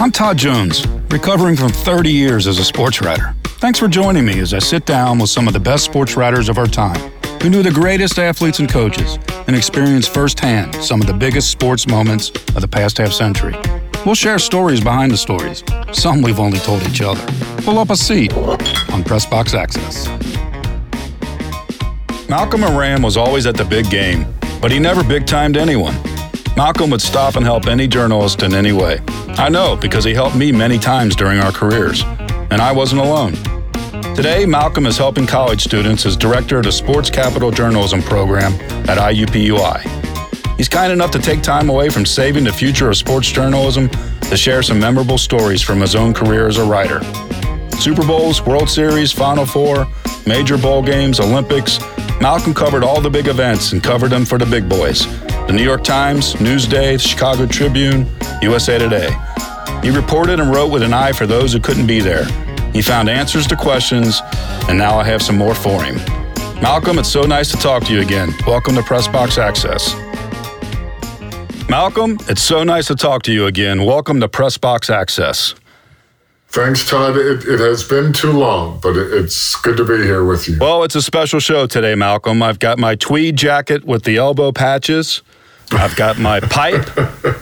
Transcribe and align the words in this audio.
I'm 0.00 0.10
Todd 0.10 0.38
Jones, 0.38 0.86
recovering 1.10 1.56
from 1.56 1.70
30 1.70 2.10
years 2.10 2.46
as 2.46 2.58
a 2.58 2.64
sports 2.64 3.02
writer. 3.02 3.34
Thanks 3.44 3.78
for 3.78 3.86
joining 3.86 4.24
me 4.24 4.40
as 4.40 4.54
I 4.54 4.58
sit 4.58 4.86
down 4.86 5.18
with 5.18 5.28
some 5.28 5.46
of 5.46 5.52
the 5.52 5.60
best 5.60 5.84
sports 5.84 6.16
writers 6.16 6.48
of 6.48 6.56
our 6.56 6.66
time 6.66 7.12
who 7.42 7.50
knew 7.50 7.62
the 7.62 7.70
greatest 7.70 8.18
athletes 8.18 8.60
and 8.60 8.68
coaches 8.68 9.18
and 9.46 9.54
experienced 9.54 10.14
firsthand 10.14 10.74
some 10.76 11.02
of 11.02 11.06
the 11.06 11.12
biggest 11.12 11.50
sports 11.50 11.86
moments 11.86 12.30
of 12.54 12.62
the 12.62 12.68
past 12.68 12.96
half 12.96 13.12
century. 13.12 13.54
We'll 14.06 14.14
share 14.14 14.38
stories 14.38 14.80
behind 14.80 15.12
the 15.12 15.18
stories, 15.18 15.62
some 15.92 16.22
we've 16.22 16.40
only 16.40 16.58
told 16.60 16.82
each 16.84 17.02
other. 17.02 17.24
Pull 17.62 17.78
up 17.78 17.90
a 17.90 17.96
seat 17.96 18.32
on 18.32 19.04
Press 19.04 19.26
Box 19.26 19.52
Access. 19.52 20.08
Malcolm 22.28 22.62
Moran 22.62 23.02
was 23.02 23.18
always 23.18 23.46
at 23.46 23.54
the 23.54 23.66
big 23.66 23.90
game, 23.90 24.26
but 24.60 24.70
he 24.70 24.78
never 24.78 25.02
big 25.02 25.26
timed 25.26 25.56
anyone. 25.56 25.94
Malcolm 26.56 26.90
would 26.90 27.00
stop 27.00 27.36
and 27.36 27.44
help 27.44 27.66
any 27.66 27.86
journalist 27.86 28.42
in 28.42 28.54
any 28.54 28.72
way. 28.72 29.00
I 29.38 29.48
know 29.48 29.76
because 29.76 30.04
he 30.04 30.12
helped 30.12 30.36
me 30.36 30.52
many 30.52 30.78
times 30.78 31.16
during 31.16 31.40
our 31.40 31.52
careers, 31.52 32.02
and 32.50 32.60
I 32.60 32.72
wasn't 32.72 33.00
alone. 33.00 33.34
Today, 34.14 34.44
Malcolm 34.44 34.86
is 34.86 34.98
helping 34.98 35.26
college 35.26 35.62
students 35.62 36.04
as 36.04 36.16
director 36.16 36.58
of 36.58 36.64
the 36.64 36.72
Sports 36.72 37.08
Capital 37.08 37.50
Journalism 37.50 38.02
Program 38.02 38.52
at 38.88 38.98
IUPUI. 38.98 40.56
He's 40.58 40.68
kind 40.68 40.92
enough 40.92 41.10
to 41.12 41.18
take 41.18 41.40
time 41.40 41.70
away 41.70 41.88
from 41.88 42.04
saving 42.04 42.44
the 42.44 42.52
future 42.52 42.90
of 42.90 42.96
sports 42.98 43.30
journalism 43.32 43.88
to 43.88 44.36
share 44.36 44.62
some 44.62 44.78
memorable 44.78 45.16
stories 45.16 45.62
from 45.62 45.80
his 45.80 45.94
own 45.94 46.12
career 46.12 46.46
as 46.46 46.58
a 46.58 46.64
writer. 46.64 47.00
Super 47.78 48.04
Bowls, 48.06 48.44
World 48.44 48.68
Series, 48.68 49.10
Final 49.10 49.46
Four, 49.46 49.86
major 50.26 50.56
bowl 50.58 50.82
games, 50.82 51.20
Olympics, 51.20 51.80
Malcolm 52.20 52.52
covered 52.52 52.84
all 52.84 53.00
the 53.00 53.10
big 53.10 53.28
events 53.28 53.72
and 53.72 53.82
covered 53.82 54.10
them 54.10 54.24
for 54.24 54.38
the 54.38 54.46
big 54.46 54.68
boys 54.68 55.06
the 55.46 55.56
New 55.56 55.64
York 55.64 55.82
Times, 55.82 56.34
Newsday, 56.34 57.00
Chicago 57.00 57.44
Tribune, 57.44 58.06
USA 58.40 58.78
Today. 58.78 59.10
He 59.82 59.90
reported 59.90 60.38
and 60.38 60.52
wrote 60.52 60.70
with 60.70 60.82
an 60.82 60.94
eye 60.94 61.10
for 61.10 61.26
those 61.26 61.52
who 61.52 61.58
couldn't 61.58 61.88
be 61.88 62.00
there. 62.00 62.24
He 62.72 62.82
found 62.82 63.08
answers 63.08 63.48
to 63.48 63.56
questions, 63.56 64.20
and 64.68 64.78
now 64.78 64.96
I 64.96 65.04
have 65.04 65.22
some 65.22 65.36
more 65.36 65.56
for 65.56 65.82
him. 65.82 65.96
Malcolm, 66.62 67.00
it's 67.00 67.08
so 67.08 67.22
nice 67.22 67.50
to 67.50 67.56
talk 67.56 67.82
to 67.86 67.92
you 67.92 68.00
again. 68.00 68.32
Welcome 68.46 68.76
to 68.76 68.82
Pressbox 68.82 69.38
Access. 69.38 69.94
Malcolm, 71.68 72.18
it's 72.28 72.42
so 72.42 72.62
nice 72.62 72.86
to 72.86 72.94
talk 72.94 73.22
to 73.24 73.32
you 73.32 73.46
again. 73.46 73.84
Welcome 73.84 74.20
to 74.20 74.28
Pressbox 74.28 74.90
Access. 74.90 75.54
Thanks, 76.52 76.88
Todd. 76.88 77.16
It, 77.16 77.44
it, 77.44 77.60
has 77.60 77.84
been 77.84 78.12
too 78.12 78.32
long, 78.32 78.80
but 78.80 78.96
it, 78.96 79.12
it's 79.12 79.54
good 79.54 79.76
to 79.76 79.84
be 79.84 79.98
here 79.98 80.24
with 80.24 80.48
you. 80.48 80.58
Well, 80.60 80.82
it's 80.82 80.96
a 80.96 81.02
special 81.02 81.38
show 81.38 81.68
today, 81.68 81.94
Malcolm. 81.94 82.42
I've 82.42 82.58
got 82.58 82.76
my 82.76 82.96
tweed 82.96 83.36
jacket 83.36 83.84
with 83.84 84.02
the 84.02 84.16
elbow 84.16 84.50
patches. 84.50 85.22
I've 85.70 85.94
got 85.94 86.18
my 86.18 86.40
pipe. 86.40 86.84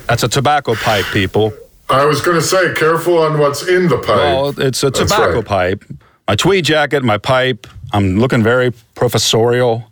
That's 0.07 0.25
a 0.25 0.29
tobacco 0.29 0.75
pipe, 0.75 1.07
people. 1.07 1.55
I 1.89 2.05
was 2.05 2.21
going 2.21 2.37
to 2.37 2.43
say, 2.43 2.75
careful 2.75 3.19
on 3.19 3.39
what's 3.39 3.67
in 3.67 3.89
the 3.89 3.97
pipe. 3.97 4.09
Well, 4.09 4.61
it's 4.61 4.83
a 4.83 4.91
tobacco 4.91 5.37
right. 5.37 5.45
pipe. 5.45 5.85
My 6.27 6.37
tweed 6.37 6.67
jacket, 6.67 7.03
my 7.03 7.17
pipe. 7.17 7.67
I'm 7.95 8.19
looking 8.19 8.43
very 8.43 8.73
professorial 8.95 9.91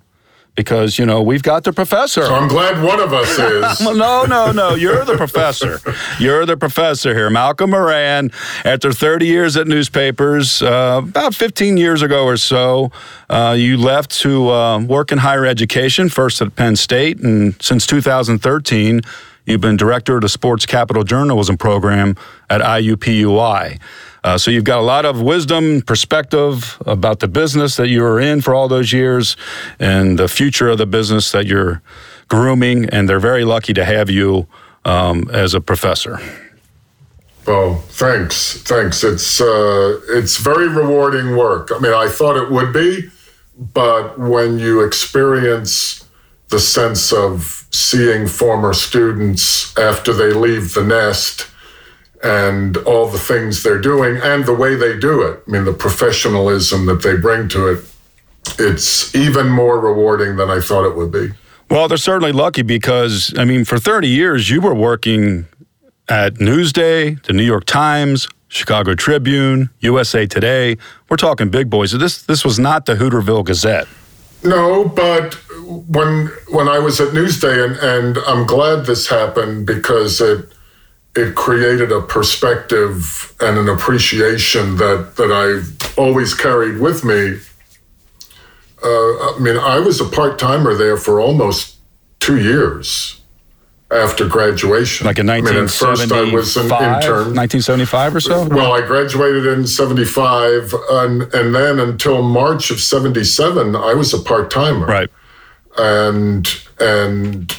because 0.57 0.99
you 0.99 1.07
know 1.07 1.23
we've 1.23 1.43
got 1.43 1.63
the 1.65 1.73
professor. 1.73 2.25
So 2.25 2.35
I'm 2.35 2.49
glad 2.49 2.83
one 2.83 2.99
of 2.99 3.13
us 3.13 3.39
is. 3.39 3.81
no, 3.97 4.25
no, 4.25 4.51
no. 4.51 4.75
You're 4.75 5.05
the 5.05 5.17
professor. 5.17 5.79
You're 6.19 6.47
the 6.47 6.57
professor 6.57 7.15
here, 7.15 7.31
Malcolm 7.31 7.71
Moran. 7.71 8.33
After 8.65 8.93
30 8.93 9.27
years 9.27 9.57
at 9.57 9.69
newspapers, 9.69 10.63
uh, 10.63 11.03
about 11.05 11.35
15 11.35 11.77
years 11.77 12.03
ago 12.03 12.25
or 12.25 12.37
so, 12.37 12.91
uh, 13.29 13.55
you 13.57 13.77
left 13.77 14.11
to 14.23 14.51
uh, 14.51 14.81
work 14.81 15.13
in 15.13 15.19
higher 15.19 15.45
education, 15.45 16.09
first 16.09 16.41
at 16.41 16.57
Penn 16.57 16.75
State, 16.75 17.21
and 17.21 17.55
since 17.63 17.87
2013. 17.87 19.03
You've 19.45 19.61
been 19.61 19.77
director 19.77 20.17
of 20.17 20.23
the 20.23 20.29
Sports 20.29 20.67
Capital 20.67 21.05
Journalism 21.05 21.57
Program 21.57 22.17
at 22.51 22.61
IUPUI. 22.61 23.79
Uh, 24.27 24.37
so 24.37 24.51
you've 24.51 24.65
got 24.65 24.81
a 24.81 24.83
lot 24.83 25.05
of 25.05 25.23
wisdom, 25.23 25.81
perspective 25.81 26.83
about 26.85 27.21
the 27.21 27.29
business 27.29 27.77
that 27.77 27.87
you 27.87 28.03
were 28.03 28.19
in 28.19 28.41
for 28.41 28.57
all 28.57 28.67
those 28.67 28.93
years 28.93 29.37
and 29.79 30.19
the 30.19 30.27
future 30.27 30.69
of 30.69 30.79
the 30.79 30.87
business 30.87 31.31
that 31.31 31.47
you're 31.47 31.81
grooming. 32.27 32.91
And 32.91 33.09
they're 33.09 33.21
very 33.21 33.45
lucky 33.45 33.73
to 33.75 33.85
have 33.85 34.11
you 34.11 34.49
um, 34.85 35.31
as 35.33 35.55
a 35.55 35.61
professor. 35.61 36.19
Well, 37.47 37.77
thanks, 37.77 38.61
thanks. 38.65 39.05
It's 39.05 39.41
uh, 39.41 40.01
it's 40.09 40.39
very 40.39 40.67
rewarding 40.67 41.37
work. 41.37 41.71
I 41.73 41.79
mean, 41.79 41.93
I 41.93 42.09
thought 42.09 42.37
it 42.37 42.51
would 42.51 42.73
be, 42.73 43.09
but 43.57 44.19
when 44.19 44.59
you 44.59 44.81
experience 44.81 46.05
the 46.49 46.59
sense 46.59 47.13
of 47.13 47.65
seeing 47.71 48.27
former 48.27 48.73
students 48.73 49.77
after 49.79 50.13
they 50.13 50.33
leave 50.33 50.75
the 50.75 50.83
nest 50.83 51.47
and 52.27 52.77
all 52.79 53.07
the 53.07 53.19
things 53.19 53.63
they're 53.63 53.81
doing 53.81 54.17
and 54.21 54.45
the 54.47 54.55
way 54.55 54.75
they 54.75 54.99
do 54.99 55.23
it. 55.23 55.43
I 55.47 55.51
mean, 55.51 55.65
the 55.65 55.73
professionalism 55.73 56.87
that 56.87 57.03
they 57.03 57.17
bring 57.17 57.49
to 57.51 57.69
it, 57.69 57.85
it's 58.59 59.15
even 59.15 59.49
more 59.49 59.79
rewarding 59.79 60.35
than 60.37 60.51
I 60.51 60.61
thought 60.61 60.85
it 60.85 60.97
would 60.97 61.13
be. 61.13 61.31
Well, 61.71 61.87
they're 61.87 61.97
certainly 61.99 62.33
lucky 62.33 62.63
because, 62.63 63.33
I 63.39 63.45
mean, 63.45 63.65
for 63.65 63.79
30 63.79 64.09
years, 64.09 64.51
you 64.51 64.61
were 64.61 64.75
working 64.75 65.47
at 66.09 66.35
Newsday, 66.35 67.23
the 67.23 67.33
New 67.33 67.45
York 67.45 67.65
Times, 67.65 68.29
Chicago 68.49 68.95
Tribune, 68.95 69.71
USA 69.81 70.27
Today. 70.27 70.77
We're 71.09 71.17
talking 71.17 71.49
big 71.49 71.71
boys. 71.71 71.93
This, 71.93 72.23
this 72.23 72.45
was 72.45 72.59
not 72.59 72.87
the 72.87 72.95
Hooterville 72.95 73.45
Gazette. 73.45 73.87
No, 74.43 74.85
but 74.85 75.35
when 75.65 76.27
when 76.51 76.69
I 76.69 76.79
was 76.79 77.01
at 77.01 77.09
Newsday, 77.09 77.65
and, 77.65 77.77
and 77.79 78.19
I'm 78.27 78.47
glad 78.47 78.87
this 78.87 79.09
happened 79.09 79.67
because 79.67 80.21
it 80.21 80.47
it 81.17 81.35
created 81.35 81.91
a 81.91 82.03
perspective 82.03 83.35
and 83.41 83.59
an 83.59 83.69
appreciation 83.69 84.77
that 84.77 85.17
that 85.17 85.33
I 85.33 86.01
always 86.01 86.35
carried 86.35 86.79
with 86.79 87.05
me. 87.05 87.39
Uh, 88.83 88.89
I 88.89 89.39
mean, 89.41 89.57
I 89.57 89.79
was 89.79 90.01
a 90.01 90.05
part 90.05 90.39
timer 90.39 90.75
there 90.75 90.97
for 90.97 91.21
almost 91.21 91.77
two 92.21 92.39
years 92.41 93.21
after 93.91 94.29
graduation. 94.29 95.07
Like 95.07 95.19
in 95.19 95.27
1975? 95.27 96.13
I, 96.13 96.25
mean, 96.25 96.33
I 96.33 96.37
was 96.37 96.57
an 96.57 96.65
intern. 96.65 97.35
1975 97.35 98.17
or 98.17 98.21
so? 98.21 98.49
Well, 98.49 98.73
I 98.73 98.81
graduated 98.85 99.47
in 99.47 99.67
75, 99.67 100.75
and, 100.91 101.23
and 101.35 101.55
then 101.55 101.79
until 101.79 102.23
March 102.23 102.71
of 102.71 102.81
77, 102.81 103.77
I 103.77 103.95
was 103.95 104.13
a 104.13 104.19
part 104.19 104.51
timer. 104.51 104.87
Right. 104.87 105.11
And, 105.79 106.47
and, 106.81 107.57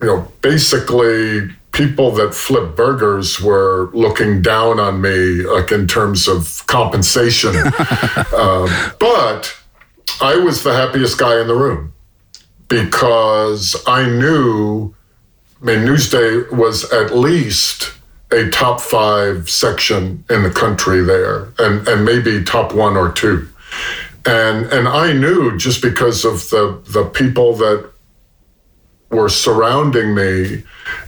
you 0.00 0.06
know, 0.06 0.32
basically 0.40 1.50
people 1.74 2.12
that 2.12 2.34
flip 2.34 2.74
burgers 2.76 3.40
were 3.40 3.90
looking 3.92 4.40
down 4.40 4.80
on 4.80 5.02
me, 5.02 5.42
like 5.42 5.70
in 5.72 5.86
terms 5.86 6.26
of 6.26 6.64
compensation. 6.66 7.54
um, 8.34 8.70
but 8.98 9.54
I 10.22 10.36
was 10.36 10.62
the 10.62 10.72
happiest 10.72 11.18
guy 11.18 11.40
in 11.40 11.48
the 11.48 11.54
room 11.54 11.92
because 12.68 13.76
I 13.86 14.08
knew, 14.08 14.94
I 15.60 15.64
mean, 15.64 15.80
Newsday 15.80 16.50
was 16.50 16.90
at 16.92 17.14
least 17.14 17.92
a 18.30 18.48
top 18.50 18.80
five 18.80 19.50
section 19.50 20.24
in 20.30 20.42
the 20.42 20.50
country 20.50 21.02
there, 21.02 21.52
and, 21.58 21.86
and 21.86 22.04
maybe 22.04 22.42
top 22.42 22.72
one 22.74 22.96
or 22.96 23.12
two. 23.12 23.48
And, 24.26 24.66
and 24.66 24.88
I 24.88 25.12
knew 25.12 25.58
just 25.58 25.82
because 25.82 26.24
of 26.24 26.48
the, 26.48 26.82
the 26.86 27.04
people 27.04 27.54
that 27.56 27.90
were 29.14 29.28
surrounding 29.28 30.14
me 30.14 30.62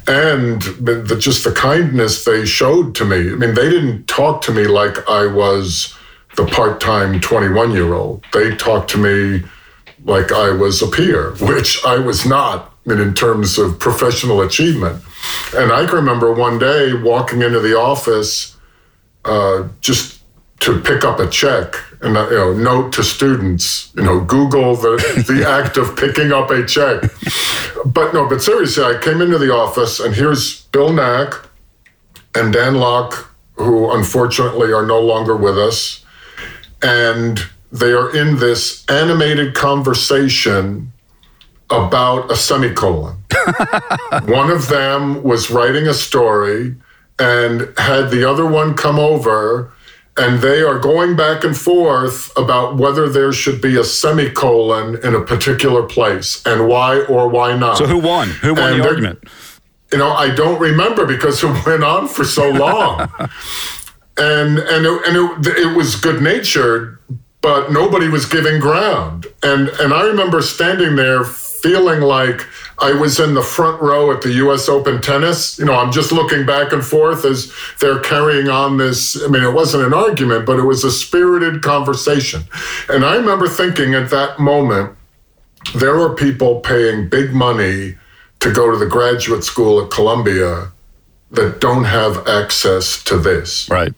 and 0.06 0.62
the, 0.62 1.16
just 1.18 1.44
the 1.44 1.52
kindness 1.52 2.24
they 2.24 2.46
showed 2.46 2.94
to 2.94 3.04
me. 3.04 3.32
I 3.32 3.34
mean, 3.34 3.54
they 3.54 3.68
didn't 3.68 4.06
talk 4.06 4.42
to 4.42 4.52
me 4.52 4.64
like 4.64 5.08
I 5.08 5.26
was 5.26 5.96
the 6.36 6.46
part 6.46 6.80
time 6.80 7.20
21 7.20 7.72
year 7.72 7.94
old. 7.94 8.24
They 8.32 8.54
talked 8.56 8.90
to 8.90 8.98
me 8.98 9.44
like 10.04 10.30
I 10.32 10.50
was 10.50 10.82
a 10.82 10.86
peer, 10.86 11.32
which 11.40 11.84
I 11.84 11.98
was 11.98 12.24
not 12.24 12.72
in 12.86 13.14
terms 13.14 13.58
of 13.58 13.78
professional 13.78 14.40
achievement. 14.42 15.02
And 15.56 15.72
I 15.72 15.86
can 15.86 15.96
remember 15.96 16.32
one 16.32 16.58
day 16.58 16.92
walking 16.94 17.42
into 17.42 17.58
the 17.58 17.76
office 17.76 18.56
uh, 19.24 19.68
just 19.80 20.20
to 20.60 20.80
pick 20.80 21.04
up 21.04 21.18
a 21.18 21.28
check 21.28 21.74
and 22.02 22.16
uh, 22.16 22.28
you 22.28 22.36
know 22.36 22.52
note 22.52 22.92
to 22.92 23.02
students 23.02 23.92
you 23.96 24.02
know 24.02 24.20
google 24.20 24.76
the, 24.76 24.96
the 25.28 25.48
act 25.48 25.76
of 25.76 25.96
picking 25.96 26.32
up 26.32 26.50
a 26.50 26.64
check 26.64 27.02
but 27.86 28.12
no, 28.12 28.28
but 28.28 28.42
seriously, 28.42 28.82
I 28.82 28.98
came 29.00 29.20
into 29.20 29.38
the 29.38 29.54
office 29.54 30.00
and 30.00 30.14
here's 30.14 30.62
Bill 30.66 30.92
Nack 30.92 31.34
and 32.34 32.52
Dan 32.52 32.76
Lok, 32.76 33.32
who 33.54 33.92
unfortunately 33.92 34.72
are 34.72 34.84
no 34.84 35.00
longer 35.00 35.36
with 35.36 35.56
us. 35.56 36.04
And 36.82 37.40
they 37.70 37.92
are 37.92 38.14
in 38.14 38.38
this 38.38 38.84
animated 38.88 39.54
conversation 39.54 40.92
about 41.70 42.30
a 42.30 42.36
semicolon. 42.36 43.22
one 44.24 44.50
of 44.50 44.68
them 44.68 45.22
was 45.22 45.50
writing 45.50 45.86
a 45.86 45.94
story 45.94 46.74
and 47.18 47.72
had 47.78 48.10
the 48.10 48.28
other 48.28 48.46
one 48.46 48.74
come 48.74 48.98
over 48.98 49.72
and 50.18 50.40
they 50.40 50.62
are 50.62 50.78
going 50.78 51.14
back 51.16 51.44
and 51.44 51.56
forth 51.56 52.32
about 52.36 52.76
whether 52.76 53.08
there 53.08 53.32
should 53.32 53.60
be 53.60 53.76
a 53.76 53.84
semicolon 53.84 54.96
in 55.04 55.14
a 55.14 55.20
particular 55.20 55.82
place 55.82 56.44
and 56.46 56.68
why 56.68 57.00
or 57.02 57.28
why 57.28 57.56
not. 57.56 57.78
So 57.78 57.86
who 57.86 57.98
won? 57.98 58.28
Who 58.28 58.54
won 58.54 58.72
and 58.72 58.82
the 58.82 58.88
argument? 58.88 59.24
You 59.92 59.98
know, 59.98 60.10
I 60.10 60.34
don't 60.34 60.60
remember 60.60 61.06
because 61.06 61.42
it 61.42 61.46
went 61.66 61.84
on 61.84 62.08
for 62.08 62.24
so 62.24 62.50
long. 62.50 63.08
and 64.16 64.58
and 64.58 64.86
it, 64.86 65.06
and 65.06 65.46
it, 65.46 65.58
it 65.58 65.76
was 65.76 65.96
good 65.96 66.22
natured, 66.22 66.98
but 67.42 67.70
nobody 67.70 68.08
was 68.08 68.26
giving 68.26 68.58
ground. 68.58 69.26
And 69.42 69.68
and 69.68 69.92
I 69.92 70.02
remember 70.02 70.40
standing 70.40 70.96
there 70.96 71.24
feeling 71.62 72.00
like 72.00 72.46
I 72.78 72.92
was 72.92 73.18
in 73.18 73.34
the 73.34 73.42
front 73.42 73.80
row 73.80 74.12
at 74.12 74.22
the 74.22 74.32
US 74.44 74.68
Open 74.68 75.00
tennis. 75.00 75.58
You 75.58 75.64
know, 75.64 75.74
I'm 75.74 75.92
just 75.92 76.12
looking 76.12 76.44
back 76.44 76.72
and 76.72 76.84
forth 76.84 77.24
as 77.24 77.52
they're 77.80 78.00
carrying 78.00 78.48
on 78.48 78.76
this. 78.76 79.22
I 79.22 79.28
mean, 79.28 79.42
it 79.42 79.52
wasn't 79.52 79.84
an 79.84 79.94
argument, 79.94 80.46
but 80.46 80.58
it 80.58 80.64
was 80.64 80.84
a 80.84 80.90
spirited 80.90 81.62
conversation. 81.62 82.42
And 82.88 83.04
I 83.04 83.16
remember 83.16 83.48
thinking 83.48 83.94
at 83.94 84.10
that 84.10 84.38
moment, 84.38 84.96
there 85.74 85.98
are 85.98 86.14
people 86.14 86.60
paying 86.60 87.08
big 87.08 87.32
money 87.32 87.96
to 88.40 88.52
go 88.52 88.70
to 88.70 88.76
the 88.76 88.86
graduate 88.86 89.44
school 89.44 89.82
at 89.82 89.90
Columbia 89.90 90.70
that 91.30 91.60
don't 91.60 91.84
have 91.84 92.26
access 92.28 93.02
to 93.04 93.18
this. 93.18 93.68
Right. 93.68 93.92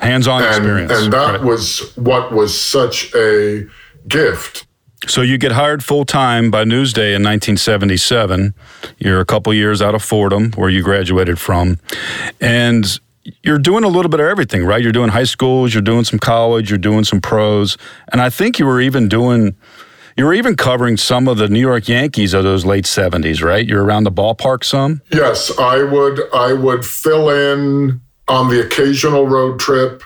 Hands 0.00 0.26
on 0.26 0.42
experience. 0.42 0.92
And 0.92 1.12
that 1.12 1.34
right. 1.34 1.42
was 1.42 1.92
what 1.96 2.32
was 2.32 2.58
such 2.60 3.14
a 3.14 3.66
gift 4.08 4.66
so 5.06 5.22
you 5.22 5.38
get 5.38 5.52
hired 5.52 5.84
full 5.84 6.04
time 6.04 6.50
by 6.50 6.64
Newsday 6.64 7.14
in 7.14 7.22
1977. 7.22 8.54
You're 8.98 9.20
a 9.20 9.24
couple 9.24 9.52
years 9.54 9.82
out 9.82 9.94
of 9.94 10.02
Fordham, 10.02 10.52
where 10.52 10.70
you 10.70 10.82
graduated 10.82 11.38
from, 11.38 11.78
and 12.40 12.98
you're 13.42 13.58
doing 13.58 13.84
a 13.84 13.88
little 13.88 14.10
bit 14.10 14.20
of 14.20 14.26
everything, 14.26 14.64
right? 14.64 14.82
You're 14.82 14.92
doing 14.92 15.10
high 15.10 15.24
schools, 15.24 15.72
you're 15.74 15.82
doing 15.82 16.04
some 16.04 16.18
college, 16.18 16.70
you're 16.70 16.78
doing 16.78 17.04
some 17.04 17.20
pros, 17.20 17.76
and 18.12 18.20
I 18.20 18.30
think 18.30 18.58
you 18.58 18.66
were 18.66 18.80
even 18.80 19.08
doing. 19.08 19.56
You 20.16 20.26
were 20.26 20.34
even 20.34 20.54
covering 20.54 20.96
some 20.96 21.26
of 21.26 21.38
the 21.38 21.48
New 21.48 21.58
York 21.58 21.88
Yankees 21.88 22.34
of 22.34 22.44
those 22.44 22.64
late 22.64 22.84
'70s, 22.84 23.42
right? 23.42 23.66
You're 23.66 23.82
around 23.82 24.04
the 24.04 24.12
ballpark 24.12 24.62
some. 24.62 25.02
Yes, 25.10 25.50
I 25.58 25.82
would. 25.82 26.20
I 26.32 26.52
would 26.52 26.86
fill 26.86 27.30
in 27.30 28.00
on 28.28 28.48
the 28.48 28.64
occasional 28.64 29.26
road 29.26 29.58
trip. 29.58 30.04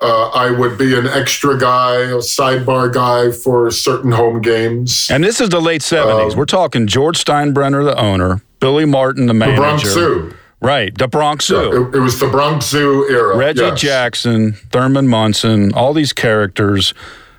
Uh, 0.00 0.28
I 0.28 0.50
would 0.52 0.78
be 0.78 0.96
an 0.96 1.08
extra 1.08 1.58
guy, 1.58 1.96
a 1.96 2.18
sidebar 2.18 2.92
guy 2.92 3.32
for 3.32 3.68
certain 3.72 4.12
home 4.12 4.40
games. 4.40 5.08
And 5.10 5.24
this 5.24 5.40
is 5.40 5.48
the 5.48 5.60
late 5.60 5.80
70s. 5.80 6.32
Um, 6.32 6.38
We're 6.38 6.44
talking 6.44 6.86
George 6.86 7.22
Steinbrenner, 7.24 7.84
the 7.84 7.98
owner, 7.98 8.40
Billy 8.60 8.84
Martin, 8.84 9.26
the 9.26 9.34
manager. 9.34 9.56
The 9.56 9.60
Bronx 9.60 9.82
Zoo. 9.84 10.34
Right, 10.60 10.96
the 10.96 11.08
Bronx 11.08 11.46
Zoo. 11.46 11.54
Yeah, 11.56 11.88
it, 11.88 11.94
it, 11.96 12.00
was 12.00 12.18
the 12.18 12.28
Bronx 12.28 12.66
Zoo 12.66 13.08
era. 13.08 13.36
Reggie 13.36 13.60
yes. 13.60 13.80
Jackson, 13.80 14.52
Thurman 14.72 15.06
Munson, 15.08 15.72
all 15.74 15.92
these 15.92 16.12
characters. 16.12 16.94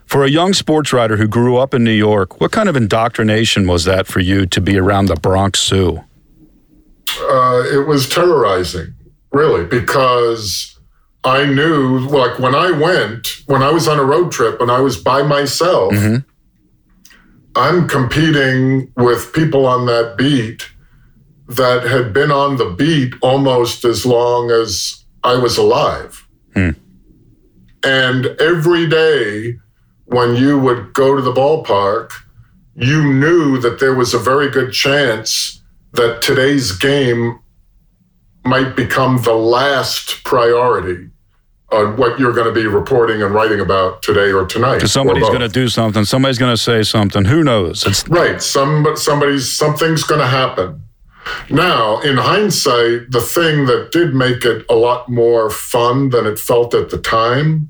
For 0.05 0.23
a 0.25 0.29
young 0.29 0.53
sports 0.53 0.91
writer 0.91 1.17
who 1.17 1.27
grew 1.27 1.57
up 1.57 1.73
in 1.73 1.83
New 1.83 1.91
York, 1.91 2.41
what 2.41 2.51
kind 2.51 2.67
of 2.67 2.75
indoctrination 2.75 3.67
was 3.67 3.85
that 3.85 4.07
for 4.07 4.19
you 4.19 4.45
to 4.47 4.61
be 4.61 4.77
around 4.77 5.05
the 5.05 5.15
Bronx 5.15 5.63
Zoo? 5.63 6.03
Uh, 7.19 7.63
it 7.71 7.87
was 7.87 8.09
terrorizing, 8.09 8.95
really, 9.31 9.65
because 9.65 10.78
I 11.23 11.45
knew, 11.45 11.99
like 11.99 12.39
when 12.39 12.55
I 12.55 12.71
went, 12.71 13.27
when 13.45 13.61
I 13.61 13.71
was 13.71 13.87
on 13.87 13.99
a 13.99 14.03
road 14.03 14.31
trip 14.31 14.61
and 14.61 14.71
I 14.71 14.79
was 14.79 14.97
by 14.97 15.21
myself, 15.21 15.93
mm-hmm. 15.93 16.17
I'm 17.55 17.87
competing 17.87 18.91
with 18.95 19.33
people 19.33 19.65
on 19.65 19.85
that 19.87 20.15
beat 20.17 20.69
that 21.47 21.83
had 21.83 22.13
been 22.13 22.31
on 22.31 22.57
the 22.57 22.69
beat 22.69 23.13
almost 23.21 23.83
as 23.83 24.05
long 24.05 24.51
as 24.51 25.03
I 25.23 25.35
was 25.35 25.57
alive. 25.57 26.25
Mm. 26.53 26.75
And 27.83 28.27
every 28.39 28.87
day 28.87 29.57
when 30.05 30.35
you 30.35 30.59
would 30.59 30.93
go 30.93 31.15
to 31.15 31.21
the 31.21 31.33
ballpark, 31.33 32.11
you 32.75 33.03
knew 33.03 33.59
that 33.59 33.79
there 33.79 33.93
was 33.93 34.13
a 34.13 34.19
very 34.19 34.49
good 34.49 34.71
chance 34.71 35.61
that 35.93 36.21
today's 36.21 36.71
game 36.71 37.39
might 38.49 38.75
become 38.75 39.21
the 39.21 39.33
last 39.33 40.23
priority 40.23 41.09
on 41.71 41.95
what 41.97 42.19
you're 42.19 42.33
going 42.33 42.51
to 42.51 42.61
be 42.61 42.65
reporting 42.67 43.21
and 43.21 43.33
writing 43.33 43.59
about 43.59 44.01
today 44.01 44.31
or 44.31 44.45
tonight. 44.45 44.75
Because 44.75 44.91
somebody's 44.91 45.27
going 45.27 45.41
to 45.41 45.47
do 45.47 45.69
something. 45.69 46.03
Somebody's 46.03 46.39
going 46.39 46.53
to 46.53 46.61
say 46.61 46.81
something. 46.81 47.25
Who 47.25 47.43
knows? 47.43 47.85
It's 47.85 48.07
right. 48.09 48.41
Some 48.41 48.87
somebody's 48.95 49.55
something's 49.55 50.03
going 50.03 50.21
to 50.21 50.27
happen. 50.27 50.83
Now, 51.51 51.99
in 52.01 52.17
hindsight, 52.17 53.11
the 53.11 53.21
thing 53.21 53.67
that 53.67 53.91
did 53.91 54.15
make 54.15 54.45
it 54.45 54.65
a 54.67 54.73
lot 54.73 55.09
more 55.09 55.51
fun 55.51 56.09
than 56.09 56.25
it 56.25 56.39
felt 56.39 56.73
at 56.73 56.89
the 56.89 56.97
time 56.97 57.69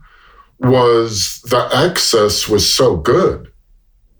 was 0.59 1.41
the 1.49 1.69
access 1.73 2.47
was 2.47 2.71
so 2.73 2.95
good. 2.95 3.51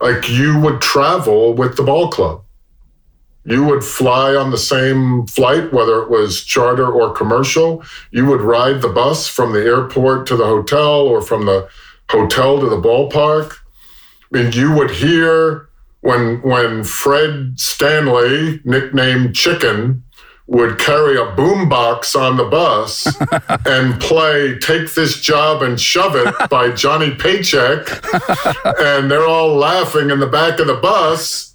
Like 0.02 0.30
you 0.30 0.60
would 0.60 0.82
travel 0.82 1.54
with 1.54 1.78
the 1.78 1.84
ball 1.84 2.10
club 2.10 2.44
you 3.50 3.64
would 3.64 3.84
fly 3.84 4.36
on 4.36 4.52
the 4.52 4.58
same 4.58 5.26
flight, 5.26 5.74
whether 5.74 6.04
it 6.04 6.10
was 6.10 6.44
charter 6.44 6.88
or 6.88 7.12
commercial. 7.12 7.84
You 8.12 8.28
would 8.28 8.42
ride 8.42 8.82
the 8.82 8.90
bus 8.90 9.28
from 9.28 9.54
the 9.54 9.64
airport 9.64 10.28
to 10.28 10.36
the 10.36 10.46
hotel 10.46 11.02
or 11.02 11.22
from 11.22 11.48
the 11.48 11.68
hotel 12.10 12.60
to 12.60 12.70
the 12.70 12.80
ballpark. 12.80 13.58
I 14.32 14.38
mean, 14.38 14.52
you 14.52 14.72
would 14.74 14.92
hear 14.92 15.68
when 16.02 16.42
when 16.44 16.84
Fred 16.84 17.60
Stanley, 17.60 18.62
nicknamed 18.66 19.36
Chicken, 19.36 20.04
would 20.46 20.78
carry 20.78 21.16
a 21.16 21.26
boombox 21.36 22.16
on 22.16 22.38
the 22.38 22.46
bus 22.46 23.08
and 23.66 24.00
play 24.00 24.60
Take 24.60 24.94
This 24.94 25.20
Job 25.22 25.64
and 25.64 25.82
Shove 25.82 26.16
It 26.16 26.50
by 26.50 26.70
Johnny 26.70 27.16
Paycheck. 27.16 27.88
and 28.80 29.10
they're 29.10 29.28
all 29.28 29.56
laughing 29.56 30.12
in 30.12 30.20
the 30.20 30.28
back 30.28 30.60
of 30.60 30.68
the 30.68 30.76
bus 30.76 31.49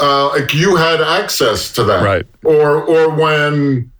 uh, 0.00 0.30
like 0.30 0.54
you 0.54 0.76
had 0.76 1.00
access 1.00 1.72
to 1.72 1.84
that, 1.84 2.02
right? 2.02 2.26
Or 2.44 2.82
or 2.82 3.10
when 3.14 3.92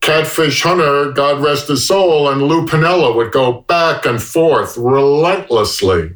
Catfish 0.00 0.62
Hunter, 0.62 1.12
God 1.12 1.42
rest 1.42 1.68
his 1.68 1.86
soul, 1.86 2.28
and 2.28 2.42
Lou 2.42 2.66
Piniella 2.66 3.14
would 3.14 3.32
go 3.32 3.60
back 3.62 4.04
and 4.04 4.22
forth 4.22 4.76
relentlessly, 4.76 6.14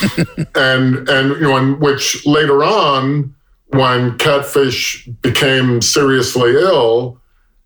and 0.54 1.08
and 1.08 1.30
you 1.34 1.42
know, 1.42 1.56
and 1.56 1.80
which 1.80 2.26
later 2.26 2.64
on, 2.64 3.34
when 3.68 4.16
Catfish 4.18 5.06
became 5.22 5.82
seriously 5.82 6.52
ill 6.52 7.20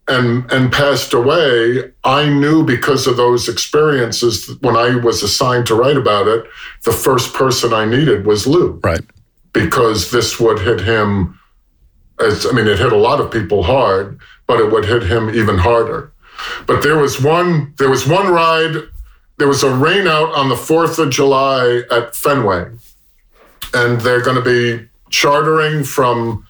and 0.09 0.51
and 0.51 0.73
passed 0.73 1.13
away, 1.15 1.93
I 2.05 2.29
knew 2.29 2.65
because 2.65 3.07
of 3.07 3.17
those 3.17 3.49
experiences 3.49 4.51
when 4.61 4.77
I 4.77 4.97
was 4.97 5.23
assigned 5.23 5.67
to 5.67 5.75
write 5.75 5.97
about 5.97 6.27
it, 6.27 6.45
the 6.85 6.93
first 6.93 7.33
person 7.33 7.73
I 7.73 7.85
needed 7.85 8.27
was 8.27 8.47
Lou. 8.47 8.81
Right 8.83 9.03
because 9.53 10.11
this 10.11 10.41
would 10.41 10.61
hit 10.61 10.81
him 10.81 11.39
as 12.21 12.47
I 12.47 12.53
mean, 12.53 12.67
it 12.67 12.79
hit 12.79 12.93
a 12.93 12.97
lot 12.97 13.21
of 13.21 13.31
people 13.31 13.63
hard, 13.63 14.21
but 14.47 14.61
it 14.61 14.71
would 14.71 14.85
hit 14.85 15.03
him 15.03 15.31
even 15.31 15.59
harder. 15.59 16.13
But 16.67 16.83
there 16.83 16.99
was 16.99 17.21
one 17.21 17.75
there 17.79 17.91
was 17.91 18.07
one 18.07 18.29
ride, 18.29 18.77
there 19.39 19.49
was 19.49 19.63
a 19.63 19.69
rainout 19.69 20.37
on 20.37 20.49
the 20.49 20.55
4th 20.55 20.99
of 20.99 21.11
July 21.11 21.83
at 21.91 22.15
Fenway. 22.15 22.71
And 23.75 24.01
they're 24.01 24.21
going 24.21 24.37
to 24.37 24.43
be 24.43 24.89
chartering 25.11 25.83
from 25.85 26.47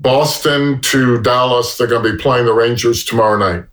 Boston 0.00 0.80
to 0.82 1.20
Dallas. 1.22 1.78
They're 1.78 1.86
going 1.86 2.02
to 2.02 2.12
be 2.12 2.18
playing 2.18 2.46
the 2.46 2.52
Rangers 2.52 3.04
tomorrow 3.04 3.38
night. 3.38 3.64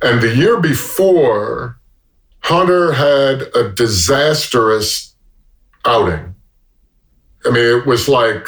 And 0.00 0.22
the 0.22 0.34
year 0.34 0.60
before, 0.60 1.78
Hunter 2.44 2.92
had 2.92 3.54
a 3.54 3.70
disastrous 3.70 5.14
outing. 5.84 6.34
I 7.44 7.50
mean, 7.50 7.78
it 7.78 7.86
was 7.86 8.08
like 8.08 8.46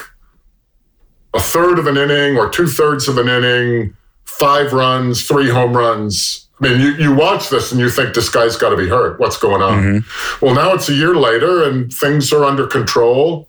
a 1.34 1.40
third 1.40 1.78
of 1.78 1.86
an 1.86 1.96
inning 1.96 2.36
or 2.36 2.48
two 2.48 2.66
thirds 2.66 3.08
of 3.08 3.18
an 3.18 3.28
inning, 3.28 3.96
five 4.24 4.72
runs, 4.72 5.26
three 5.26 5.48
home 5.48 5.76
runs. 5.76 6.48
I 6.60 6.68
mean, 6.68 6.80
you, 6.80 6.92
you 6.94 7.14
watch 7.14 7.48
this 7.48 7.72
and 7.72 7.80
you 7.80 7.90
think 7.90 8.14
this 8.14 8.28
guy's 8.28 8.56
got 8.56 8.70
to 8.70 8.76
be 8.76 8.88
hurt. 8.88 9.18
What's 9.18 9.36
going 9.36 9.62
on? 9.62 9.82
Mm-hmm. 9.82 10.44
Well, 10.44 10.54
now 10.54 10.74
it's 10.74 10.88
a 10.88 10.94
year 10.94 11.14
later 11.14 11.64
and 11.64 11.92
things 11.92 12.32
are 12.32 12.44
under 12.44 12.66
control. 12.66 13.48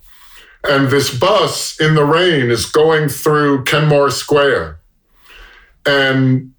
And 0.63 0.89
this 0.89 1.15
bus 1.15 1.79
in 1.79 1.95
the 1.95 2.05
rain 2.05 2.49
is 2.49 2.65
going 2.65 3.09
through 3.09 3.65
Kenmore 3.65 4.09
Square. 4.09 4.79
And 5.85 6.53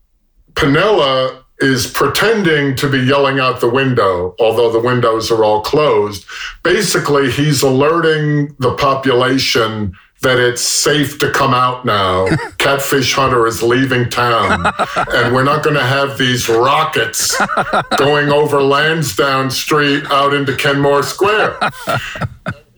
Piniella 0.52 1.43
is 1.60 1.86
pretending 1.86 2.74
to 2.76 2.88
be 2.88 2.98
yelling 2.98 3.38
out 3.38 3.60
the 3.60 3.68
window, 3.68 4.34
although 4.40 4.72
the 4.72 4.80
windows 4.80 5.30
are 5.30 5.44
all 5.44 5.62
closed. 5.62 6.24
Basically, 6.62 7.30
he's 7.30 7.62
alerting 7.62 8.54
the 8.58 8.74
population 8.74 9.94
that 10.22 10.38
it's 10.38 10.62
safe 10.62 11.18
to 11.18 11.30
come 11.30 11.54
out 11.54 11.84
now. 11.84 12.26
Catfish 12.58 13.12
Hunter 13.12 13.46
is 13.46 13.62
leaving 13.62 14.08
town, 14.08 14.72
and 15.12 15.34
we're 15.34 15.44
not 15.44 15.62
going 15.62 15.76
to 15.76 15.84
have 15.84 16.18
these 16.18 16.48
rockets 16.48 17.36
going 17.98 18.30
over 18.30 18.62
Lansdowne 18.62 19.50
Street 19.50 20.04
out 20.10 20.34
into 20.34 20.56
Kenmore 20.56 21.02
Square. 21.02 21.58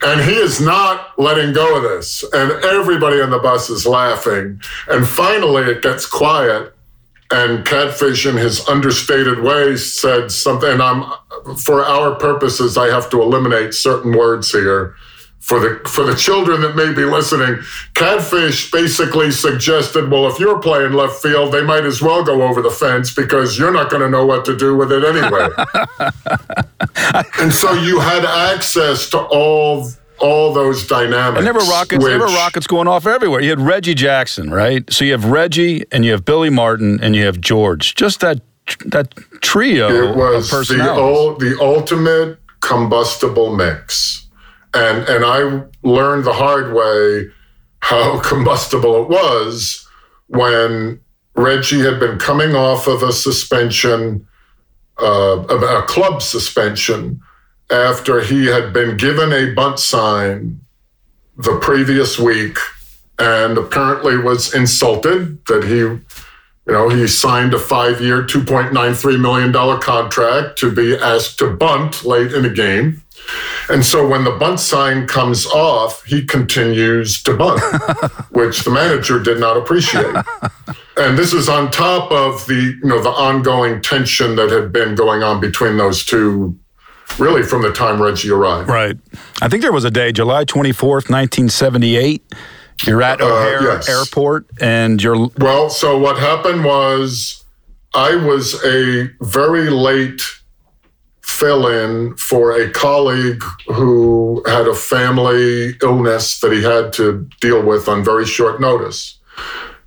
And 0.03 0.21
he 0.21 0.35
is 0.35 0.61
not 0.61 1.17
letting 1.17 1.53
go 1.53 1.77
of 1.77 1.83
this. 1.83 2.23
And 2.31 2.51
everybody 2.63 3.19
on 3.19 3.31
the 3.31 3.39
bus 3.39 3.69
is 3.69 3.87
laughing. 3.87 4.61
And 4.87 5.07
finally, 5.07 5.63
it 5.63 5.81
gets 5.81 6.05
quiet. 6.05 6.73
And 7.29 7.65
Catfish, 7.65 8.25
in 8.25 8.37
his 8.37 8.67
understated 8.69 9.41
way, 9.41 9.75
said 9.75 10.31
something. 10.31 10.69
And 10.69 10.81
I'm, 10.81 11.11
for 11.57 11.83
our 11.83 12.15
purposes, 12.15 12.77
I 12.77 12.87
have 12.87 13.09
to 13.09 13.21
eliminate 13.21 13.73
certain 13.73 14.17
words 14.17 14.51
here 14.51 14.95
for 15.47 15.61
the 15.61 15.79
for 15.87 16.03
the 16.03 16.13
children 16.13 16.59
that 16.59 16.75
may 16.75 16.91
be 16.93 17.05
listening, 17.05 17.63
Catfish 17.93 18.69
basically 18.69 19.31
suggested, 19.31 20.11
well, 20.11 20.27
if 20.27 20.41
you're 20.41 20.59
playing 20.59 20.91
left 20.91 21.21
field, 21.21 21.53
they 21.53 21.63
might 21.63 21.85
as 21.85 22.01
well 22.01 22.21
go 22.21 22.43
over 22.43 22.61
the 22.61 22.69
fence 22.69 23.13
because 23.13 23.57
you're 23.57 23.71
not 23.71 23.89
going 23.89 24.01
to 24.01 24.09
know 24.09 24.25
what 24.25 24.43
to 24.43 24.57
do 24.57 24.75
with 24.75 24.91
it 24.91 25.05
anyway. 25.05 25.47
and 27.39 27.53
so 27.53 27.71
you 27.71 28.01
had 28.01 28.25
access 28.25 29.09
to 29.11 29.19
all 29.19 29.87
all 30.19 30.53
those 30.53 30.87
dynamics. 30.87 31.37
And 31.37 31.47
there 31.47 31.53
were 31.53 31.59
rockets. 31.71 32.03
Which, 32.03 32.11
there 32.11 32.19
were 32.19 32.25
rockets 32.27 32.67
going 32.67 32.87
off 32.87 33.05
everywhere. 33.05 33.41
You 33.41 33.49
had 33.49 33.59
Reggie 33.59 33.93
Jackson, 33.93 34.51
right? 34.51 34.91
So 34.91 35.05
you 35.05 35.11
have 35.11 35.25
Reggie, 35.25 35.85
and 35.91 36.05
you 36.05 36.11
have 36.11 36.25
Billy 36.25 36.49
Martin, 36.49 36.99
and 37.01 37.15
you 37.15 37.25
have 37.25 37.39
George. 37.41 37.95
Just 37.95 38.19
that 38.21 38.41
that 38.85 39.13
trio 39.41 40.11
it 40.11 40.17
was 40.17 40.51
of 40.51 40.67
the, 40.67 41.35
the 41.39 41.57
ultimate 41.61 42.37
combustible 42.59 43.55
mix 43.55 44.27
and 44.73 45.07
and 45.07 45.25
I 45.25 45.63
learned 45.83 46.25
the 46.25 46.33
hard 46.33 46.73
way 46.73 47.31
how 47.79 48.19
combustible 48.23 49.01
it 49.01 49.09
was 49.09 49.87
when 50.27 50.99
Reggie 51.35 51.79
had 51.79 51.99
been 51.99 52.17
coming 52.17 52.55
off 52.55 52.87
of 52.87 53.03
a 53.03 53.13
suspension, 53.13 54.27
uh, 54.99 55.45
a 55.47 55.83
club 55.83 56.21
suspension, 56.21 57.21
after 57.69 58.21
he 58.21 58.45
had 58.45 58.71
been 58.73 58.97
given 58.97 59.31
a 59.31 59.53
bunt 59.53 59.79
sign 59.79 60.59
the 61.37 61.57
previous 61.59 62.17
week 62.17 62.57
and 63.19 63.57
apparently 63.57 64.17
was 64.17 64.53
insulted 64.53 65.45
that 65.47 65.63
he 65.63 65.77
you 65.77 66.03
know 66.73 66.89
he 66.89 67.07
signed 67.07 67.53
a 67.53 67.59
five-year 67.59 68.23
$2.93 68.23 69.19
million 69.19 69.79
contract 69.81 70.57
to 70.57 70.71
be 70.71 70.95
asked 70.95 71.39
to 71.39 71.51
bunt 71.51 72.03
late 72.03 72.33
in 72.33 72.45
a 72.45 72.49
game 72.49 73.01
and 73.69 73.85
so 73.85 74.07
when 74.07 74.23
the 74.23 74.31
bunt 74.31 74.59
sign 74.59 75.07
comes 75.07 75.45
off, 75.45 76.03
he 76.05 76.25
continues 76.25 77.21
to 77.23 77.35
bunt, 77.35 77.61
which 78.31 78.63
the 78.63 78.71
manager 78.71 79.19
did 79.19 79.39
not 79.39 79.57
appreciate. 79.57 80.15
and 80.97 81.17
this 81.17 81.33
is 81.33 81.49
on 81.49 81.69
top 81.69 82.11
of 82.11 82.45
the, 82.47 82.77
you 82.81 82.87
know, 82.89 83.01
the 83.01 83.09
ongoing 83.09 83.81
tension 83.81 84.35
that 84.37 84.51
had 84.51 84.71
been 84.71 84.95
going 84.95 85.23
on 85.23 85.39
between 85.39 85.77
those 85.77 86.05
two 86.05 86.57
really 87.17 87.43
from 87.43 87.61
the 87.61 87.71
time 87.71 88.01
Reggie 88.01 88.29
arrived. 88.29 88.69
Right. 88.69 88.97
I 89.41 89.47
think 89.47 89.61
there 89.61 89.71
was 89.71 89.85
a 89.85 89.91
day, 89.91 90.11
July 90.11 90.45
24th, 90.45 91.09
1978. 91.09 92.23
You're 92.85 93.01
at 93.01 93.21
uh, 93.21 93.25
O'Hare 93.25 93.59
uh, 93.59 93.75
yes. 93.75 93.89
Airport 93.89 94.45
and 94.61 95.01
you're. 95.01 95.29
Well, 95.37 95.69
so 95.69 95.97
what 95.97 96.19
happened 96.19 96.63
was 96.63 97.43
I 97.93 98.15
was 98.15 98.63
a 98.63 99.09
very 99.21 99.69
late 99.69 100.21
fill 101.23 101.67
in 101.67 102.15
for 102.15 102.59
a 102.59 102.69
colleague 102.69 103.43
who 103.67 104.43
had 104.45 104.67
a 104.67 104.73
family 104.73 105.75
illness 105.81 106.39
that 106.39 106.51
he 106.51 106.63
had 106.63 106.93
to 106.93 107.27
deal 107.41 107.63
with 107.63 107.87
on 107.87 108.03
very 108.03 108.25
short 108.25 108.61
notice. 108.61 109.19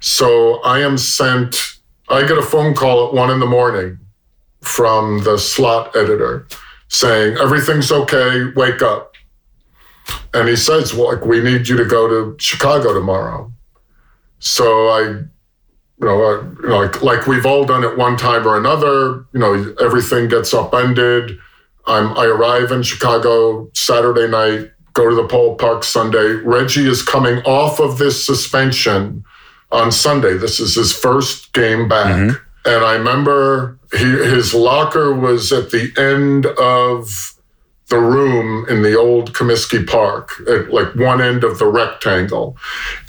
So 0.00 0.60
I 0.62 0.80
am 0.80 0.98
sent, 0.98 1.56
I 2.08 2.22
get 2.22 2.38
a 2.38 2.42
phone 2.42 2.74
call 2.74 3.08
at 3.08 3.14
one 3.14 3.30
in 3.30 3.40
the 3.40 3.46
morning 3.46 3.98
from 4.60 5.24
the 5.24 5.38
slot 5.38 5.96
editor 5.96 6.46
saying, 6.90 7.38
everything's 7.38 7.90
okay, 7.90 8.52
wake 8.54 8.82
up. 8.82 9.14
And 10.34 10.48
he 10.48 10.56
says, 10.56 10.92
well, 10.92 11.14
like, 11.14 11.24
we 11.24 11.40
need 11.40 11.66
you 11.66 11.76
to 11.76 11.84
go 11.84 12.06
to 12.08 12.36
Chicago 12.38 12.92
tomorrow. 12.92 13.52
So 14.38 14.88
I 14.88 15.24
you 16.00 16.06
know, 16.06 16.24
uh, 16.24 16.42
you 16.62 16.68
know, 16.68 16.78
like 16.78 17.02
like 17.02 17.26
we've 17.26 17.44
all 17.44 17.64
done 17.64 17.84
at 17.84 17.96
one 17.96 18.16
time 18.16 18.46
or 18.46 18.56
another. 18.56 19.26
You 19.32 19.40
know, 19.40 19.74
everything 19.80 20.28
gets 20.28 20.54
upended. 20.54 21.38
I'm, 21.86 22.16
I 22.16 22.24
arrive 22.24 22.70
in 22.70 22.82
Chicago 22.82 23.70
Saturday 23.74 24.28
night, 24.28 24.70
go 24.92 25.08
to 25.08 25.14
the 25.14 25.26
Pole 25.26 25.56
Park 25.56 25.84
Sunday. 25.84 26.32
Reggie 26.32 26.88
is 26.88 27.02
coming 27.02 27.38
off 27.44 27.80
of 27.80 27.98
this 27.98 28.24
suspension 28.24 29.24
on 29.72 29.92
Sunday. 29.92 30.36
This 30.36 30.60
is 30.60 30.74
his 30.74 30.92
first 30.92 31.52
game 31.52 31.88
back. 31.88 32.14
Mm-hmm. 32.14 32.36
And 32.66 32.84
I 32.84 32.94
remember 32.94 33.78
he, 33.92 34.04
his 34.04 34.54
locker 34.54 35.14
was 35.14 35.52
at 35.52 35.70
the 35.70 35.92
end 35.96 36.46
of 36.46 37.34
the 37.90 37.98
room 37.98 38.64
in 38.68 38.82
the 38.82 38.96
old 38.96 39.32
Comiskey 39.32 39.86
Park, 39.86 40.32
at 40.48 40.72
like 40.72 40.94
one 40.94 41.20
end 41.20 41.42
of 41.42 41.58
the 41.58 41.66
rectangle. 41.66 42.56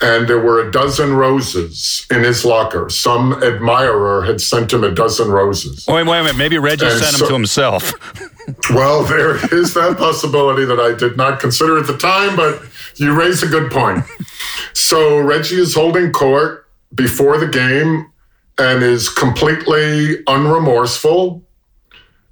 And 0.01 0.27
there 0.27 0.39
were 0.39 0.67
a 0.67 0.71
dozen 0.71 1.13
roses 1.13 2.05
in 2.09 2.23
his 2.23 2.43
locker. 2.43 2.89
Some 2.89 3.33
admirer 3.43 4.23
had 4.23 4.41
sent 4.41 4.73
him 4.73 4.83
a 4.83 4.91
dozen 4.91 5.29
roses. 5.29 5.85
Wait, 5.88 6.07
wait 6.07 6.19
a 6.19 6.23
minute. 6.23 6.35
Maybe 6.38 6.57
Reggie 6.57 6.88
and 6.88 7.00
sent 7.00 7.15
so, 7.15 7.17
them 7.19 7.27
to 7.27 7.33
himself. 7.33 7.93
well, 8.71 9.03
there 9.03 9.35
is 9.53 9.75
that 9.75 9.97
possibility 9.97 10.65
that 10.65 10.79
I 10.79 10.97
did 10.97 11.15
not 11.15 11.39
consider 11.39 11.77
at 11.77 11.85
the 11.85 11.97
time, 11.97 12.35
but 12.35 12.63
you 12.95 13.13
raise 13.13 13.43
a 13.43 13.47
good 13.47 13.71
point. 13.71 14.03
So 14.73 15.19
Reggie 15.19 15.59
is 15.59 15.75
holding 15.75 16.11
court 16.11 16.67
before 16.93 17.38
the 17.38 17.47
game 17.47 18.11
and 18.58 18.84
is 18.84 19.10
completely 19.10 20.17
unremorseful. 20.25 21.41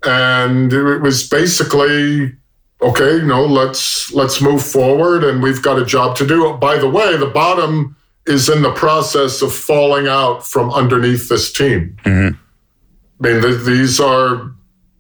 And 0.04 0.72
it 0.72 1.02
was 1.02 1.28
basically 1.28 2.34
okay, 2.82 3.18
you 3.18 3.26
know, 3.26 3.46
let's 3.46 4.12
let's 4.14 4.42
move 4.42 4.64
forward 4.64 5.24
and 5.24 5.44
we've 5.44 5.62
got 5.62 5.80
a 5.80 5.86
job 5.86 6.16
to 6.18 6.28
do. 6.28 6.54
By 6.54 6.78
the 6.78 6.90
way, 6.90 7.18
the 7.18 7.28
bottom 7.28 7.96
is 8.26 8.50
in 8.50 8.62
the 8.62 8.74
process 8.74 9.42
of 9.42 9.54
falling 9.54 10.08
out 10.08 10.46
from 10.46 10.70
underneath 10.72 11.30
this 11.30 11.52
team. 11.52 11.98
Mm-hmm. 12.04 12.36
I 13.22 13.28
mean, 13.28 13.42
th- 13.42 13.66
these 13.66 14.00
are 14.00 14.52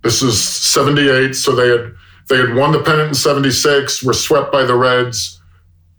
this 0.04 0.22
is 0.22 0.42
78, 0.42 1.34
so 1.36 1.56
they 1.56 1.70
had 1.70 1.94
they 2.28 2.38
had 2.38 2.56
won 2.56 2.72
the 2.72 2.84
pennant 2.84 3.10
in 3.10 3.16
76, 3.16 4.04
were 4.04 4.14
swept 4.14 4.52
by 4.52 4.64
the 4.64 4.76
Reds, 4.76 5.39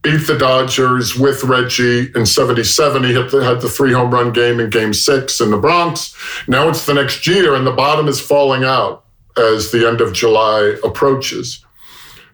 beat 0.02 0.26
the 0.26 0.38
Dodgers 0.38 1.16
with 1.16 1.44
Reggie 1.44 2.10
in 2.14 2.24
77. 2.24 3.04
He 3.04 3.12
the, 3.12 3.44
had 3.44 3.60
the 3.60 3.68
three 3.68 3.92
home 3.92 4.10
run 4.10 4.32
game 4.32 4.58
in 4.58 4.70
game 4.70 4.94
six 4.94 5.40
in 5.40 5.50
the 5.50 5.58
Bronx. 5.58 6.16
Now 6.48 6.68
it's 6.68 6.86
the 6.86 6.94
next 6.94 7.26
year, 7.26 7.54
and 7.54 7.66
the 7.66 7.72
bottom 7.72 8.08
is 8.08 8.20
falling 8.20 8.64
out 8.64 9.04
as 9.36 9.70
the 9.70 9.86
end 9.86 10.00
of 10.00 10.12
July 10.12 10.76
approaches. 10.82 11.64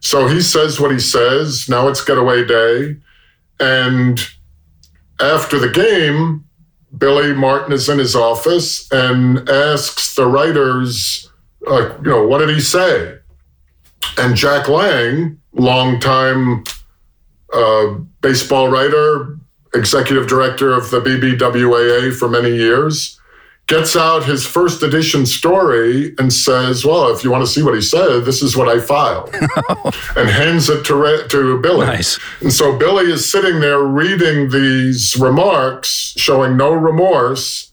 So 0.00 0.28
he 0.28 0.40
says 0.40 0.80
what 0.80 0.92
he 0.92 1.00
says. 1.00 1.68
Now 1.68 1.88
it's 1.88 2.04
getaway 2.04 2.44
day. 2.44 2.96
And 3.58 4.20
after 5.20 5.58
the 5.58 5.68
game, 5.68 6.44
Billy 6.96 7.32
Martin 7.32 7.72
is 7.72 7.88
in 7.88 7.98
his 7.98 8.14
office 8.14 8.90
and 8.92 9.48
asks 9.48 10.14
the 10.14 10.26
writers, 10.26 11.30
like, 11.62 11.90
you 12.04 12.10
know, 12.10 12.26
what 12.26 12.38
did 12.38 12.50
he 12.50 12.60
say? 12.60 13.18
And 14.18 14.36
Jack 14.36 14.68
Lang, 14.68 15.40
longtime 15.52 16.64
uh, 17.56 17.98
baseball 18.20 18.68
writer, 18.68 19.38
executive 19.74 20.26
director 20.26 20.72
of 20.72 20.90
the 20.90 21.00
BBWAA 21.00 22.14
for 22.14 22.28
many 22.28 22.54
years, 22.54 23.18
gets 23.66 23.96
out 23.96 24.24
his 24.24 24.46
first 24.46 24.82
edition 24.82 25.26
story 25.26 26.14
and 26.18 26.32
says, 26.32 26.84
Well, 26.84 27.12
if 27.14 27.24
you 27.24 27.30
want 27.30 27.44
to 27.44 27.50
see 27.50 27.62
what 27.62 27.74
he 27.74 27.80
said, 27.80 28.20
this 28.24 28.42
is 28.42 28.56
what 28.56 28.68
I 28.68 28.78
filed, 28.78 29.34
and 30.16 30.28
hands 30.28 30.68
it 30.68 30.84
to, 30.86 31.26
to 31.28 31.60
Billy. 31.60 31.86
Nice. 31.86 32.18
And 32.40 32.52
so 32.52 32.76
Billy 32.76 33.10
is 33.10 33.30
sitting 33.30 33.60
there 33.60 33.82
reading 33.82 34.50
these 34.50 35.16
remarks, 35.16 36.14
showing 36.16 36.56
no 36.56 36.72
remorse. 36.72 37.72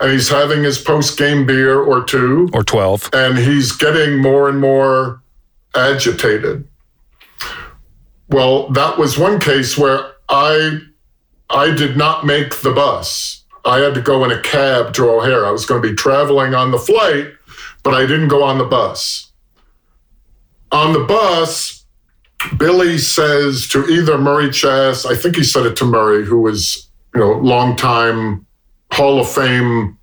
And 0.00 0.10
he's 0.10 0.28
having 0.28 0.64
his 0.64 0.76
post 0.76 1.16
game 1.16 1.46
beer 1.46 1.80
or 1.80 2.02
two, 2.02 2.50
or 2.52 2.64
12. 2.64 3.10
And 3.12 3.38
he's 3.38 3.72
getting 3.72 4.20
more 4.20 4.48
and 4.48 4.60
more 4.60 5.22
agitated. 5.74 6.66
Well, 8.34 8.68
that 8.70 8.98
was 8.98 9.16
one 9.16 9.38
case 9.38 9.78
where 9.78 10.10
I 10.28 10.80
I 11.50 11.70
did 11.70 11.96
not 11.96 12.26
make 12.26 12.62
the 12.62 12.72
bus. 12.72 13.44
I 13.64 13.78
had 13.78 13.94
to 13.94 14.00
go 14.00 14.24
in 14.24 14.32
a 14.32 14.40
cab 14.40 14.92
to 14.94 15.08
O'Hare. 15.08 15.46
I 15.46 15.52
was 15.52 15.66
going 15.66 15.80
to 15.80 15.88
be 15.88 15.94
traveling 15.94 16.52
on 16.52 16.72
the 16.72 16.78
flight, 16.78 17.28
but 17.84 17.94
I 17.94 18.00
didn't 18.06 18.26
go 18.26 18.42
on 18.42 18.58
the 18.58 18.64
bus. 18.64 19.30
On 20.72 20.92
the 20.92 21.04
bus, 21.04 21.84
Billy 22.56 22.98
says 22.98 23.68
to 23.68 23.86
either 23.86 24.18
Murray 24.18 24.48
Chass, 24.48 25.06
I 25.06 25.14
think 25.14 25.36
he 25.36 25.44
said 25.44 25.64
it 25.64 25.76
to 25.76 25.84
Murray, 25.84 26.24
who 26.24 26.40
was, 26.40 26.88
you 27.14 27.20
know, 27.20 27.34
longtime 27.34 28.44
Hall 28.90 29.20
of 29.20 29.30
Fame 29.30 29.96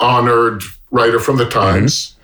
honored 0.00 0.62
writer 0.90 1.20
from 1.20 1.36
the 1.36 1.48
Times. 1.48 2.16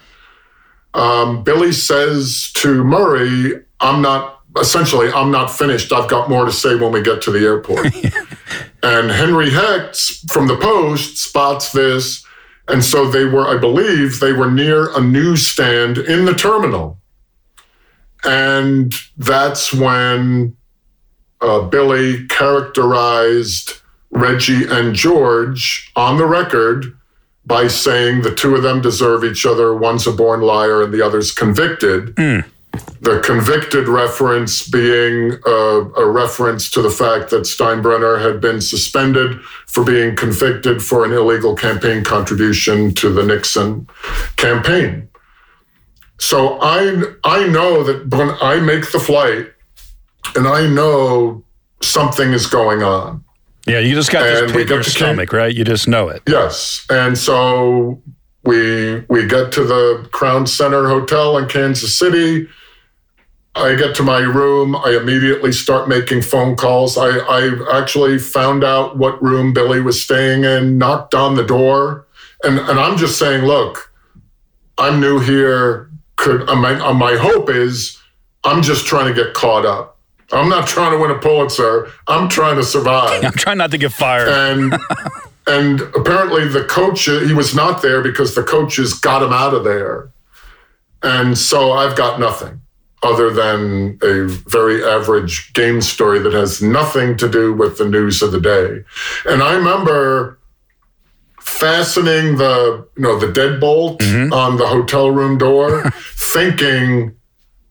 Mm-hmm. 0.95 0.99
Um, 0.99 1.45
Billy 1.45 1.73
says 1.73 2.51
to 2.55 2.83
Murray, 2.83 3.63
I'm 3.81 4.01
not 4.01 4.36
essentially, 4.61 5.11
I'm 5.11 5.31
not 5.31 5.49
finished. 5.49 5.93
I've 5.93 6.09
got 6.09 6.29
more 6.29 6.45
to 6.45 6.53
say 6.53 6.75
when 6.75 6.93
we 6.93 7.03
get 7.03 7.23
to 7.23 7.31
the 7.31 7.45
airport. 7.45 7.87
and 8.83 9.11
Henry 9.11 9.51
Hecht 9.51 10.31
from 10.31 10.47
the 10.47 10.57
Post 10.57 11.19
spots 11.19 11.73
this. 11.73 12.25
And 12.69 12.83
so 12.83 13.09
they 13.09 13.25
were, 13.25 13.47
I 13.47 13.59
believe, 13.59 14.19
they 14.21 14.33
were 14.33 14.51
near 14.51 14.93
a 14.97 15.01
newsstand 15.01 15.99
in 15.99 16.25
the 16.25 16.35
terminal. 16.35 16.99
And 18.25 18.93
that's 19.17 19.73
when 19.73 20.57
uh, 21.41 21.61
Billy 21.61 22.27
characterized 22.27 23.75
Reggie 24.11 24.67
and 24.69 24.95
George 24.95 25.93
on 25.95 26.17
the 26.17 26.27
record 26.27 26.97
by 27.45 27.69
saying 27.69 28.23
the 28.23 28.35
two 28.35 28.57
of 28.57 28.63
them 28.63 28.81
deserve 28.81 29.23
each 29.23 29.47
other. 29.47 29.75
One's 29.75 30.07
a 30.07 30.13
born 30.13 30.41
liar 30.41 30.83
and 30.83 30.93
the 30.93 31.03
other's 31.03 31.31
convicted. 31.31 32.17
Mm. 32.17 32.45
The 33.01 33.21
convicted 33.25 33.89
reference 33.89 34.69
being 34.69 35.39
a, 35.47 35.51
a, 35.51 36.09
reference 36.09 36.71
to 36.71 36.83
the 36.83 36.91
fact 36.91 37.31
that 37.31 37.43
Steinbrenner 37.43 38.21
had 38.21 38.41
been 38.41 38.61
suspended 38.61 39.41
for 39.67 39.85
being 39.85 40.17
convicted 40.17 40.83
for 40.83 41.05
an 41.05 41.13
illegal 41.13 41.55
campaign 41.55 42.05
contribution 42.05 42.95
to 42.95 43.11
the 43.11 43.25
Nixon 43.25 43.89
campaign. 44.37 45.09
So 46.19 46.59
I 46.61 47.03
I 47.25 47.47
know 47.47 47.83
that 47.85 48.15
when 48.15 48.31
I 48.41 48.61
make 48.61 48.91
the 48.91 49.01
flight 49.01 49.53
and 50.35 50.47
I 50.47 50.67
know 50.67 51.45
something 51.83 52.33
is 52.33 52.47
going 52.47 52.83
on. 52.83 53.25
Yeah, 53.67 53.81
you 53.81 53.95
just 53.95 54.13
got 54.13 54.23
this 54.23 54.53
pit 54.53 54.63
in 54.63 54.69
your 54.69 54.83
stomach, 54.83 55.33
right? 55.33 55.55
You 55.55 55.65
just 55.65 55.89
know 55.89 56.09
it. 56.09 56.23
Yes. 56.27 56.87
And 56.89 57.19
so 57.19 58.01
we 58.45 59.01
we 59.09 59.27
get 59.27 59.53
to 59.53 59.65
the 59.65 60.09
Crown 60.13 60.47
Center 60.47 60.89
Hotel 60.89 61.37
in 61.37 61.49
Kansas 61.49 61.99
City. 61.99 62.49
I 63.57 63.75
get 63.75 63.95
to 63.97 64.03
my 64.03 64.19
room. 64.19 64.77
I 64.77 64.99
immediately 65.01 65.51
start 65.51 65.89
making 65.89 66.21
phone 66.21 66.57
calls. 66.57 66.99
I, 66.99 67.09
I 67.09 67.81
actually 67.81 68.19
found 68.19 68.63
out 68.63 68.99
what 68.99 69.21
room 69.23 69.55
Billy 69.55 69.81
was 69.81 70.03
staying 70.03 70.45
in, 70.45 70.77
knocked 70.77 71.15
on 71.15 71.37
the 71.37 71.45
door, 71.45 72.07
and, 72.45 72.59
and 72.59 72.79
I'm 72.79 72.99
just 72.99 73.19
saying, 73.19 73.47
look, 73.47 73.91
I'm 74.77 75.01
new 75.01 75.21
here. 75.21 75.91
Could 76.17 76.49
uh, 76.49 76.55
my, 76.55 76.79
uh, 76.79 76.93
my 76.93 77.17
hope 77.17 77.49
is 77.49 77.99
I'm 78.45 78.63
just 78.63 78.87
trying 78.87 79.13
to 79.13 79.15
get 79.15 79.33
caught 79.33 79.65
up. 79.65 79.99
I'm 80.33 80.51
not 80.51 80.67
trying 80.67 80.93
to 80.93 80.99
win 80.99 81.11
a 81.11 81.19
Pulitzer. 81.19 81.91
I'm 82.09 82.29
trying 82.29 82.57
to 82.57 82.65
survive. 82.65 83.25
I'm 83.25 83.33
trying 83.33 83.59
not 83.59 83.71
to 83.71 83.79
get 83.79 83.93
fired. 83.93 84.29
And 84.29 84.79
and 85.47 85.81
apparently 85.95 86.47
the 86.47 86.65
coach 86.65 87.05
he 87.05 87.33
was 87.33 87.55
not 87.55 87.81
there 87.81 88.03
because 88.03 88.35
the 88.35 88.43
coaches 88.43 88.93
got 88.95 89.23
him 89.23 89.33
out 89.33 89.55
of 89.55 89.65
there. 89.65 90.11
And 91.03 91.39
so 91.39 91.73
I've 91.73 91.97
got 91.97 92.21
nothing 92.21 92.61
other 93.07 93.31
than 93.31 93.99
a 94.03 94.25
very 94.49 94.85
average 94.85 95.53
game 95.53 95.81
story 95.81 96.19
that 96.19 96.33
has 96.33 96.61
nothing 96.61 97.17
to 97.17 97.29
do 97.29 97.53
with 97.53 97.79
the 97.79 97.89
news 97.89 98.21
of 98.21 98.33
the 98.33 98.41
day. 98.41 98.85
And 99.25 99.43
I 99.43 99.55
remember 99.55 100.39
fastening 101.41 102.37
the 102.37 102.87
you 102.97 103.03
know 103.03 103.19
the 103.19 103.29
deadbolt 103.29 103.99
mm-hmm. 103.99 104.33
on 104.33 104.57
the 104.57 104.67
hotel 104.67 105.13
room 105.13 105.39
door 105.39 105.89
thinking 106.17 107.15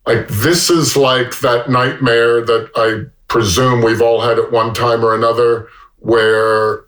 like 0.08 0.28
this 0.30 0.70
is 0.70 0.96
like 0.96 1.40
that 1.40 1.70
nightmare 1.70 2.40
that 2.46 2.72
I 2.76 3.12
presume 3.28 3.84
we've 3.84 4.02
all 4.02 4.22
had 4.22 4.40
at 4.40 4.52
one 4.52 4.74
time 4.74 5.04
or 5.04 5.14
another 5.14 5.68
where 6.00 6.86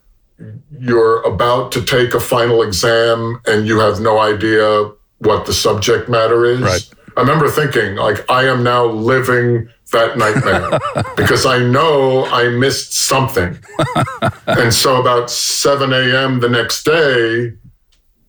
you're 0.80 1.22
about 1.24 1.72
to 1.74 1.82
take 1.82 2.13
a 2.13 2.20
final 2.20 2.62
exam 2.62 3.42
and 3.46 3.68
you 3.68 3.80
have 3.80 4.00
no 4.00 4.20
idea 4.20 4.92
what 5.18 5.46
the 5.46 5.54
subject 5.54 6.08
matter 6.08 6.46
is. 6.46 6.62
Right. 6.62 6.89
I 7.17 7.21
remember 7.21 7.50
thinking, 7.50 7.95
like, 7.95 8.29
I 8.29 8.43
am 8.43 8.63
now 8.63 8.86
living 8.86 9.67
that 9.91 10.19
nightmare 10.19 10.79
because 11.17 11.47
I 11.47 11.57
know 11.57 12.25
I 12.25 12.50
missed 12.50 12.93
something. 12.93 13.57
and 14.45 14.71
so 14.71 15.01
about 15.01 15.31
7 15.31 15.91
a.m. 15.93 16.41
the 16.41 16.47
next 16.50 16.83
day, 16.83 17.53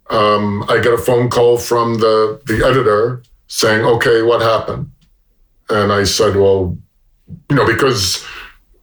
um, 0.09 0.65
I 0.71 0.81
get 0.81 0.95
a 0.95 0.99
phone 0.99 1.29
call 1.29 1.59
from 1.59 1.97
the, 1.97 2.41
the 2.47 2.67
editor 2.67 3.23
saying, 3.49 3.85
okay, 3.85 4.23
what 4.23 4.41
happened? 4.41 4.91
And 5.69 5.93
I 5.93 6.05
said, 6.05 6.37
well, 6.37 6.75
you 7.51 7.57
know, 7.57 7.67
because 7.67 8.25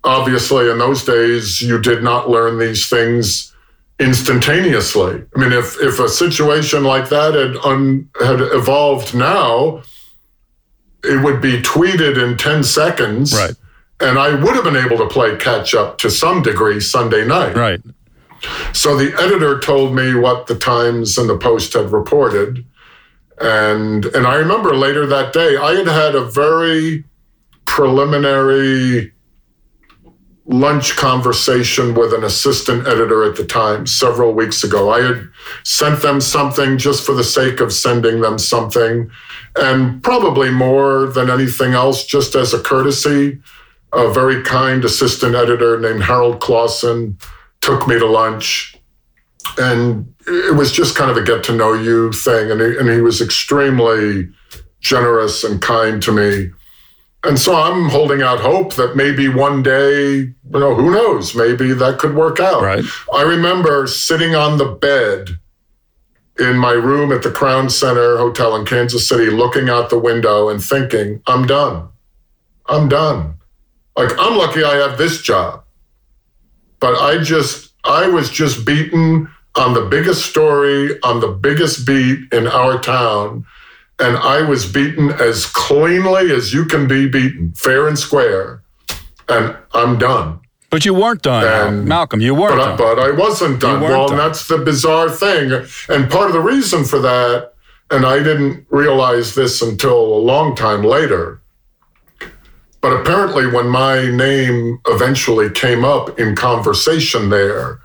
obviously 0.04 0.70
in 0.70 0.78
those 0.78 1.04
days 1.04 1.62
you 1.62 1.82
did 1.82 2.04
not 2.04 2.30
learn 2.30 2.60
these 2.60 2.88
things 2.88 3.56
instantaneously. 4.00 5.24
I 5.36 5.40
mean, 5.40 5.52
if, 5.52 5.82
if 5.82 5.98
a 6.00 6.10
situation 6.10 6.84
like 6.84 7.10
that 7.10 7.34
had, 7.34 7.56
un, 7.66 8.08
had 8.22 8.40
evolved 8.40 9.16
now, 9.16 9.82
it 11.06 11.24
would 11.24 11.42
be 11.42 11.62
tweeted 11.62 12.22
in 12.22 12.38
10 12.38 12.64
seconds. 12.64 13.34
Right. 13.34 13.54
And 14.00 14.20
I 14.20 14.36
would 14.36 14.56
have 14.56 14.64
been 14.64 14.76
able 14.76 14.98
to 14.98 15.08
play 15.08 15.38
catch 15.38 15.74
up 15.74 15.98
to 16.00 16.10
some 16.10 16.42
degree 16.42 16.80
Sunday 16.82 17.26
night. 17.26 17.56
Right. 17.56 17.82
So 18.74 18.98
the 18.98 19.14
editor 19.20 19.60
told 19.60 19.96
me 19.96 20.14
what 20.14 20.48
the 20.48 20.56
Times 20.56 21.18
and 21.18 21.30
the 21.30 21.38
Post 21.38 21.74
had 21.74 21.92
reported. 21.92 22.66
And 23.40 24.06
and 24.06 24.28
I 24.28 24.36
remember 24.36 24.76
later 24.76 25.06
that 25.08 25.34
day, 25.34 25.58
I 25.58 25.76
had 25.76 25.88
had 25.88 26.16
a 26.16 26.24
very 26.24 27.06
preliminary 27.66 29.14
lunch 30.48 30.96
conversation 30.96 31.96
with 31.96 32.14
an 32.14 32.24
assistant 32.24 32.88
editor 32.88 33.24
at 33.24 33.36
the 33.36 33.46
time 33.46 33.88
several 33.88 34.34
weeks 34.34 34.64
ago. 34.64 34.92
I 34.92 35.02
had 35.02 35.28
sent 35.64 36.02
them 36.02 36.22
something 36.22 36.78
just 36.78 37.06
for 37.06 37.14
the 37.14 37.24
sake 37.24 37.60
of 37.60 37.74
sending 37.74 38.22
them 38.22 38.38
something, 38.38 39.10
and 39.56 40.04
probably 40.04 40.52
more 40.52 41.08
than 41.08 41.30
anything 41.30 41.74
else, 41.74 42.06
just 42.06 42.36
as 42.36 42.54
a 42.54 42.60
courtesy. 42.60 43.40
A 43.94 44.12
very 44.12 44.44
kind 44.44 44.84
assistant 44.84 45.36
editor 45.36 45.80
named 45.80 46.04
Harold 46.04 46.42
Clausen 46.42 47.18
took 47.62 47.88
me 47.88 47.98
to 47.98 48.06
lunch 48.06 48.76
and 49.58 50.14
it 50.28 50.56
was 50.56 50.72
just 50.72 50.96
kind 50.96 51.12
of 51.12 51.18
a 51.18 51.24
get 51.24 51.44
to 51.46 51.56
know 51.56 51.74
you 51.74 52.12
thing. 52.12 52.52
And 52.52 52.62
he, 52.62 52.78
and 52.78 52.90
he 52.90 53.02
was 53.02 53.22
extremely 53.22 54.30
generous 54.82 55.44
and 55.44 55.62
kind 55.62 56.02
to 56.04 56.12
me. 56.12 56.52
And 57.26 57.40
so 57.40 57.56
I'm 57.56 57.90
holding 57.90 58.22
out 58.22 58.40
hope 58.40 58.76
that 58.76 58.96
maybe 58.96 59.28
one 59.28 59.64
day, 59.64 60.18
you 60.18 60.36
know, 60.52 60.76
who 60.76 60.92
knows, 60.92 61.36
maybe 61.36 61.74
that 61.74 61.98
could 61.98 62.16
work 62.16 62.40
out. 62.40 62.62
Right. 62.62 62.86
I 63.14 63.24
remember 63.24 63.88
sitting 63.88 64.36
on 64.36 64.58
the 64.58 64.66
bed 64.66 65.40
in 66.38 66.58
my 66.58 66.74
room 66.74 67.12
at 67.12 67.24
the 67.24 67.32
Crown 67.32 67.70
Center 67.70 68.18
Hotel 68.18 68.56
in 68.56 68.66
Kansas 68.66 69.08
City, 69.08 69.32
looking 69.32 69.70
out 69.70 69.90
the 69.90 69.98
window 69.98 70.50
and 70.50 70.62
thinking, 70.62 71.22
I'm 71.26 71.48
done. 71.48 71.88
I'm 72.68 72.90
done. 72.90 73.36
Like, 73.98 74.12
I'm 74.20 74.38
lucky 74.38 74.64
I 74.64 74.76
have 74.76 74.98
this 74.98 75.22
job. 75.22 75.64
But 76.80 76.96
I 77.02 77.24
just, 77.24 77.74
I 77.86 78.08
was 78.08 78.30
just 78.30 78.66
beaten 78.66 79.30
on 79.56 79.74
the 79.74 79.86
biggest 79.86 80.26
story, 80.26 81.02
on 81.02 81.22
the 81.22 81.30
biggest 81.30 81.88
beat 81.88 82.32
in 82.34 82.48
our 82.48 82.80
town. 82.80 83.46
And 84.00 84.18
I 84.18 84.42
was 84.42 84.72
beaten 84.72 85.12
as 85.12 85.46
cleanly 85.46 86.32
as 86.32 86.54
you 86.54 86.66
can 86.66 86.88
be 86.88 87.08
beaten, 87.08 87.54
fair 87.54 87.88
and 87.88 87.98
square. 87.98 88.62
And 89.30 89.56
I'm 89.74 89.98
done. 89.98 90.42
But 90.70 90.84
you 90.84 90.94
weren't 90.94 91.22
done, 91.22 91.46
and, 91.46 91.86
Malcolm. 91.86 92.20
You 92.20 92.36
weren't 92.36 92.58
but, 92.58 92.76
done. 92.76 92.78
But 92.78 93.00
I 93.00 93.12
wasn't 93.12 93.62
done. 93.62 93.82
Well, 93.82 94.10
done. 94.10 94.18
that's 94.18 94.48
the 94.48 94.58
bizarre 94.58 95.10
thing. 95.10 95.52
And 95.88 96.12
part 96.12 96.28
of 96.28 96.34
the 96.34 96.42
reason 96.42 96.84
for 96.84 97.00
that, 97.00 97.54
and 97.92 98.06
I 98.06 98.22
didn't 98.22 98.66
realize 98.70 99.36
this 99.36 99.62
until 99.62 99.98
a 99.98 100.20
long 100.20 100.54
time 100.56 100.84
later, 100.84 101.42
but 102.82 102.92
apparently 102.92 103.48
when 103.48 103.70
my 103.70 104.12
name 104.12 104.80
eventually 104.88 105.50
came 105.50 105.86
up 105.86 106.20
in 106.20 106.36
conversation 106.36 107.30
there, 107.30 107.80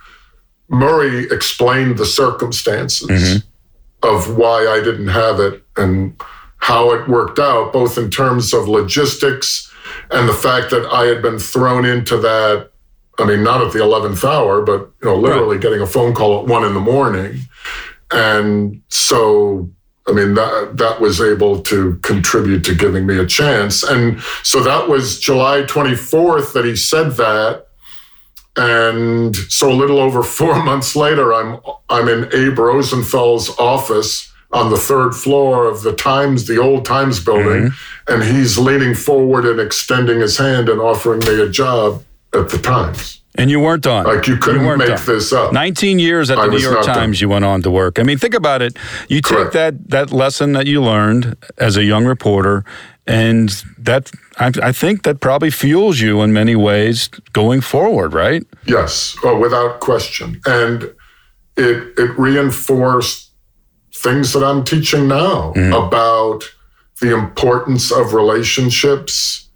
Murray 0.69 1.25
explained 1.31 1.97
the 1.97 2.07
circumstances 2.07 3.09
mm-hmm. 3.09 4.07
of 4.07 4.37
why 4.37 4.67
I 4.67 4.83
didn't 4.83 5.09
have 5.09 5.41
it 5.41 5.63
and 5.81 6.21
how 6.59 6.93
it 6.93 7.09
worked 7.09 7.39
out, 7.39 7.73
both 7.73 7.97
in 7.99 8.11
terms 8.11 8.53
of 8.53 8.69
logistics 8.69 9.73
and 10.11 10.29
the 10.29 10.35
fact 10.35 10.71
that 10.71 10.87
I 10.87 11.07
had 11.07 11.23
been 11.23 11.39
thrown 11.39 11.85
into 11.85 12.17
that. 12.19 12.71
I 13.19 13.25
mean, 13.25 13.43
not 13.43 13.61
at 13.61 13.73
the 13.73 13.81
11th 13.81 14.25
hour, 14.25 14.63
but 14.63 14.91
you 15.03 15.09
know, 15.09 15.17
literally 15.17 15.57
right. 15.57 15.63
getting 15.63 15.81
a 15.81 15.87
phone 15.87 16.15
call 16.15 16.41
at 16.41 16.47
one 16.47 16.65
in 16.65 16.75
the 16.75 16.81
morning. 16.81 17.41
And 18.11 18.83
so, 18.89 19.71
I 20.07 20.13
mean, 20.13 20.35
that, 20.35 20.79
that 20.79 21.01
was 21.01 21.21
able 21.21 21.63
to 21.65 21.97
contribute 21.97 22.65
to 22.65 22.75
giving 22.75 23.07
me 23.07 23.19
a 23.19 23.27
chance. 23.27 23.83
And 23.83 24.21
so 24.43 24.63
that 24.63 24.89
was 24.89 25.21
July 25.21 25.63
24th 25.63 26.53
that 26.55 26.65
he 26.65 26.77
said 26.77 27.13
that. 27.13 27.67
And 28.57 29.37
so 29.37 29.71
a 29.71 29.75
little 29.75 29.99
over 29.99 30.23
four 30.39 30.63
months 30.63 30.97
later, 30.97 31.33
I'm 31.33 31.61
I'm 31.89 32.09
in 32.09 32.25
Abe 32.35 32.59
Rosenthal's 32.59 33.57
office 33.59 34.30
on 34.53 34.71
the 34.71 34.77
third 34.77 35.13
floor 35.13 35.67
of 35.67 35.83
the 35.83 35.93
Times, 35.93 36.47
the 36.47 36.59
old 36.59 36.85
Times 36.85 37.23
building, 37.23 37.71
mm-hmm. 37.71 38.13
and 38.13 38.23
he's 38.23 38.59
leaning 38.59 38.95
forward 38.95 39.47
and 39.47 39.61
extending 39.61 40.21
his 40.21 40.37
hand 40.37 40.69
and 40.69 40.81
offering 40.81 41.21
me 41.21 41.41
a 41.41 41.49
job 41.49 42.03
at 42.35 42.49
the 42.49 42.59
Times. 42.59 43.21
And 43.37 43.49
you 43.49 43.61
weren't 43.61 43.87
on. 43.87 44.05
Like 44.05 44.27
you 44.27 44.37
couldn't 44.37 44.65
you 44.65 44.77
make 44.77 44.89
done. 44.89 45.07
this 45.07 45.33
up. 45.33 45.53
19 45.53 46.01
years 46.01 46.31
at 46.31 46.35
the 46.37 46.43
I 46.43 46.47
New 46.49 46.59
York 46.59 46.85
Times, 46.85 47.19
done. 47.19 47.23
you 47.23 47.29
went 47.29 47.45
on 47.45 47.63
to 47.63 47.71
work. 47.71 47.99
I 48.01 48.03
mean, 48.03 48.19
think 48.19 48.35
about 48.35 48.61
it. 48.61 48.77
You 49.09 49.23
Correct. 49.23 49.53
take 49.53 49.53
that 49.53 49.91
that 49.91 50.13
lesson 50.13 50.53
that 50.53 50.67
you 50.67 50.83
learned 50.83 51.37
as 51.57 51.77
a 51.77 51.85
young 51.85 52.05
reporter 52.05 52.65
and 53.07 53.49
that 53.79 54.11
I, 54.39 54.53
I, 54.63 54.73
think 54.73 55.05
that 55.05 55.21
probably 55.21 55.51
fuels 55.51 56.01
you 56.01 56.23
in 56.23 56.33
many 56.33 56.55
ways 56.55 57.09
going 57.33 57.61
forward, 57.61 58.15
right? 58.15 58.45
Yes, 58.67 59.17
oh, 59.25 59.39
without 59.39 59.81
question, 59.81 60.41
and 60.47 60.83
it 61.57 61.99
it 61.99 62.19
reinforced 62.19 63.30
things 63.95 64.33
that 64.33 64.45
I'm 64.45 64.65
teaching 64.65 65.09
now 65.09 65.53
mm-hmm. 65.55 65.73
about 65.73 66.45
the 67.01 67.15
importance 67.15 67.91
of 67.91 68.15
relationships, 68.15 69.49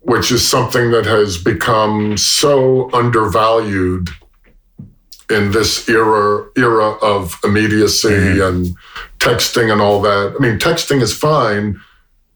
which 0.00 0.30
is 0.30 0.48
something 0.48 0.90
that 0.92 1.06
has 1.06 1.36
become 1.38 2.16
so 2.16 2.90
undervalued 2.92 4.08
in 5.30 5.50
this 5.50 5.88
era 5.88 6.48
era 6.56 6.92
of 7.02 7.38
immediacy 7.44 8.08
mm-hmm. 8.08 8.40
and 8.40 8.76
texting 9.18 9.70
and 9.70 9.80
all 9.80 10.00
that. 10.00 10.34
I 10.38 10.42
mean, 10.42 10.58
texting 10.58 11.02
is 11.02 11.16
fine 11.16 11.80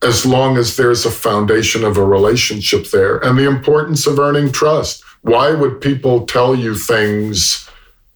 as 0.03 0.27
long 0.27 0.59
as 0.59 0.77
there's 0.77 1.07
a 1.07 1.11
foundation 1.11 1.85
of 1.85 1.97
a 1.97 2.05
relationship 2.05 2.91
there 2.91 3.19
and 3.19 3.39
the 3.39 3.49
importance 3.49 4.07
of 4.07 4.19
earning 4.19 4.51
trust. 4.51 5.03
Why 5.23 5.53
would 5.53 5.81
people 5.81 6.27
tell 6.27 6.55
you 6.55 6.75
things 6.75 7.69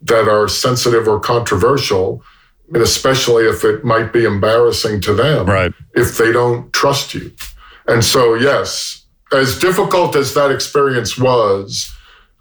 that 0.02 0.28
are 0.28 0.48
sensitive 0.48 1.06
or 1.06 1.20
controversial? 1.20 2.22
And 2.72 2.82
especially 2.82 3.44
if 3.44 3.64
it 3.64 3.84
might 3.84 4.12
be 4.12 4.24
embarrassing 4.24 5.00
to 5.02 5.14
them, 5.14 5.46
right. 5.46 5.72
if 5.94 6.18
they 6.18 6.32
don't 6.32 6.72
trust 6.72 7.14
you. 7.14 7.32
And 7.86 8.04
so, 8.04 8.34
yes, 8.34 9.06
as 9.32 9.58
difficult 9.58 10.16
as 10.16 10.34
that 10.34 10.50
experience 10.50 11.18
was, 11.18 11.92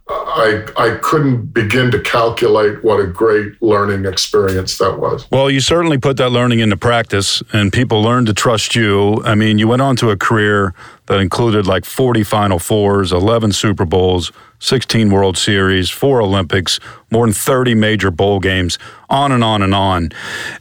I, 0.08 0.64
I 0.78 0.98
couldn't 1.02 1.48
begin 1.48 1.90
to 1.90 2.00
calculate 2.00 2.84
what 2.84 3.00
a 3.00 3.08
great 3.08 3.60
learning 3.62 4.06
experience 4.06 4.78
that 4.78 5.00
was. 5.00 5.26
Well, 5.32 5.50
you 5.50 5.60
certainly 5.60 5.98
put 5.98 6.18
that 6.18 6.30
learning 6.30 6.60
into 6.60 6.78
practice, 6.78 7.42
and 7.54 7.74
people 7.74 8.04
learned 8.04 8.28
to 8.28 8.34
trust 8.34 8.76
you. 8.76 9.24
I 9.24 9.34
mean, 9.34 9.58
you 9.58 9.68
went 9.68 9.82
on 9.82 9.96
to 9.98 10.12
a 10.12 10.18
career 10.18 10.76
that 11.08 11.20
included 11.20 11.66
like 11.66 11.86
40 11.86 12.24
Final 12.24 12.60
Fours, 12.60 13.12
11 13.12 13.54
Super 13.54 13.86
Bowls, 13.86 14.32
16 14.66 15.12
World 15.12 15.38
Series, 15.38 15.92
four 15.92 16.22
Olympics, 16.22 16.80
more 17.12 17.28
than 17.28 17.34
30 17.34 17.76
major 17.76 18.10
bowl 18.10 18.40
games, 18.40 18.80
on 19.12 19.32
and 19.32 19.44
on 19.44 19.62
and 19.62 19.76
on. 19.76 20.10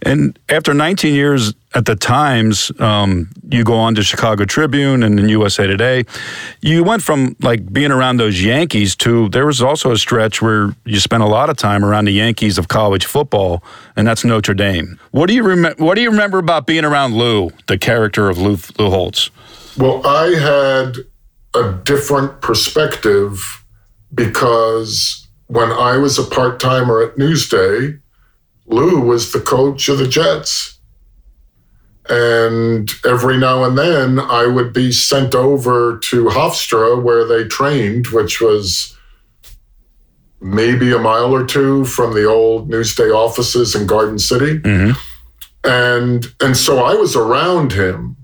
And 0.02 0.38
after 0.50 0.74
19 0.74 1.14
years 1.14 1.54
at 1.74 1.86
the 1.86 1.96
Times, 1.96 2.70
um, 2.80 3.30
you 3.48 3.64
go 3.64 3.74
on 3.74 3.94
to 3.94 4.02
Chicago 4.02 4.44
Tribune 4.44 5.02
and 5.02 5.18
then 5.18 5.30
USA 5.30 5.66
Today. 5.66 6.04
You 6.60 6.84
went 6.84 7.02
from 7.02 7.34
like 7.40 7.72
being 7.72 7.90
around 7.90 8.18
those 8.18 8.42
Yankees 8.42 8.94
to 8.96 9.30
there 9.30 9.46
was 9.46 9.62
also 9.62 9.90
a 9.90 9.96
stretch 9.96 10.42
where 10.42 10.76
you 10.84 11.00
spent 11.00 11.22
a 11.22 11.26
lot 11.26 11.48
of 11.48 11.56
time 11.56 11.82
around 11.82 12.04
the 12.04 12.12
Yankees 12.12 12.58
of 12.58 12.68
college 12.68 13.06
football, 13.06 13.64
and 13.96 14.06
that's 14.06 14.22
Notre 14.22 14.54
Dame. 14.54 15.00
What 15.12 15.28
do 15.28 15.34
you 15.34 15.42
remember? 15.42 15.82
What 15.82 15.94
do 15.94 16.02
you 16.02 16.10
remember 16.10 16.38
about 16.38 16.66
being 16.66 16.84
around 16.84 17.14
Lou, 17.14 17.50
the 17.68 17.78
character 17.78 18.28
of 18.28 18.36
Lou, 18.36 18.58
Lou 18.78 18.90
Holtz? 18.90 19.30
Well, 19.78 20.06
I 20.06 20.26
had 20.34 20.98
a 21.54 21.72
different 21.84 22.42
perspective 22.42 23.63
because 24.14 25.26
when 25.46 25.70
I 25.70 25.96
was 25.96 26.18
a 26.18 26.24
part 26.24 26.60
timer 26.60 27.02
at 27.02 27.16
Newsday, 27.16 28.00
Lou 28.66 29.00
was 29.00 29.32
the 29.32 29.40
coach 29.40 29.88
of 29.88 29.98
the 29.98 30.08
Jets. 30.08 30.78
And 32.08 32.90
every 33.04 33.38
now 33.38 33.64
and 33.64 33.78
then 33.78 34.18
I 34.18 34.46
would 34.46 34.72
be 34.72 34.92
sent 34.92 35.34
over 35.34 35.98
to 35.98 36.24
Hofstra 36.26 37.02
where 37.02 37.26
they 37.26 37.44
trained, 37.44 38.08
which 38.08 38.40
was 38.40 38.96
maybe 40.40 40.92
a 40.92 40.98
mile 40.98 41.34
or 41.34 41.46
two 41.46 41.86
from 41.86 42.12
the 42.12 42.26
old 42.26 42.70
Newsday 42.70 43.14
offices 43.14 43.74
in 43.74 43.86
Garden 43.86 44.18
City. 44.18 44.58
Mm-hmm. 44.58 44.92
And 45.66 46.26
and 46.42 46.54
so 46.54 46.84
I 46.84 46.94
was 46.94 47.16
around 47.16 47.72
him 47.72 48.18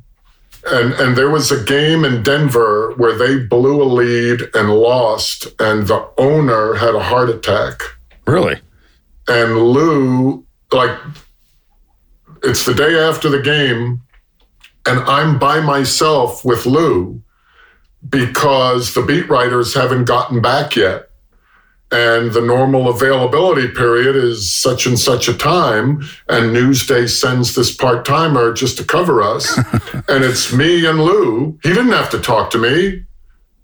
and 0.66 0.92
and 0.94 1.16
there 1.16 1.30
was 1.30 1.50
a 1.50 1.64
game 1.64 2.04
in 2.04 2.22
Denver 2.22 2.92
where 2.96 3.16
they 3.16 3.38
blew 3.38 3.82
a 3.82 3.84
lead 3.84 4.42
and 4.54 4.70
lost, 4.70 5.48
and 5.58 5.86
the 5.86 6.08
owner 6.18 6.74
had 6.74 6.94
a 6.94 7.02
heart 7.02 7.30
attack. 7.30 7.80
Really? 8.26 8.60
And 9.28 9.56
Lou, 9.56 10.44
like, 10.72 10.98
it's 12.42 12.64
the 12.64 12.74
day 12.74 12.98
after 12.98 13.28
the 13.28 13.40
game, 13.40 14.02
and 14.86 15.00
I'm 15.00 15.38
by 15.38 15.60
myself 15.60 16.44
with 16.44 16.66
Lou 16.66 17.22
because 18.08 18.94
the 18.94 19.02
beat 19.02 19.28
writers 19.28 19.74
haven't 19.74 20.04
gotten 20.06 20.40
back 20.40 20.74
yet 20.74 21.09
and 21.92 22.32
the 22.32 22.40
normal 22.40 22.88
availability 22.88 23.68
period 23.68 24.14
is 24.14 24.52
such 24.52 24.86
and 24.86 24.98
such 24.98 25.28
a 25.28 25.34
time 25.34 26.00
and 26.28 26.54
newsday 26.54 27.08
sends 27.08 27.54
this 27.54 27.74
part-timer 27.74 28.52
just 28.52 28.78
to 28.78 28.84
cover 28.84 29.22
us. 29.22 29.58
And 30.08 30.24
it's 30.24 30.52
me 30.52 30.86
and 30.86 30.98
lou. 30.98 31.58
He 31.62 31.68
didn't 31.68 31.92
have 31.92 32.10
to 32.10 32.18
talk 32.18 32.50
to 32.50 32.58
me. 32.58 33.04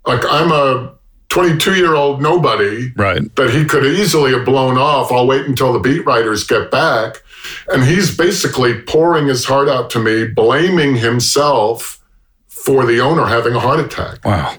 Like 0.06 0.22
i'm 0.26 0.52
a 0.52 0.94
22 1.28 1.74
year 1.74 1.94
old 1.94 2.22
nobody 2.22 2.92
right. 2.96 3.34
that 3.36 3.50
he 3.50 3.64
could 3.64 3.84
easily 3.84 4.32
have 4.32 4.44
blown 4.44 4.78
off. 4.78 5.10
I'll 5.10 5.26
wait 5.26 5.46
until 5.46 5.72
the 5.72 5.80
beat 5.80 6.04
writers 6.06 6.44
get 6.44 6.70
back. 6.70 7.22
And 7.68 7.84
he's 7.84 8.16
basically 8.16 8.80
pouring 8.82 9.26
his 9.26 9.44
heart 9.44 9.68
out 9.68 9.90
to 9.90 9.98
me 9.98 10.26
blaming 10.26 10.96
himself 10.96 12.02
for 12.46 12.86
the 12.86 13.00
owner 13.00 13.26
having 13.26 13.54
a 13.54 13.60
heart 13.60 13.80
attack. 13.80 14.24
Wow. 14.24 14.56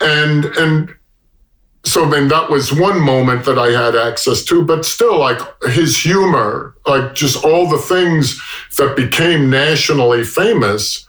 And 0.00 0.44
and 0.44 0.94
so 1.84 2.08
then 2.08 2.28
that 2.28 2.50
was 2.50 2.72
one 2.72 3.00
moment 3.00 3.44
that 3.46 3.58
I 3.58 3.68
had 3.68 3.96
access 3.96 4.44
to, 4.46 4.62
but 4.64 4.84
still, 4.84 5.18
like 5.18 5.40
his 5.64 5.98
humor, 5.98 6.74
like 6.86 7.14
just 7.14 7.42
all 7.44 7.68
the 7.68 7.78
things 7.78 8.40
that 8.76 8.96
became 8.96 9.48
nationally 9.48 10.24
famous 10.24 11.06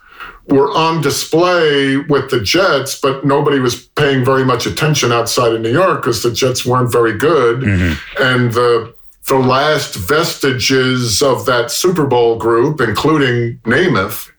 were 0.48 0.70
on 0.72 1.02
display 1.02 1.98
with 1.98 2.30
the 2.30 2.40
Jets, 2.40 2.98
but 2.98 3.24
nobody 3.24 3.58
was 3.58 3.80
paying 3.80 4.24
very 4.24 4.44
much 4.44 4.66
attention 4.66 5.12
outside 5.12 5.52
of 5.52 5.60
New 5.60 5.72
York 5.72 6.02
because 6.02 6.22
the 6.22 6.32
Jets 6.32 6.66
weren't 6.66 6.90
very 6.90 7.16
good. 7.16 7.60
Mm-hmm. 7.60 8.22
And 8.22 8.52
the 8.52 8.94
the 9.28 9.36
last 9.36 9.94
vestiges 9.94 11.22
of 11.22 11.46
that 11.46 11.70
Super 11.70 12.06
Bowl 12.06 12.38
group, 12.38 12.80
including 12.80 13.58
Namath, 13.58 14.30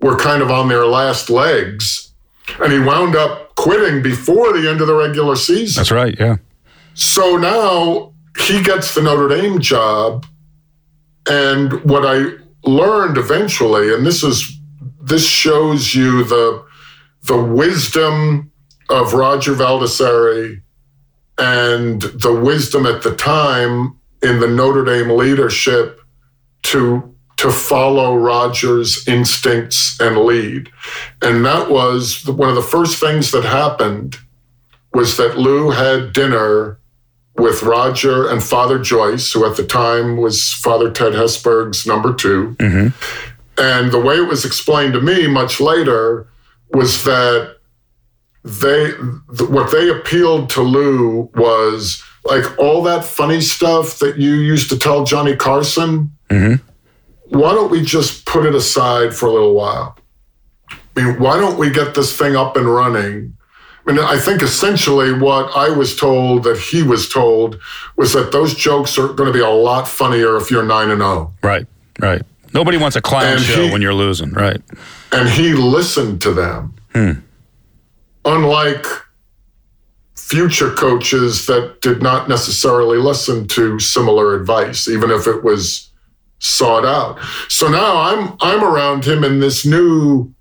were 0.00 0.16
kind 0.16 0.40
of 0.40 0.50
on 0.50 0.68
their 0.68 0.86
last 0.86 1.28
legs. 1.28 2.12
And 2.58 2.72
he 2.72 2.78
wound 2.78 3.14
up 3.16 3.49
quitting 3.60 4.02
before 4.02 4.58
the 4.58 4.68
end 4.70 4.80
of 4.80 4.86
the 4.86 4.94
regular 4.94 5.36
season. 5.36 5.80
That's 5.80 5.90
right, 5.90 6.16
yeah. 6.18 6.36
So 6.94 7.36
now 7.36 8.14
he 8.46 8.62
gets 8.62 8.94
the 8.94 9.02
Notre 9.02 9.28
Dame 9.28 9.60
job. 9.60 10.26
And 11.28 11.84
what 11.84 12.06
I 12.06 12.36
learned 12.64 13.18
eventually, 13.18 13.92
and 13.92 14.06
this 14.06 14.22
is 14.24 14.50
this 15.02 15.28
shows 15.28 15.94
you 15.94 16.24
the 16.24 16.64
the 17.24 17.36
wisdom 17.36 18.50
of 18.88 19.12
Roger 19.12 19.52
Valdiserri 19.52 20.62
and 21.36 22.00
the 22.02 22.32
wisdom 22.32 22.86
at 22.86 23.02
the 23.02 23.14
time 23.14 23.98
in 24.22 24.40
the 24.40 24.48
Notre 24.48 24.84
Dame 24.84 25.10
leadership 25.10 26.00
to 26.62 27.09
to 27.40 27.50
follow 27.50 28.14
Roger's 28.14 29.08
instincts 29.08 29.98
and 29.98 30.18
lead. 30.18 30.68
And 31.22 31.42
that 31.46 31.70
was 31.70 32.26
one 32.26 32.50
of 32.50 32.54
the 32.54 32.60
first 32.60 33.00
things 33.00 33.30
that 33.30 33.44
happened 33.44 34.18
was 34.92 35.16
that 35.16 35.38
Lou 35.38 35.70
had 35.70 36.12
dinner 36.12 36.78
with 37.36 37.62
Roger 37.62 38.28
and 38.28 38.44
Father 38.44 38.78
Joyce, 38.78 39.32
who 39.32 39.46
at 39.46 39.56
the 39.56 39.64
time 39.64 40.18
was 40.18 40.52
Father 40.52 40.90
Ted 40.90 41.14
Hesburgh's 41.14 41.86
number 41.86 42.12
2 42.12 42.56
mm-hmm. 42.58 42.88
And 43.56 43.90
the 43.90 44.00
way 44.00 44.16
it 44.16 44.28
was 44.28 44.44
explained 44.44 44.92
to 44.92 45.00
me 45.00 45.26
much 45.26 45.60
later 45.60 46.26
was 46.74 47.04
that 47.04 47.56
they 48.44 48.90
what 48.90 49.70
they 49.72 49.88
appealed 49.88 50.50
to 50.50 50.60
Lou 50.60 51.30
was 51.34 52.02
like 52.24 52.58
all 52.58 52.82
that 52.82 53.04
funny 53.04 53.40
stuff 53.40 53.98
that 53.98 54.18
you 54.18 54.34
used 54.34 54.68
to 54.70 54.78
tell 54.78 55.04
Johnny 55.04 55.36
Carson. 55.36 56.12
Mm-hmm 56.28 56.66
why 57.30 57.52
don't 57.54 57.70
we 57.70 57.82
just 57.82 58.26
put 58.26 58.44
it 58.44 58.54
aside 58.54 59.14
for 59.14 59.26
a 59.26 59.32
little 59.32 59.54
while? 59.54 59.96
I 60.70 60.76
mean, 61.04 61.20
why 61.20 61.38
don't 61.38 61.58
we 61.58 61.70
get 61.70 61.94
this 61.94 62.16
thing 62.16 62.36
up 62.36 62.56
and 62.56 62.66
running? 62.66 63.36
I 63.86 63.92
mean, 63.92 64.04
I 64.04 64.18
think 64.18 64.42
essentially 64.42 65.12
what 65.12 65.56
I 65.56 65.70
was 65.70 65.96
told 65.96 66.44
that 66.44 66.58
he 66.58 66.82
was 66.82 67.08
told 67.08 67.58
was 67.96 68.12
that 68.12 68.32
those 68.32 68.54
jokes 68.54 68.98
are 68.98 69.08
going 69.08 69.26
to 69.28 69.32
be 69.32 69.42
a 69.42 69.48
lot 69.48 69.88
funnier 69.88 70.36
if 70.36 70.50
you're 70.50 70.64
9 70.64 70.90
and 70.90 71.00
0. 71.00 71.32
Right, 71.42 71.66
right. 71.98 72.22
Nobody 72.52 72.76
wants 72.76 72.96
a 72.96 73.00
clown 73.00 73.36
and 73.36 73.40
show 73.40 73.66
he, 73.66 73.70
when 73.70 73.80
you're 73.80 73.94
losing, 73.94 74.32
right? 74.32 74.60
And 75.12 75.28
he 75.28 75.54
listened 75.54 76.20
to 76.22 76.32
them. 76.32 76.74
Hmm. 76.92 77.12
Unlike 78.24 78.86
future 80.16 80.72
coaches 80.72 81.46
that 81.46 81.80
did 81.80 82.02
not 82.02 82.28
necessarily 82.28 82.98
listen 82.98 83.48
to 83.48 83.78
similar 83.78 84.34
advice, 84.34 84.88
even 84.88 85.10
if 85.10 85.26
it 85.26 85.42
was 85.42 85.89
sought 86.40 86.84
out. 86.84 87.18
So 87.48 87.68
now 87.68 88.00
I'm 88.00 88.36
I'm 88.40 88.64
around 88.64 89.04
him 89.04 89.22
in 89.24 89.40
this 89.40 89.64
new 89.64 90.34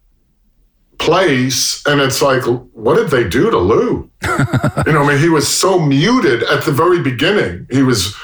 place 0.97 1.81
and 1.85 2.01
it's 2.01 2.21
like 2.21 2.43
what 2.73 2.95
did 2.95 3.09
they 3.09 3.27
do 3.27 3.49
to 3.51 3.57
Lou? 3.57 4.09
you 4.23 4.93
know, 4.93 5.03
I 5.03 5.07
mean 5.07 5.19
he 5.19 5.29
was 5.29 5.47
so 5.47 5.79
muted 5.79 6.43
at 6.43 6.63
the 6.63 6.71
very 6.71 7.01
beginning. 7.01 7.67
He 7.69 7.83
was 7.83 8.15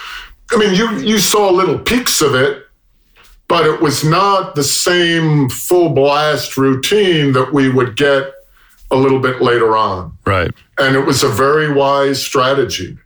I 0.52 0.58
mean 0.58 0.74
you 0.74 0.98
you 1.00 1.20
saw 1.20 1.50
little 1.50 1.80
peaks 1.80 2.22
of 2.22 2.34
it 2.34 2.64
but 3.48 3.66
it 3.66 3.82
was 3.82 4.04
not 4.04 4.56
the 4.56 4.64
same 4.64 5.50
full 5.50 5.90
blast 5.90 6.58
routine 6.58 7.34
that 7.34 7.54
we 7.54 7.70
would 7.70 7.96
get 7.96 8.34
a 8.92 8.96
little 8.96 9.20
bit 9.20 9.42
later 9.42 9.78
on. 9.78 10.18
Right. 10.26 10.52
And 10.80 10.96
it 10.96 11.06
was 11.06 11.24
a 11.24 11.30
very 11.30 11.72
wise 11.72 12.24
strategy. 12.24 12.98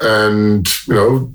And, 0.00 0.66
you 0.86 0.94
know, 0.94 1.32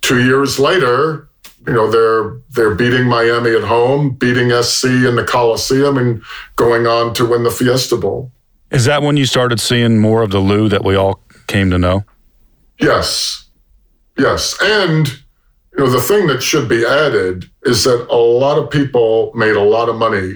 two 0.00 0.24
years 0.24 0.58
later, 0.58 1.28
you 1.66 1.72
know, 1.72 1.90
they're 1.90 2.40
they're 2.50 2.74
beating 2.74 3.06
Miami 3.06 3.50
at 3.50 3.64
home, 3.64 4.10
beating 4.10 4.50
SC 4.62 4.84
in 4.84 5.16
the 5.16 5.24
Coliseum, 5.24 5.98
and 5.98 6.22
going 6.56 6.86
on 6.86 7.14
to 7.14 7.26
win 7.26 7.42
the 7.42 7.50
Fiesta 7.50 7.96
Bowl. 7.96 8.30
Is 8.70 8.84
that 8.84 9.02
when 9.02 9.16
you 9.16 9.26
started 9.26 9.60
seeing 9.60 9.98
more 9.98 10.22
of 10.22 10.30
the 10.30 10.38
Lou 10.38 10.68
that 10.68 10.84
we 10.84 10.96
all 10.96 11.20
came 11.46 11.70
to 11.70 11.78
know? 11.78 12.04
Yes. 12.78 13.48
Yes. 14.18 14.56
And 14.60 15.08
you 15.08 15.84
know, 15.84 15.90
the 15.90 16.00
thing 16.00 16.26
that 16.28 16.42
should 16.42 16.68
be 16.68 16.84
added 16.84 17.50
is 17.64 17.84
that 17.84 18.06
a 18.08 18.16
lot 18.16 18.58
of 18.58 18.70
people 18.70 19.32
made 19.34 19.56
a 19.56 19.62
lot 19.62 19.88
of 19.88 19.96
money 19.96 20.34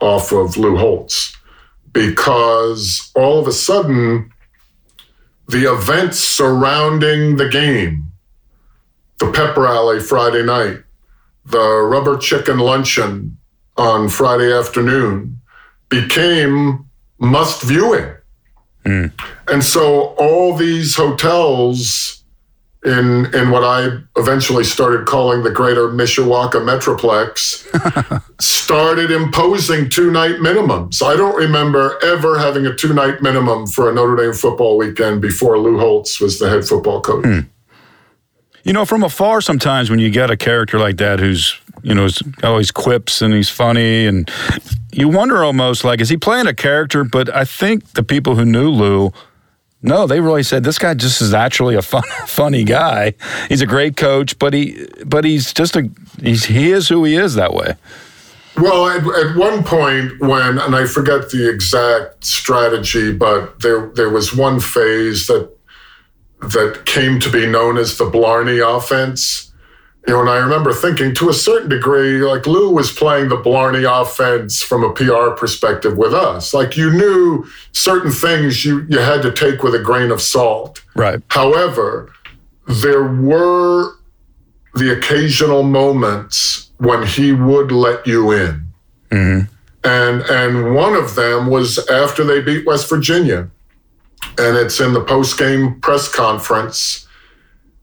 off 0.00 0.32
of 0.32 0.56
Lou 0.56 0.76
Holtz 0.76 1.36
because 1.92 3.10
all 3.16 3.40
of 3.40 3.48
a 3.48 3.52
sudden 3.52 4.30
the 5.48 5.72
events 5.72 6.18
surrounding 6.18 7.36
the 7.36 7.48
game, 7.48 8.07
the 9.18 9.30
pep 9.32 9.56
rally 9.56 10.00
Friday 10.00 10.44
night, 10.44 10.78
the 11.44 11.82
rubber 11.82 12.16
chicken 12.16 12.58
luncheon 12.58 13.36
on 13.76 14.08
Friday 14.08 14.52
afternoon 14.52 15.40
became 15.88 16.86
must 17.18 17.62
viewing. 17.62 18.14
Mm. 18.84 19.12
And 19.48 19.64
so 19.64 20.14
all 20.18 20.54
these 20.54 20.94
hotels 20.94 22.18
in 22.84 23.34
in 23.34 23.50
what 23.50 23.64
I 23.64 23.98
eventually 24.16 24.62
started 24.64 25.06
calling 25.06 25.42
the 25.42 25.50
Greater 25.50 25.88
Mishawaka 25.88 26.62
Metroplex, 26.62 28.22
started 28.40 29.10
imposing 29.10 29.90
two 29.90 30.10
night 30.10 30.36
minimums. 30.36 31.02
I 31.02 31.16
don't 31.16 31.36
remember 31.36 31.98
ever 32.04 32.38
having 32.38 32.66
a 32.66 32.74
two 32.74 32.94
night 32.94 33.20
minimum 33.20 33.66
for 33.66 33.90
a 33.90 33.94
Notre 33.94 34.16
Dame 34.16 34.32
football 34.32 34.78
weekend 34.78 35.20
before 35.20 35.58
Lou 35.58 35.78
Holtz 35.78 36.20
was 36.20 36.38
the 36.38 36.48
head 36.48 36.64
football 36.64 37.00
coach. 37.00 37.24
Hmm. 37.24 37.40
You 38.68 38.74
know, 38.74 38.84
from 38.84 39.02
afar, 39.02 39.40
sometimes 39.40 39.90
when 39.90 39.98
you 39.98 40.10
get 40.10 40.30
a 40.30 40.36
character 40.36 40.78
like 40.78 40.98
that 40.98 41.18
who's 41.18 41.58
you 41.82 41.94
know 41.94 42.06
always 42.42 42.70
quips 42.70 43.22
and 43.22 43.34
he's 43.34 43.48
funny, 43.48 44.06
and 44.06 44.30
you 44.92 45.08
wonder 45.08 45.42
almost 45.42 45.84
like 45.84 46.00
is 46.00 46.10
he 46.10 46.16
playing 46.16 46.46
a 46.46 46.54
character? 46.54 47.02
But 47.02 47.34
I 47.34 47.44
think 47.44 47.94
the 47.94 48.02
people 48.02 48.36
who 48.36 48.44
knew 48.44 48.68
Lou 48.68 49.12
no, 49.80 50.06
they 50.06 50.20
really 50.20 50.42
said 50.42 50.64
this 50.64 50.78
guy 50.78 50.94
just 50.94 51.22
is 51.22 51.32
actually 51.32 51.76
a 51.76 51.82
fun, 51.82 52.02
funny 52.26 52.64
guy. 52.64 53.14
He's 53.48 53.62
a 53.62 53.66
great 53.66 53.96
coach, 53.96 54.38
but 54.38 54.52
he, 54.52 54.86
but 55.06 55.24
he's 55.24 55.52
just 55.52 55.76
a, 55.76 55.88
he's, 56.20 56.46
he 56.46 56.72
is 56.72 56.88
who 56.88 57.04
he 57.04 57.14
is 57.14 57.34
that 57.34 57.54
way. 57.54 57.74
Well, 58.56 58.88
at, 58.88 59.06
at 59.06 59.36
one 59.36 59.62
point 59.62 60.18
when, 60.20 60.58
and 60.58 60.74
I 60.74 60.84
forget 60.86 61.30
the 61.30 61.48
exact 61.48 62.24
strategy, 62.24 63.12
but 63.12 63.60
there 63.60 63.86
there 63.94 64.10
was 64.10 64.34
one 64.34 64.58
phase 64.58 65.28
that 65.28 65.48
that 66.40 66.82
came 66.86 67.20
to 67.20 67.30
be 67.30 67.46
known 67.46 67.76
as 67.76 67.98
the 67.98 68.04
Blarney 68.04 68.58
offense 68.58 69.48
you 70.08 70.14
know, 70.14 70.22
and 70.22 70.30
I 70.30 70.38
remember 70.38 70.72
thinking 70.72 71.14
to 71.16 71.28
a 71.28 71.34
certain 71.34 71.68
degree, 71.68 72.22
like 72.22 72.46
Lou 72.46 72.70
was 72.70 72.90
playing 72.90 73.28
the 73.28 73.36
Blarney 73.36 73.84
offense 73.84 74.62
from 74.62 74.82
a 74.82 74.90
PR 74.94 75.32
perspective 75.36 75.98
with 75.98 76.14
us. 76.14 76.54
Like 76.54 76.78
you 76.78 76.90
knew 76.90 77.46
certain 77.72 78.10
things 78.10 78.64
you, 78.64 78.86
you 78.88 79.00
had 79.00 79.20
to 79.20 79.30
take 79.30 79.62
with 79.62 79.74
a 79.74 79.78
grain 79.78 80.10
of 80.10 80.22
salt. 80.22 80.82
Right. 80.94 81.20
However, 81.28 82.10
there 82.66 83.04
were 83.04 83.96
the 84.74 84.96
occasional 84.96 85.62
moments 85.62 86.70
when 86.78 87.06
he 87.06 87.32
would 87.32 87.70
let 87.70 88.06
you 88.06 88.32
in. 88.32 88.66
Mm-hmm. 89.10 89.52
And 89.84 90.22
and 90.22 90.74
one 90.74 90.94
of 90.94 91.16
them 91.16 91.48
was 91.48 91.78
after 91.88 92.24
they 92.24 92.40
beat 92.40 92.66
West 92.66 92.88
Virginia. 92.88 93.50
And 94.38 94.56
it's 94.56 94.80
in 94.80 94.92
the 94.92 95.04
post-game 95.04 95.80
press 95.80 96.12
conference 96.12 97.08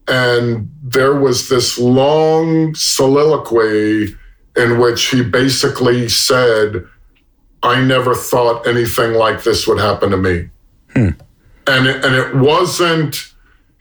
and 0.08 0.70
there 0.82 1.14
was 1.14 1.48
this 1.48 1.78
long 1.78 2.74
soliloquy 2.74 4.14
in 4.56 4.78
which 4.78 5.10
he 5.10 5.22
basically 5.22 6.08
said, 6.08 6.86
I 7.62 7.82
never 7.82 8.14
thought 8.14 8.66
anything 8.66 9.14
like 9.14 9.42
this 9.42 9.66
would 9.66 9.80
happen 9.80 10.10
to 10.10 10.16
me. 10.16 10.48
Hmm. 10.92 11.08
And, 11.66 11.86
it, 11.88 12.04
and 12.04 12.14
it 12.14 12.36
wasn't 12.36 13.32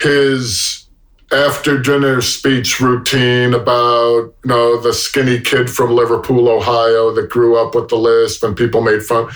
his 0.01 0.87
after 1.31 1.79
dinner 1.79 2.21
speech 2.21 2.79
routine 2.79 3.53
about 3.53 4.33
you 4.43 4.49
know 4.49 4.79
the 4.79 4.93
skinny 4.93 5.39
kid 5.39 5.69
from 5.69 5.91
Liverpool, 5.91 6.47
Ohio 6.47 7.13
that 7.13 7.29
grew 7.29 7.57
up 7.57 7.75
with 7.75 7.89
the 7.89 7.95
lisp 7.95 8.43
and 8.43 8.57
people 8.57 8.81
made 8.81 9.03
fun. 9.03 9.29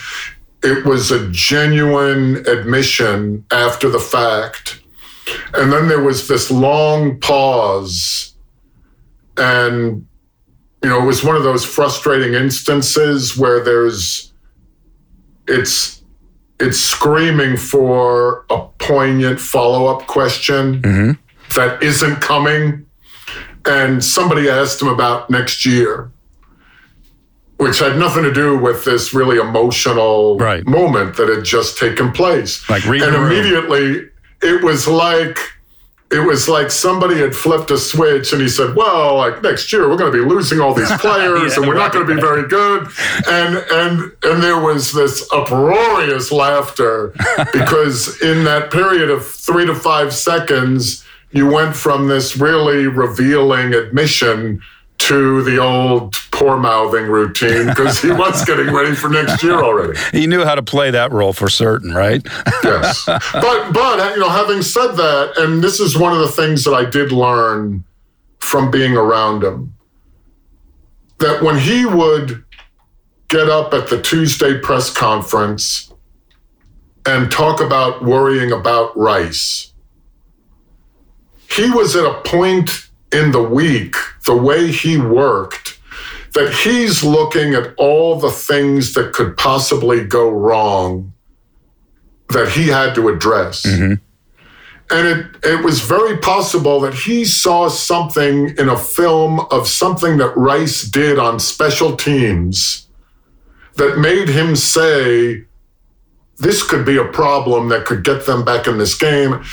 It 0.62 0.84
was 0.84 1.10
a 1.10 1.28
genuine 1.30 2.46
admission 2.46 3.44
after 3.50 3.88
the 3.88 3.98
fact 3.98 4.80
and 5.54 5.72
then 5.72 5.88
there 5.88 6.02
was 6.02 6.28
this 6.28 6.50
long 6.50 7.18
pause. 7.20 8.34
And, 9.36 10.06
you 10.82 10.88
know, 10.88 11.02
it 11.02 11.06
was 11.06 11.24
one 11.24 11.36
of 11.36 11.42
those 11.42 11.64
frustrating 11.64 12.34
instances 12.34 13.36
where 13.36 13.62
there's, 13.62 14.32
it's, 15.48 16.02
it's 16.58 16.78
screaming 16.78 17.56
for 17.56 18.44
a 18.50 18.66
poignant 18.78 19.40
follow 19.40 19.86
up 19.86 20.06
question 20.06 20.82
mm-hmm. 20.82 21.12
that 21.54 21.82
isn't 21.82 22.16
coming. 22.16 22.86
And 23.64 24.04
somebody 24.04 24.48
asked 24.48 24.80
him 24.80 24.88
about 24.88 25.30
next 25.30 25.64
year, 25.64 26.10
which 27.60 27.78
had 27.78 27.98
nothing 27.98 28.22
to 28.22 28.32
do 28.32 28.56
with 28.56 28.86
this 28.86 29.12
really 29.12 29.36
emotional 29.36 30.38
right. 30.38 30.66
moment 30.66 31.16
that 31.16 31.28
had 31.28 31.44
just 31.44 31.76
taken 31.76 32.10
place. 32.10 32.68
Like 32.70 32.86
and 32.86 33.14
immediately 33.14 34.08
it 34.40 34.64
was 34.64 34.88
like 34.88 35.38
it 36.10 36.26
was 36.26 36.48
like 36.48 36.70
somebody 36.70 37.18
had 37.18 37.34
flipped 37.34 37.70
a 37.70 37.76
switch 37.76 38.32
and 38.32 38.40
he 38.40 38.48
said, 38.48 38.74
Well, 38.74 39.16
like 39.16 39.42
next 39.42 39.70
year 39.74 39.90
we're 39.90 39.98
going 39.98 40.10
to 40.10 40.24
be 40.24 40.24
losing 40.24 40.58
all 40.58 40.72
these 40.72 40.90
players 41.00 41.52
yeah, 41.52 41.56
and 41.58 41.68
we're 41.68 41.74
not 41.76 41.92
going 41.92 42.06
to 42.06 42.14
be 42.14 42.18
very 42.18 42.48
good. 42.48 42.88
And 43.28 43.56
and 43.70 44.12
and 44.22 44.42
there 44.42 44.58
was 44.58 44.92
this 44.92 45.28
uproarious 45.30 46.32
laughter 46.32 47.08
because 47.52 48.22
in 48.22 48.44
that 48.44 48.70
period 48.70 49.10
of 49.10 49.26
three 49.26 49.66
to 49.66 49.74
five 49.74 50.14
seconds, 50.14 51.04
you 51.30 51.46
went 51.46 51.76
from 51.76 52.08
this 52.08 52.38
really 52.38 52.86
revealing 52.86 53.74
admission 53.74 54.62
to 55.00 55.42
the 55.42 55.58
old 55.58 56.14
poor 56.40 56.56
mouthing 56.56 57.04
routine 57.04 57.66
because 57.66 58.00
he 58.00 58.10
was 58.10 58.44
getting 58.46 58.72
ready 58.72 58.94
for 58.94 59.10
next 59.10 59.42
year 59.42 59.62
already. 59.62 59.98
He 60.10 60.26
knew 60.26 60.42
how 60.42 60.54
to 60.54 60.62
play 60.62 60.90
that 60.90 61.12
role 61.12 61.34
for 61.34 61.50
certain, 61.50 61.92
right? 61.92 62.22
yes. 62.64 63.04
But 63.04 63.72
but 63.72 64.14
you 64.14 64.20
know, 64.20 64.30
having 64.30 64.62
said 64.62 64.92
that, 64.92 65.34
and 65.36 65.62
this 65.62 65.80
is 65.80 65.98
one 65.98 66.14
of 66.14 66.20
the 66.20 66.28
things 66.28 66.64
that 66.64 66.72
I 66.72 66.88
did 66.88 67.12
learn 67.12 67.84
from 68.38 68.70
being 68.70 68.96
around 68.96 69.44
him, 69.44 69.74
that 71.18 71.42
when 71.42 71.58
he 71.58 71.84
would 71.84 72.42
get 73.28 73.50
up 73.50 73.74
at 73.74 73.90
the 73.90 74.00
Tuesday 74.00 74.58
press 74.58 74.90
conference 74.90 75.92
and 77.04 77.30
talk 77.30 77.60
about 77.60 78.02
worrying 78.02 78.50
about 78.50 78.96
Rice, 78.96 79.72
he 81.50 81.70
was 81.70 81.94
at 81.96 82.04
a 82.06 82.22
point 82.22 82.88
in 83.12 83.32
the 83.32 83.42
week, 83.42 83.94
the 84.24 84.36
way 84.36 84.72
he 84.72 84.96
worked, 84.96 85.79
that 86.34 86.52
he's 86.52 87.02
looking 87.02 87.54
at 87.54 87.74
all 87.76 88.18
the 88.18 88.30
things 88.30 88.94
that 88.94 89.12
could 89.12 89.36
possibly 89.36 90.04
go 90.04 90.28
wrong 90.28 91.12
that 92.28 92.50
he 92.50 92.68
had 92.68 92.94
to 92.94 93.08
address. 93.08 93.66
Mm-hmm. 93.66 93.94
And 94.92 95.06
it, 95.06 95.26
it 95.44 95.64
was 95.64 95.80
very 95.80 96.18
possible 96.18 96.80
that 96.80 96.94
he 96.94 97.24
saw 97.24 97.68
something 97.68 98.56
in 98.58 98.68
a 98.68 98.76
film 98.76 99.40
of 99.50 99.68
something 99.68 100.16
that 100.18 100.36
Rice 100.36 100.82
did 100.82 101.18
on 101.18 101.38
special 101.38 101.96
teams 101.96 102.88
that 103.76 103.98
made 103.98 104.28
him 104.28 104.56
say, 104.56 105.44
this 106.38 106.62
could 106.62 106.84
be 106.84 106.96
a 106.96 107.04
problem 107.04 107.68
that 107.68 107.84
could 107.84 108.02
get 108.02 108.26
them 108.26 108.44
back 108.44 108.66
in 108.66 108.78
this 108.78 108.96
game. 108.96 109.44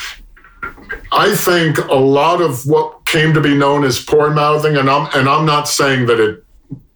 I 1.12 1.36
think 1.36 1.78
a 1.78 1.96
lot 1.96 2.42
of 2.42 2.66
what 2.66 3.06
came 3.06 3.34
to 3.34 3.42
be 3.42 3.54
known 3.54 3.84
as 3.84 4.04
poor 4.04 4.30
mouthing, 4.32 4.78
and 4.78 4.90
I'm 4.90 5.10
and 5.14 5.28
I'm 5.28 5.46
not 5.46 5.68
saying 5.68 6.06
that 6.08 6.20
it 6.20 6.44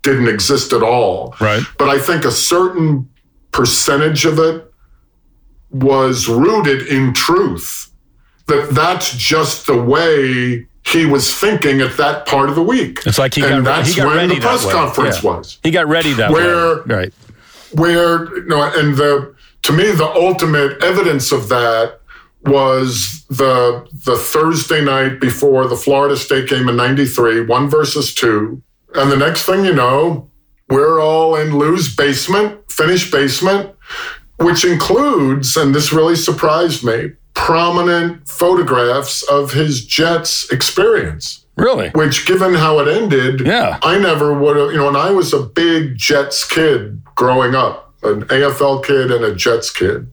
didn't 0.03 0.27
exist 0.27 0.73
at 0.73 0.83
all. 0.83 1.35
Right. 1.39 1.63
But 1.77 1.89
I 1.89 1.99
think 1.99 2.25
a 2.25 2.31
certain 2.31 3.09
percentage 3.51 4.25
of 4.25 4.39
it 4.39 4.71
was 5.69 6.27
rooted 6.27 6.87
in 6.87 7.13
truth. 7.13 7.89
That 8.47 8.69
that's 8.71 9.15
just 9.15 9.67
the 9.67 9.81
way 9.81 10.67
he 10.85 11.05
was 11.05 11.33
thinking 11.33 11.81
at 11.81 11.95
that 11.97 12.25
part 12.25 12.49
of 12.49 12.55
the 12.55 12.63
week. 12.63 12.99
It's 13.05 13.19
like 13.19 13.35
he 13.35 13.41
and 13.41 13.63
got, 13.63 13.77
that's 13.77 13.89
he 13.89 13.97
got 13.97 14.07
when 14.07 14.17
ready 14.17 14.35
the 14.35 14.41
press 14.41 14.69
conference 14.69 15.23
yeah. 15.23 15.29
was. 15.29 15.59
He 15.63 15.71
got 15.71 15.87
ready 15.87 16.13
that 16.13 16.31
where, 16.31 16.77
way. 16.77 16.81
Right. 16.85 17.13
Where 17.73 18.35
you 18.35 18.45
know, 18.45 18.63
and 18.63 18.97
the 18.97 19.35
to 19.63 19.71
me 19.71 19.91
the 19.91 20.09
ultimate 20.09 20.83
evidence 20.83 21.31
of 21.31 21.49
that 21.49 21.99
was 22.43 23.25
the 23.29 23.87
the 24.05 24.17
Thursday 24.17 24.83
night 24.83 25.19
before 25.19 25.67
the 25.67 25.77
Florida 25.77 26.17
State 26.17 26.49
game 26.49 26.67
in 26.67 26.75
'93, 26.75 27.45
one 27.45 27.69
versus 27.69 28.13
two, 28.13 28.61
And 28.95 29.11
the 29.11 29.17
next 29.17 29.43
thing 29.43 29.65
you 29.65 29.73
know, 29.73 30.29
we're 30.69 31.01
all 31.01 31.35
in 31.35 31.57
Lou's 31.57 31.93
basement, 31.95 32.71
finished 32.71 33.11
basement, 33.11 33.75
which 34.37 34.65
includes, 34.65 35.55
and 35.55 35.73
this 35.73 35.93
really 35.93 36.15
surprised 36.15 36.83
me, 36.83 37.11
prominent 37.33 38.27
photographs 38.27 39.23
of 39.23 39.53
his 39.53 39.85
Jets 39.85 40.51
experience. 40.51 41.45
Really? 41.57 41.89
Which, 41.89 42.25
given 42.25 42.53
how 42.55 42.79
it 42.79 42.87
ended, 42.87 43.41
Yeah. 43.41 43.77
I 43.81 43.97
never 43.97 44.33
would 44.33 44.57
have, 44.57 44.71
you 44.71 44.77
know, 44.77 44.87
and 44.87 44.97
I 44.97 45.11
was 45.11 45.33
a 45.33 45.41
big 45.41 45.97
Jets 45.97 46.47
kid 46.47 47.01
growing 47.15 47.55
up, 47.55 47.93
an 48.03 48.23
AFL 48.25 48.83
kid 48.83 49.11
and 49.11 49.23
a 49.23 49.35
Jets 49.35 49.69
kid. 49.69 50.07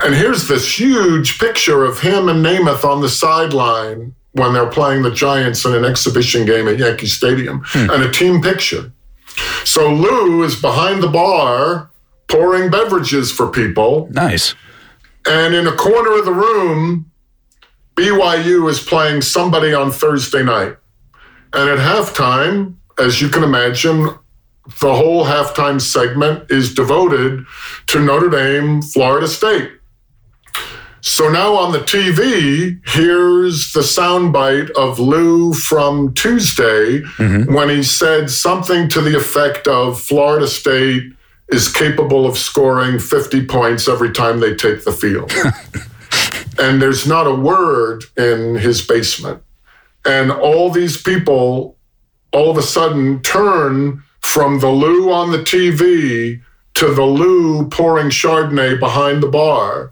And 0.00 0.14
here's 0.14 0.48
this 0.48 0.78
huge 0.78 1.38
picture 1.38 1.84
of 1.84 2.00
him 2.00 2.28
and 2.28 2.44
Namath 2.44 2.84
on 2.84 3.00
the 3.00 3.08
sideline 3.08 4.14
when 4.32 4.52
they're 4.52 4.70
playing 4.70 5.02
the 5.02 5.10
Giants 5.10 5.64
in 5.64 5.74
an 5.74 5.84
exhibition 5.84 6.46
game 6.46 6.68
at 6.68 6.78
Yankee 6.78 7.06
Stadium, 7.06 7.62
hmm. 7.64 7.90
and 7.90 8.02
a 8.02 8.10
team 8.10 8.40
picture. 8.40 8.92
So 9.64 9.92
Lou 9.92 10.42
is 10.42 10.60
behind 10.60 11.02
the 11.02 11.08
bar 11.08 11.90
pouring 12.28 12.70
beverages 12.70 13.30
for 13.30 13.48
people. 13.48 14.08
Nice. 14.10 14.54
And 15.26 15.54
in 15.54 15.66
a 15.66 15.72
corner 15.72 16.18
of 16.18 16.24
the 16.24 16.32
room, 16.32 17.10
BYU 17.94 18.68
is 18.70 18.80
playing 18.80 19.22
somebody 19.22 19.74
on 19.74 19.90
Thursday 19.90 20.42
night. 20.42 20.76
And 21.52 21.68
at 21.68 21.78
halftime, 21.78 22.74
as 22.98 23.20
you 23.20 23.28
can 23.28 23.44
imagine, 23.44 24.08
the 24.80 24.94
whole 24.94 25.24
halftime 25.24 25.80
segment 25.80 26.50
is 26.50 26.72
devoted 26.72 27.44
to 27.88 28.00
Notre 28.00 28.30
Dame, 28.30 28.80
Florida 28.80 29.28
State. 29.28 29.70
So 31.02 31.28
now 31.28 31.54
on 31.54 31.72
the 31.72 31.80
TV, 31.80 32.80
here's 32.86 33.72
the 33.72 33.80
soundbite 33.80 34.70
of 34.70 35.00
Lou 35.00 35.52
from 35.52 36.14
Tuesday 36.14 37.00
mm-hmm. 37.00 37.52
when 37.52 37.68
he 37.68 37.82
said 37.82 38.30
something 38.30 38.88
to 38.90 39.00
the 39.00 39.16
effect 39.16 39.66
of 39.66 40.00
Florida 40.00 40.46
State 40.46 41.12
is 41.48 41.72
capable 41.72 42.24
of 42.24 42.38
scoring 42.38 43.00
50 43.00 43.46
points 43.46 43.88
every 43.88 44.12
time 44.12 44.38
they 44.38 44.54
take 44.54 44.84
the 44.84 44.92
field. 44.92 45.32
and 46.58 46.80
there's 46.80 47.06
not 47.06 47.26
a 47.26 47.34
word 47.34 48.04
in 48.16 48.54
his 48.54 48.80
basement. 48.86 49.42
And 50.04 50.30
all 50.30 50.70
these 50.70 51.00
people 51.00 51.76
all 52.32 52.50
of 52.50 52.56
a 52.56 52.62
sudden 52.62 53.20
turn 53.22 54.02
from 54.20 54.60
the 54.60 54.70
Lou 54.70 55.12
on 55.12 55.32
the 55.32 55.38
TV 55.38 56.40
to 56.74 56.94
the 56.94 57.04
Lou 57.04 57.68
pouring 57.68 58.08
Chardonnay 58.08 58.78
behind 58.78 59.22
the 59.22 59.28
bar. 59.28 59.90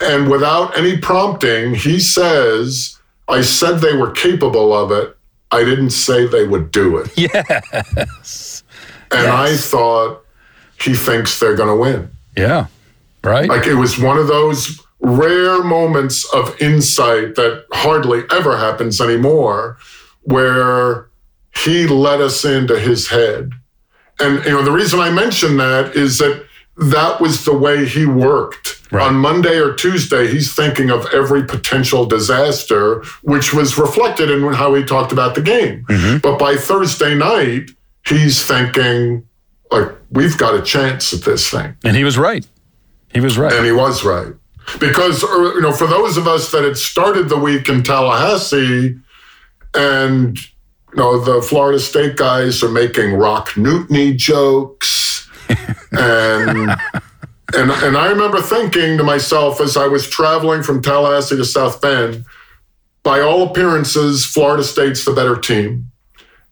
And 0.00 0.30
without 0.30 0.76
any 0.76 0.98
prompting, 0.98 1.74
he 1.74 2.00
says, 2.00 2.98
I 3.28 3.42
said 3.42 3.78
they 3.78 3.96
were 3.96 4.10
capable 4.10 4.74
of 4.74 4.90
it. 4.90 5.16
I 5.50 5.64
didn't 5.64 5.90
say 5.90 6.26
they 6.26 6.46
would 6.46 6.70
do 6.70 6.98
it. 6.98 7.10
Yes. 7.16 8.62
And 9.10 9.28
I 9.28 9.56
thought, 9.56 10.24
he 10.80 10.94
thinks 10.94 11.38
they're 11.38 11.54
going 11.54 11.68
to 11.68 11.76
win. 11.76 12.10
Yeah. 12.36 12.66
Right? 13.22 13.48
Like 13.48 13.66
it 13.66 13.74
was 13.74 13.98
one 13.98 14.18
of 14.18 14.26
those 14.26 14.80
rare 15.00 15.62
moments 15.62 16.24
of 16.34 16.60
insight 16.60 17.36
that 17.36 17.64
hardly 17.72 18.24
ever 18.30 18.58
happens 18.58 19.00
anymore, 19.00 19.78
where 20.22 21.08
he 21.56 21.86
let 21.86 22.20
us 22.20 22.44
into 22.44 22.78
his 22.78 23.08
head. 23.08 23.52
And 24.20 24.44
you 24.44 24.50
know, 24.50 24.62
the 24.62 24.72
reason 24.72 25.00
I 25.00 25.10
mention 25.10 25.56
that 25.58 25.94
is 25.94 26.18
that 26.18 26.44
that 26.76 27.20
was 27.20 27.44
the 27.44 27.56
way 27.56 27.86
he 27.86 28.04
worked. 28.06 28.80
Right. 28.92 29.06
On 29.06 29.16
Monday 29.16 29.56
or 29.58 29.74
Tuesday, 29.74 30.28
he's 30.28 30.52
thinking 30.54 30.90
of 30.90 31.06
every 31.12 31.44
potential 31.44 32.04
disaster, 32.06 33.02
which 33.22 33.52
was 33.52 33.76
reflected 33.78 34.30
in 34.30 34.42
how 34.52 34.74
he 34.74 34.84
talked 34.84 35.10
about 35.12 35.34
the 35.34 35.42
game. 35.42 35.84
But 36.22 36.38
by 36.38 36.56
Thursday 36.56 37.14
night, 37.14 37.70
he's 38.06 38.44
thinking, 38.44 39.26
like, 39.72 39.88
we've 40.10 40.36
got 40.38 40.54
a 40.54 40.62
chance 40.62 41.12
at 41.12 41.22
this 41.22 41.48
thing. 41.50 41.76
and 41.84 41.96
he 41.96 42.04
was 42.04 42.16
right. 42.18 42.46
He 43.12 43.20
was 43.20 43.36
right. 43.38 43.52
And 43.52 43.64
he 43.64 43.72
was 43.72 44.04
right. 44.04 44.32
Because, 44.78 45.22
uh, 45.24 45.54
you 45.54 45.60
know, 45.60 45.72
for 45.72 45.86
those 45.86 46.16
of 46.16 46.26
us 46.28 46.50
that 46.52 46.64
had 46.64 46.76
started 46.76 47.28
the 47.28 47.36
week 47.38 47.68
in 47.68 47.82
Tallahassee 47.82 48.96
and, 49.74 50.38
you 50.38 50.96
know, 50.96 51.18
the 51.20 51.42
Florida 51.42 51.78
State 51.78 52.16
guys 52.16 52.62
are 52.62 52.70
making 52.70 53.14
Rock 53.14 53.50
Newtony 53.50 54.16
jokes. 54.16 55.03
And, 55.92 56.70
and, 57.54 57.70
and 57.70 57.96
I 57.96 58.08
remember 58.08 58.40
thinking 58.40 58.98
to 58.98 59.04
myself 59.04 59.60
as 59.60 59.76
I 59.76 59.86
was 59.86 60.08
traveling 60.08 60.62
from 60.62 60.82
Tallahassee 60.82 61.36
to 61.36 61.44
South 61.44 61.80
Bend, 61.80 62.24
by 63.02 63.20
all 63.20 63.50
appearances, 63.50 64.24
Florida 64.24 64.64
State's 64.64 65.04
the 65.04 65.12
better 65.12 65.36
team. 65.36 65.90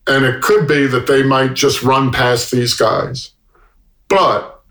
And 0.07 0.24
it 0.24 0.42
could 0.42 0.66
be 0.68 0.87
that 0.87 1.07
they 1.07 1.22
might 1.22 1.55
just 1.55 1.83
run 1.83 2.12
past 2.12 2.50
these 2.50 2.74
guys. 2.74 3.31
But 4.09 4.62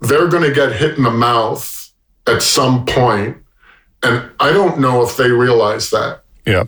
they're 0.00 0.26
going 0.28 0.42
to 0.42 0.52
get 0.52 0.72
hit 0.72 0.96
in 0.96 1.04
the 1.04 1.10
mouth 1.10 1.92
at 2.26 2.42
some 2.42 2.84
point, 2.86 3.36
And 4.02 4.30
I 4.40 4.52
don't 4.52 4.80
know 4.80 5.02
if 5.04 5.16
they 5.16 5.30
realize 5.30 5.90
that. 5.90 6.22
yeah. 6.46 6.64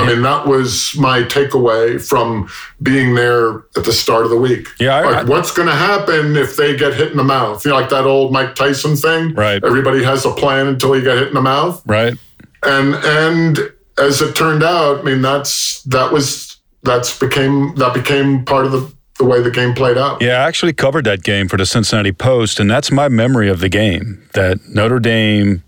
I 0.00 0.06
mean, 0.06 0.22
that 0.22 0.46
was 0.46 0.94
my 0.96 1.22
takeaway 1.22 2.00
from 2.06 2.48
being 2.82 3.14
there 3.14 3.58
at 3.76 3.84
the 3.84 3.92
start 3.92 4.24
of 4.24 4.30
the 4.30 4.36
week. 4.38 4.66
Yeah, 4.78 4.96
I- 4.96 5.10
like, 5.10 5.26
what's 5.28 5.52
going 5.52 5.68
to 5.68 5.74
happen 5.74 6.36
if 6.36 6.56
they 6.56 6.76
get 6.76 6.94
hit 6.94 7.10
in 7.10 7.16
the 7.16 7.24
mouth? 7.24 7.64
You 7.64 7.70
know, 7.70 7.76
like 7.78 7.90
that 7.90 8.04
old 8.04 8.32
Mike 8.32 8.54
Tyson 8.54 8.96
thing. 8.96 9.34
Right. 9.34 9.62
Everybody 9.64 10.02
has 10.04 10.24
a 10.24 10.30
plan 10.32 10.66
until 10.66 10.96
you 10.96 11.02
get 11.02 11.18
hit 11.18 11.28
in 11.28 11.34
the 11.34 11.42
mouth. 11.42 11.82
Right. 11.86 12.14
And 12.62 12.94
and 12.94 13.58
as 13.98 14.20
it 14.20 14.34
turned 14.34 14.62
out, 14.62 15.00
I 15.00 15.02
mean, 15.02 15.22
that's 15.22 15.82
that 15.84 16.12
was 16.12 16.56
that's 16.82 17.18
became 17.18 17.74
that 17.76 17.92
became 17.94 18.44
part 18.44 18.66
of 18.66 18.72
the 18.72 18.92
the 19.18 19.24
way 19.26 19.42
the 19.42 19.50
game 19.50 19.74
played 19.74 19.98
out. 19.98 20.22
Yeah, 20.22 20.38
I 20.42 20.48
actually 20.48 20.72
covered 20.72 21.04
that 21.04 21.22
game 21.22 21.46
for 21.46 21.58
the 21.58 21.66
Cincinnati 21.66 22.10
Post, 22.12 22.58
and 22.58 22.70
that's 22.70 22.90
my 22.90 23.08
memory 23.10 23.50
of 23.50 23.60
the 23.60 23.68
game. 23.68 24.26
That 24.32 24.58
Notre 24.68 24.98
Dame 24.98 25.62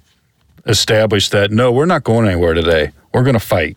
established 0.67 1.33
that 1.33 1.51
no, 1.51 1.71
we're 1.73 1.85
not 1.87 2.05
going 2.05 2.27
anywhere 2.27 2.55
today. 2.55 2.93
We're 3.13 3.25
going 3.25 3.35
to 3.35 3.41
fight. 3.41 3.77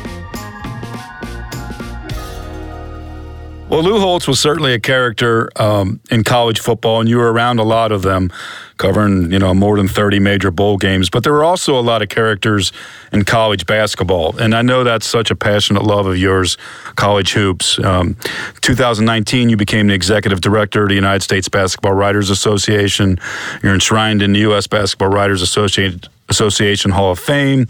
Well, 3.71 3.83
Lou 3.83 4.01
Holtz 4.01 4.27
was 4.27 4.37
certainly 4.37 4.73
a 4.73 4.81
character 4.81 5.49
um, 5.55 6.01
in 6.11 6.25
college 6.25 6.59
football, 6.59 6.99
and 6.99 7.07
you 7.07 7.15
were 7.15 7.31
around 7.31 7.57
a 7.57 7.63
lot 7.63 7.93
of 7.93 8.01
them, 8.01 8.29
covering 8.75 9.31
you 9.31 9.39
know 9.39 9.53
more 9.53 9.77
than 9.77 9.87
thirty 9.87 10.19
major 10.19 10.51
bowl 10.51 10.75
games. 10.75 11.09
But 11.09 11.23
there 11.23 11.31
were 11.31 11.45
also 11.45 11.79
a 11.79 11.81
lot 11.81 12.01
of 12.01 12.09
characters 12.09 12.73
in 13.13 13.23
college 13.23 13.65
basketball, 13.65 14.37
and 14.37 14.53
I 14.53 14.61
know 14.61 14.83
that's 14.83 15.07
such 15.07 15.31
a 15.31 15.37
passionate 15.37 15.83
love 15.83 16.05
of 16.05 16.17
yours, 16.17 16.57
college 16.97 17.31
hoops. 17.31 17.79
Um, 17.79 18.17
2019, 18.59 19.49
you 19.49 19.55
became 19.55 19.87
the 19.87 19.93
executive 19.93 20.41
director 20.41 20.83
of 20.83 20.89
the 20.89 20.95
United 20.95 21.23
States 21.23 21.47
Basketball 21.47 21.93
Writers 21.93 22.29
Association. 22.29 23.19
You're 23.63 23.73
enshrined 23.73 24.21
in 24.21 24.33
the 24.33 24.39
U.S. 24.39 24.67
Basketball 24.67 25.11
Writers 25.11 25.41
Association. 25.41 26.01
Association 26.31 26.91
Hall 26.91 27.11
of 27.11 27.19
Fame. 27.19 27.67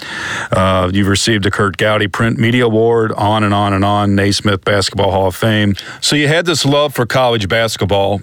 Uh, 0.52 0.90
you've 0.94 1.08
received 1.08 1.44
the 1.44 1.52
Curt 1.52 1.76
Gowdy 1.76 2.08
Print 2.08 2.38
Media 2.38 2.66
Award, 2.66 3.12
on 3.14 3.44
and 3.44 3.54
on 3.54 3.74
and 3.74 3.84
on, 3.84 4.16
Naismith 4.16 4.64
Basketball 4.64 5.12
Hall 5.12 5.28
of 5.28 5.36
Fame. 5.36 5.76
So 6.00 6.16
you 6.16 6.28
had 6.30 6.46
this 6.46 6.64
love 6.64 6.94
for 6.94 7.06
college 7.06 7.50
basketball, 7.50 8.22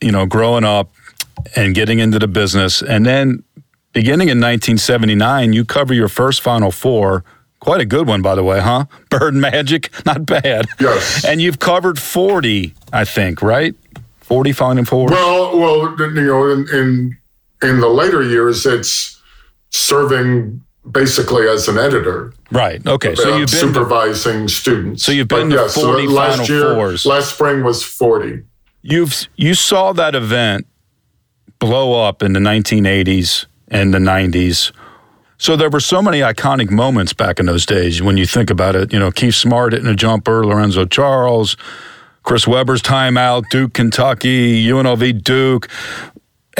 you 0.00 0.12
know, 0.12 0.26
growing 0.26 0.64
up 0.64 0.90
and 1.56 1.74
getting 1.74 1.98
into 1.98 2.18
the 2.18 2.28
business. 2.28 2.82
And 2.82 3.04
then 3.04 3.42
beginning 3.92 4.28
in 4.28 4.38
1979, 4.38 5.52
you 5.52 5.64
cover 5.64 5.94
your 5.94 6.08
first 6.08 6.42
Final 6.42 6.70
Four. 6.70 7.24
Quite 7.58 7.80
a 7.80 7.86
good 7.86 8.06
one, 8.06 8.22
by 8.22 8.34
the 8.34 8.44
way, 8.44 8.60
huh? 8.60 8.86
Bird 9.10 9.34
Magic, 9.34 9.90
not 10.06 10.24
bad. 10.24 10.66
Yes. 10.78 11.24
And 11.24 11.42
you've 11.42 11.58
covered 11.58 11.98
40, 11.98 12.74
I 12.92 13.04
think, 13.04 13.42
right? 13.42 13.74
40 14.20 14.52
Final 14.52 14.84
Fours? 14.84 15.10
Well, 15.10 15.58
well, 15.58 15.96
you 15.98 16.22
know, 16.22 16.50
in 16.50 16.68
in, 16.72 17.16
in 17.62 17.80
the 17.80 17.88
later 17.88 18.22
years, 18.22 18.64
it's 18.64 19.19
serving 19.70 20.60
basically 20.90 21.46
as 21.48 21.68
an 21.68 21.78
editor. 21.78 22.32
right. 22.50 22.84
Okay. 22.86 23.14
So 23.14 23.36
you've 23.36 23.50
been. 23.50 23.60
supervising 23.60 24.48
students. 24.48 25.04
So 25.04 25.12
you've 25.12 25.28
been 25.28 25.50
But 25.50 25.56
to 25.56 25.62
yes, 25.62 25.74
40 25.74 26.06
last 26.08 26.36
Final 26.38 26.46
year, 26.46 26.74
Fours. 26.74 27.06
Last 27.06 27.34
spring 27.34 27.62
was 27.62 27.82
forty. 27.84 28.42
You've 28.82 29.28
you 29.36 29.54
saw 29.54 29.92
that 29.92 30.14
event 30.14 30.66
blow 31.58 32.02
up 32.02 32.22
in 32.22 32.32
the 32.32 32.40
1980s 32.40 33.46
and 33.68 33.92
the 33.92 33.98
90s. 33.98 34.72
So 35.36 35.56
there 35.56 35.70
were 35.70 35.80
so 35.80 36.02
many 36.02 36.20
iconic 36.20 36.70
moments 36.70 37.12
back 37.12 37.38
in 37.38 37.46
those 37.46 37.64
days 37.66 38.02
when 38.02 38.16
you 38.16 38.26
think 38.26 38.50
about 38.50 38.74
it. 38.76 38.92
You 38.92 38.98
know, 38.98 39.10
Keith 39.10 39.34
Smart 39.34 39.72
hitting 39.72 39.88
a 39.88 39.94
jumper, 39.94 40.44
Lorenzo 40.44 40.86
Charles, 40.86 41.56
Chris 42.22 42.46
Webber's 42.46 42.82
timeout, 42.82 43.44
Duke, 43.50 43.74
Kentucky, 43.74 44.64
UNLV, 44.66 45.22
Duke. 45.22 45.68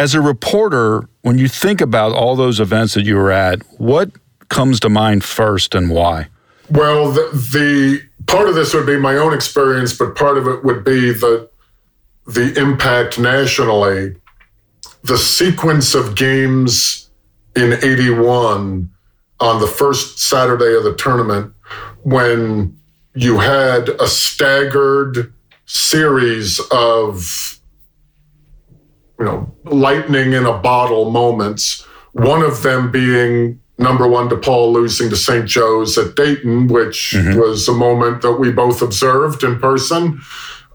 As 0.01 0.15
a 0.15 0.23
reporter, 0.23 1.07
when 1.21 1.37
you 1.37 1.47
think 1.47 1.83
about 1.83 2.13
all 2.13 2.35
those 2.35 2.59
events 2.59 2.95
that 2.95 3.05
you 3.05 3.17
were 3.17 3.31
at, 3.31 3.61
what 3.79 4.11
comes 4.49 4.81
to 4.81 4.89
mind 4.89 5.23
first 5.23 5.75
and 5.75 5.91
why? 5.91 6.29
Well, 6.71 7.11
the, 7.11 7.29
the 7.53 8.01
part 8.27 8.49
of 8.49 8.55
this 8.55 8.73
would 8.73 8.87
be 8.87 8.97
my 8.97 9.17
own 9.17 9.35
experience, 9.35 9.93
but 9.95 10.17
part 10.17 10.39
of 10.39 10.47
it 10.47 10.65
would 10.65 10.85
be 10.85 11.13
the 11.13 11.51
the 12.27 12.59
impact 12.59 13.19
nationally. 13.19 14.17
The 15.03 15.19
sequence 15.19 15.93
of 15.95 16.17
games 16.17 17.11
in 17.55 17.75
81 17.75 18.89
on 19.39 19.61
the 19.61 19.67
first 19.67 20.19
Saturday 20.19 20.75
of 20.75 20.83
the 20.83 20.95
tournament 20.95 21.53
when 22.05 22.75
you 23.15 23.41
had 23.41 23.91
a 23.91 24.07
staggered 24.07 25.31
series 25.67 26.59
of 26.71 27.60
you 29.21 29.27
know 29.27 29.55
lightning 29.65 30.33
in 30.33 30.47
a 30.47 30.59
bottle 30.59 31.11
moments 31.11 31.87
one 32.13 32.43
of 32.43 32.63
them 32.63 32.91
being 32.91 33.61
number 33.81 34.07
one 34.07 34.29
DePaul 34.29 34.73
losing 34.73 35.09
to 35.11 35.17
St. 35.17 35.47
Joe's 35.47 35.97
at 35.97 36.15
Dayton, 36.15 36.69
which 36.69 37.15
mm-hmm. 37.17 37.39
was 37.39 37.67
a 37.67 37.73
moment 37.73 38.23
that 38.23 38.35
we 38.35 38.53
both 38.53 38.83
observed 38.83 39.43
in 39.43 39.59
person. 39.59 40.21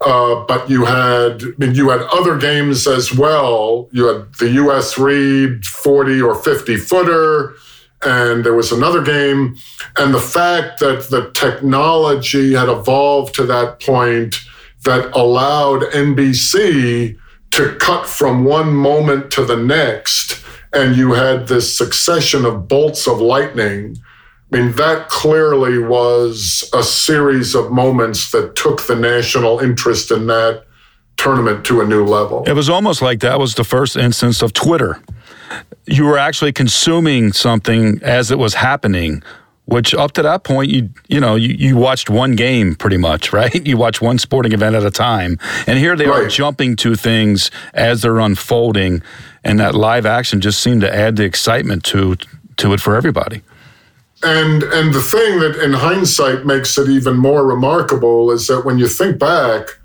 Uh, 0.02 0.44
but 0.46 0.70
you 0.70 0.86
had 0.86 1.42
I 1.42 1.54
mean, 1.58 1.76
you 1.76 1.90
had 1.90 2.02
other 2.02 2.38
games 2.38 2.86
as 2.88 3.14
well. 3.14 3.88
You 3.92 4.08
had 4.08 4.34
the 4.36 4.50
U.S. 4.52 4.98
Reed 4.98 5.66
40 5.66 6.22
or 6.22 6.36
50 6.36 6.78
footer, 6.78 7.56
and 8.02 8.44
there 8.44 8.54
was 8.54 8.72
another 8.72 9.02
game. 9.02 9.56
And 9.98 10.14
the 10.14 10.20
fact 10.20 10.80
that 10.80 11.08
the 11.10 11.32
technology 11.32 12.54
had 12.54 12.68
evolved 12.68 13.36
to 13.36 13.46
that 13.46 13.80
point 13.80 14.36
that 14.84 15.16
allowed 15.16 15.84
NBC 15.84 17.18
to 17.56 17.76
cut 17.76 18.08
from 18.08 18.46
one 18.46 18.74
moment 18.74 19.32
to 19.32 19.46
the 19.46 19.58
next, 19.58 20.44
and 20.74 20.96
you 20.96 21.14
had 21.14 21.48
this 21.48 21.78
succession 21.78 22.46
of 22.46 22.68
bolts 22.68 23.08
of 23.08 23.20
lightning 23.20 23.98
I 24.52 24.60
mean, 24.60 24.72
that 24.74 25.10
clearly 25.10 25.80
was 25.80 26.70
a 26.74 26.84
series 26.84 27.56
of 27.56 27.72
moments 27.72 28.32
that 28.32 28.56
took 28.56 28.86
the 28.86 28.96
national 28.96 29.60
interest 29.60 30.12
in 30.12 30.28
that 30.28 30.66
tournament 31.18 31.66
to 31.66 31.82
a 31.82 31.86
new 31.86 32.06
level. 32.06 32.44
It 32.46 32.54
was 32.54 32.70
almost 32.70 33.02
like 33.02 33.22
that 33.22 33.40
was 33.40 33.56
the 33.56 33.64
first 33.64 33.98
instance 33.98 34.42
of 34.42 34.54
Twitter. 34.54 35.02
You 35.88 36.06
were 36.06 36.18
actually 36.18 36.54
consuming 36.54 37.34
something 37.34 38.00
as 38.04 38.32
it 38.32 38.38
was 38.38 38.54
happening, 38.54 39.24
which 39.66 39.94
up 39.96 40.12
to 40.14 40.22
that 40.22 40.44
point 40.44 40.70
you 40.70 40.90
you 41.08 41.20
know 41.20 41.36
you, 41.36 41.56
you 41.58 41.76
watched 41.76 42.10
one 42.10 42.36
game 42.36 42.76
pretty 42.76 42.98
much 42.98 43.34
right? 43.34 43.66
You 43.66 43.78
watch 43.78 44.00
one 44.00 44.20
sporting 44.20 44.52
event 44.52 44.76
at 44.76 44.84
a 44.84 44.92
time. 44.92 45.40
And 45.66 45.80
here 45.80 45.96
they 45.96 46.06
right. 46.06 46.26
are 46.26 46.28
jumping 46.28 46.76
to 46.78 46.96
things 46.96 47.50
as 47.74 48.04
they're 48.04 48.20
unfolding. 48.20 49.02
And 49.44 49.60
that 49.60 49.74
live 49.74 50.06
action 50.06 50.40
just 50.40 50.62
seemed 50.62 50.82
to 50.82 50.96
add 50.96 51.16
the 51.16 51.24
excitement 51.24 51.84
to 51.86 52.18
to 52.58 52.74
it 52.74 52.80
for 52.80 52.96
everybody. 52.96 53.42
And 54.24 54.64
and 54.64 54.94
the 54.94 55.02
thing 55.02 55.40
that 55.40 55.60
in 55.64 55.74
hindsight 55.74 56.46
makes 56.46 56.78
it 56.78 56.90
even 56.90 57.18
more 57.18 57.46
remarkable 57.46 58.32
is 58.32 58.48
that 58.48 58.66
when 58.66 58.78
you 58.78 58.88
think 58.88 59.18
back, 59.18 59.80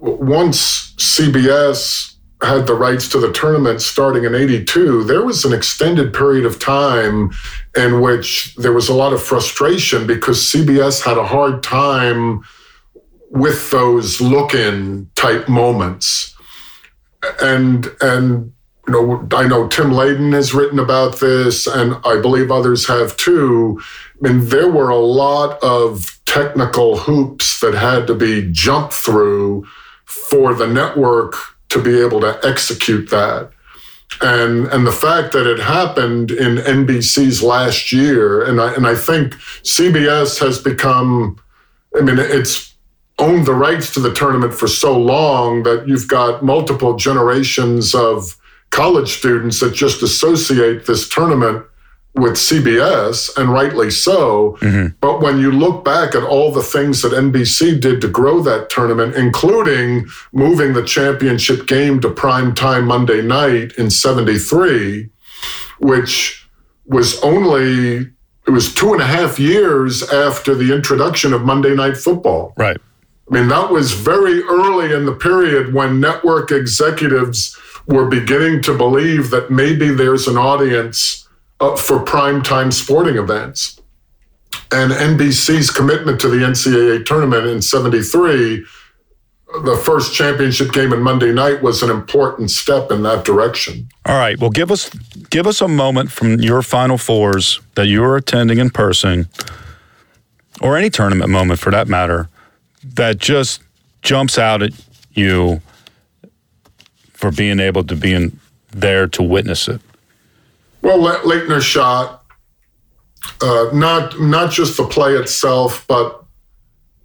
once 0.00 0.92
CBS 0.96 2.14
had 2.42 2.66
the 2.66 2.74
rights 2.74 3.08
to 3.08 3.18
the 3.18 3.32
tournament 3.32 3.82
starting 3.82 4.24
in 4.24 4.34
82, 4.34 5.04
there 5.04 5.24
was 5.24 5.44
an 5.44 5.52
extended 5.52 6.12
period 6.14 6.44
of 6.44 6.58
time 6.58 7.30
in 7.76 8.00
which 8.00 8.54
there 8.56 8.72
was 8.72 8.88
a 8.88 8.94
lot 8.94 9.12
of 9.12 9.22
frustration 9.22 10.06
because 10.06 10.50
CBS 10.50 11.02
had 11.02 11.18
a 11.18 11.26
hard 11.26 11.62
time 11.62 12.44
with 13.30 13.70
those 13.70 14.20
look-in 14.20 15.10
type 15.16 15.48
moments. 15.48 16.34
And 17.42 17.90
and 18.00 18.52
you 18.86 18.92
know, 18.92 19.28
I 19.36 19.46
know 19.46 19.68
Tim 19.68 19.90
Layden 19.90 20.32
has 20.32 20.54
written 20.54 20.78
about 20.78 21.20
this, 21.20 21.66
and 21.66 21.96
I 22.06 22.20
believe 22.20 22.50
others 22.50 22.86
have 22.86 23.16
too. 23.16 23.82
I 24.24 24.28
mean, 24.28 24.48
there 24.48 24.70
were 24.70 24.88
a 24.88 24.96
lot 24.96 25.62
of 25.62 26.18
technical 26.24 26.96
hoops 26.96 27.60
that 27.60 27.74
had 27.74 28.06
to 28.06 28.14
be 28.14 28.48
jumped 28.50 28.94
through 28.94 29.66
for 30.06 30.54
the 30.54 30.66
network 30.66 31.57
to 31.70 31.82
be 31.82 32.00
able 32.00 32.20
to 32.20 32.38
execute 32.44 33.10
that. 33.10 33.50
And, 34.20 34.66
and 34.68 34.86
the 34.86 34.92
fact 34.92 35.32
that 35.32 35.46
it 35.46 35.60
happened 35.60 36.30
in 36.30 36.56
NBC's 36.56 37.42
last 37.42 37.92
year, 37.92 38.42
and 38.42 38.60
I, 38.60 38.74
and 38.74 38.86
I 38.86 38.94
think 38.94 39.34
CBS 39.62 40.40
has 40.40 40.58
become, 40.58 41.38
I 41.96 42.00
mean, 42.00 42.18
it's 42.18 42.74
owned 43.18 43.46
the 43.46 43.54
rights 43.54 43.92
to 43.94 44.00
the 44.00 44.12
tournament 44.14 44.54
for 44.54 44.66
so 44.66 44.96
long 44.96 45.62
that 45.64 45.86
you've 45.86 46.08
got 46.08 46.42
multiple 46.42 46.96
generations 46.96 47.94
of 47.94 48.36
college 48.70 49.10
students 49.10 49.60
that 49.60 49.74
just 49.74 50.02
associate 50.02 50.86
this 50.86 51.08
tournament 51.08 51.64
with 52.20 52.34
CBS, 52.34 53.36
and 53.36 53.52
rightly 53.52 53.90
so. 53.90 54.58
Mm-hmm. 54.60 54.96
But 55.00 55.20
when 55.20 55.38
you 55.38 55.50
look 55.52 55.84
back 55.84 56.14
at 56.14 56.22
all 56.22 56.52
the 56.52 56.62
things 56.62 57.02
that 57.02 57.12
NBC 57.12 57.80
did 57.80 58.00
to 58.00 58.08
grow 58.08 58.40
that 58.40 58.70
tournament, 58.70 59.14
including 59.14 60.06
moving 60.32 60.72
the 60.72 60.84
championship 60.84 61.66
game 61.66 62.00
to 62.00 62.10
prime 62.10 62.54
time 62.54 62.86
Monday 62.86 63.22
night 63.22 63.72
in 63.78 63.90
73, 63.90 65.08
which 65.78 66.48
was 66.86 67.20
only 67.22 68.08
it 68.46 68.50
was 68.50 68.74
two 68.74 68.94
and 68.94 69.02
a 69.02 69.06
half 69.06 69.38
years 69.38 70.02
after 70.10 70.54
the 70.54 70.74
introduction 70.74 71.34
of 71.34 71.42
Monday 71.42 71.74
Night 71.74 71.98
Football. 71.98 72.54
Right. 72.56 72.78
I 73.30 73.34
mean, 73.34 73.48
that 73.48 73.70
was 73.70 73.92
very 73.92 74.42
early 74.44 74.94
in 74.94 75.04
the 75.04 75.12
period 75.12 75.74
when 75.74 76.00
network 76.00 76.50
executives 76.50 77.58
we're 77.86 78.08
beginning 78.08 78.62
to 78.62 78.76
believe 78.76 79.30
that 79.30 79.50
maybe 79.50 79.90
there's 79.90 80.28
an 80.28 80.38
audience 80.38 81.27
Uh, 81.60 81.74
for 81.76 81.98
primetime 81.98 82.72
sporting 82.72 83.16
events. 83.16 83.80
And 84.70 84.92
NBC's 84.92 85.72
commitment 85.72 86.20
to 86.20 86.28
the 86.28 86.36
NCAA 86.36 87.04
tournament 87.04 87.46
in 87.46 87.60
73, 87.60 88.64
the 89.64 89.76
first 89.82 90.14
championship 90.14 90.72
game 90.72 90.92
in 90.92 91.02
Monday 91.02 91.32
night 91.32 91.60
was 91.62 91.82
an 91.82 91.90
important 91.90 92.50
step 92.50 92.92
in 92.92 93.02
that 93.02 93.24
direction. 93.24 93.88
All 94.06 94.16
right. 94.16 94.38
Well, 94.38 94.50
give 94.50 94.70
us 94.70 94.90
give 95.30 95.46
us 95.46 95.60
a 95.60 95.68
moment 95.68 96.12
from 96.12 96.38
your 96.38 96.62
final 96.62 96.98
fours 96.98 97.60
that 97.74 97.86
you 97.86 98.02
were 98.02 98.16
attending 98.16 98.58
in 98.58 98.70
person 98.70 99.28
or 100.60 100.76
any 100.76 100.90
tournament 100.90 101.30
moment 101.30 101.58
for 101.58 101.70
that 101.70 101.88
matter 101.88 102.28
that 102.84 103.18
just 103.18 103.62
jumps 104.02 104.38
out 104.38 104.62
at 104.62 104.72
you 105.12 105.60
for 107.14 107.32
being 107.32 107.58
able 107.58 107.82
to 107.84 107.96
be 107.96 108.12
in 108.12 108.38
there 108.70 109.08
to 109.08 109.22
witness 109.22 109.66
it? 109.66 109.80
Well, 110.88 111.20
Laettner 111.22 111.60
shot 111.60 112.24
uh, 113.42 113.68
not 113.74 114.18
not 114.18 114.50
just 114.50 114.78
the 114.78 114.84
play 114.86 115.16
itself, 115.16 115.84
but 115.86 116.24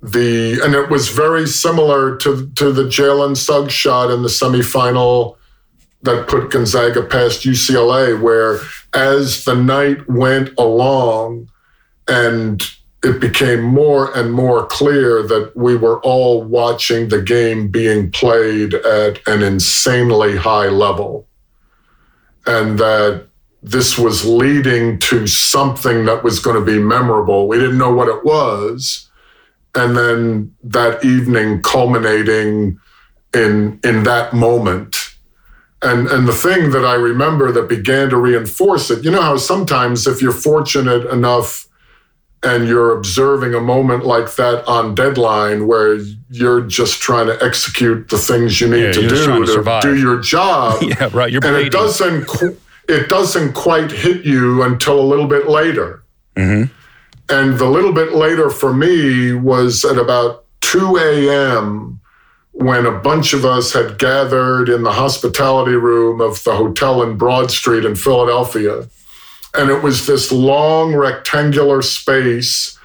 the 0.02 0.62
and 0.64 0.74
it 0.74 0.90
was 0.90 1.10
very 1.10 1.46
similar 1.46 2.16
to 2.20 2.50
to 2.56 2.72
the 2.72 2.84
Jalen 2.84 3.36
Suggs 3.36 3.74
shot 3.74 4.10
in 4.10 4.22
the 4.22 4.30
semifinal 4.30 5.36
that 6.04 6.30
put 6.30 6.52
Gonzaga 6.52 7.04
past 7.04 7.42
UCLA, 7.42 8.22
where 8.22 8.60
as 8.94 9.44
the 9.44 9.56
night 9.56 10.10
went 10.10 10.58
along 10.58 11.50
and 12.08 12.64
it 13.04 13.20
became 13.20 13.64
more 13.64 14.18
and 14.18 14.32
more 14.32 14.66
clear 14.66 15.24
that 15.24 15.58
we 15.58 15.76
were 15.76 16.00
all 16.04 16.42
watching 16.42 17.10
the 17.10 17.22
game 17.22 17.68
being 17.68 18.12
played 18.12 18.76
at 18.76 19.20
an 19.28 19.44
insanely 19.44 20.38
high 20.38 20.70
level. 20.70 21.28
And 22.46 22.80
that 22.80 23.28
this 23.64 23.98
was 23.98 24.26
leading 24.26 25.00
to 25.00 25.26
something 25.26 26.06
that 26.06 26.24
was 26.24 26.40
going 26.40 26.58
to 26.58 26.66
be 26.66 26.80
memorable. 26.80 27.48
We 27.48 27.58
didn't 27.58 27.78
know 27.78 27.94
what 27.94 28.10
it 28.10 28.24
was. 28.26 29.10
And 29.74 29.98
then 29.98 30.54
that 30.64 31.04
evening 31.04 31.62
culminating 31.62 32.78
in, 33.34 33.80
in 33.84 34.04
that 34.04 34.34
moment. 34.34 34.98
And, 35.82 36.08
and 36.08 36.28
the 36.28 36.34
thing 36.34 36.72
that 36.72 36.86
I 36.86 36.94
remember 36.94 37.52
that 37.54 37.68
began 37.68 38.10
to 38.10 38.18
reinforce 38.18 38.92
it, 38.92 39.04
you 39.04 39.12
know 39.12 39.22
how 39.22 39.38
sometimes 39.38 40.08
if 40.08 40.22
you're 40.22 40.32
fortunate 40.32 41.06
enough 41.08 41.68
and 42.44 42.68
you're 42.68 42.96
observing 42.96 43.54
a 43.54 43.62
moment 43.62 44.06
like 44.06 44.36
that 44.36 44.68
on 44.68 44.94
deadline 44.94 45.66
where 45.68 45.98
you're 46.30 46.62
just 46.62 47.02
trying 47.02 47.28
to 47.28 47.42
execute 47.42 48.10
the 48.10 48.18
things 48.18 48.60
you 48.60 48.68
need 48.68 48.84
yeah, 48.84 48.92
to 48.92 49.08
do 49.08 49.46
to, 49.46 49.64
to 49.64 49.80
do 49.82 49.98
your 49.98 50.20
job. 50.20 50.82
yeah, 50.84 51.10
right. 51.14 51.32
You're 51.32 51.46
and 51.46 51.56
it 51.56 51.72
doesn't 51.72 52.28
it 52.88 53.10
doesn't 53.10 53.54
quite 53.54 53.92
hit 53.92 54.26
you 54.26 54.64
until 54.64 55.00
a 55.00 55.02
little 55.02 55.28
bit 55.28 55.48
later. 55.48 56.04
Mm-hmm. 56.36 56.72
And 57.30 57.58
the 57.58 57.66
little 57.66 57.94
bit 57.94 58.14
later 58.14 58.50
for 58.50 58.74
me 58.74 59.34
was 59.34 59.86
at 59.86 59.98
about 59.98 60.46
2 60.62 60.98
a.m. 60.98 62.00
when 62.52 62.86
a 62.86 63.00
bunch 63.00 63.34
of 63.34 63.46
us 63.46 63.74
had 63.74 63.98
gathered 63.98 64.70
in 64.70 64.84
the 64.84 64.92
hospitality 64.92 65.76
room 65.76 66.22
of 66.22 66.44
the 66.44 66.56
hotel 66.56 67.02
in 67.02 67.18
Broad 67.18 67.50
Street 67.50 67.86
in 67.86 67.96
Philadelphia 67.96 68.88
and 69.54 69.70
it 69.70 69.84
was 69.84 70.06
this 70.06 70.32
long 70.32 70.96
rectangular 70.96 71.82
space, 71.82 72.78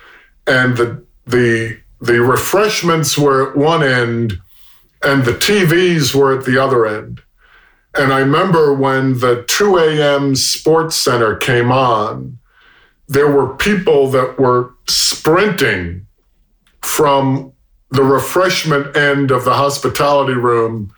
and 0.46 0.76
the 0.76 1.04
the 1.26 1.78
the 2.00 2.20
refreshments 2.20 3.18
were 3.18 3.50
at 3.50 3.56
one 3.56 3.82
end, 3.82 4.38
and 5.02 5.24
the 5.24 5.32
TVs 5.32 6.14
were 6.14 6.38
at 6.38 6.44
the 6.44 6.62
other 6.62 6.86
end. 6.86 7.22
And 7.98 8.12
I 8.12 8.20
remember 8.20 8.72
when 8.72 9.18
the 9.18 9.44
2 9.48 9.76
a.m. 9.76 10.36
Sports 10.36 10.96
Center 10.96 11.34
came 11.34 11.72
on, 11.72 12.38
there 13.08 13.26
were 13.30 13.56
people 13.56 14.08
that 14.10 14.38
were 14.38 14.74
sprinting 14.86 16.06
from 16.80 17.52
the 17.90 18.04
refreshment 18.04 18.96
end 18.96 19.32
of 19.32 19.44
the 19.44 19.54
hospitality 19.54 20.34
room 20.34 20.92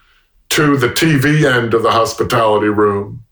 to 0.50 0.76
the 0.76 0.88
TV 0.88 1.50
end 1.50 1.72
of 1.72 1.82
the 1.82 1.92
hospitality 1.92 2.68
room 2.68 3.24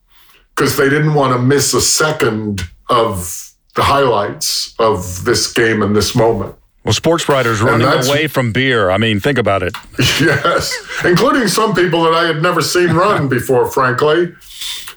because 0.54 0.76
they 0.76 0.88
didn't 0.88 1.14
want 1.14 1.34
to 1.34 1.38
miss 1.38 1.74
a 1.74 1.82
second 1.82 2.62
of 2.88 3.52
the 3.74 3.82
highlights 3.82 4.74
of 4.78 5.24
this 5.24 5.52
game 5.52 5.82
and 5.82 5.94
this 5.94 6.14
moment. 6.14 6.54
Well, 6.88 6.94
sports 6.94 7.28
writers 7.28 7.60
running 7.60 7.86
away 7.86 8.28
from 8.28 8.50
beer. 8.50 8.88
I 8.88 8.96
mean, 8.96 9.20
think 9.20 9.36
about 9.36 9.62
it. 9.62 9.76
Yes, 10.22 10.74
including 11.04 11.46
some 11.46 11.74
people 11.74 12.02
that 12.04 12.14
I 12.14 12.26
had 12.26 12.40
never 12.40 12.62
seen 12.62 12.94
run 12.94 13.28
before, 13.38 13.70
frankly. 13.70 14.32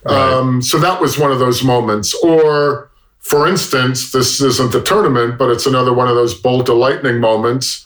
Right. 0.05 0.33
Um, 0.33 0.61
so 0.61 0.79
that 0.79 1.01
was 1.01 1.19
one 1.19 1.33
of 1.33 1.39
those 1.39 1.65
moments. 1.65 2.13
Or, 2.23 2.89
for 3.19 3.45
instance, 3.45 4.13
this 4.13 4.39
isn't 4.39 4.71
the 4.71 4.81
tournament, 4.81 5.37
but 5.37 5.49
it's 5.49 5.65
another 5.65 5.91
one 5.91 6.07
of 6.07 6.15
those 6.15 6.33
bolt 6.33 6.69
of 6.69 6.77
lightning 6.77 7.19
moments. 7.19 7.85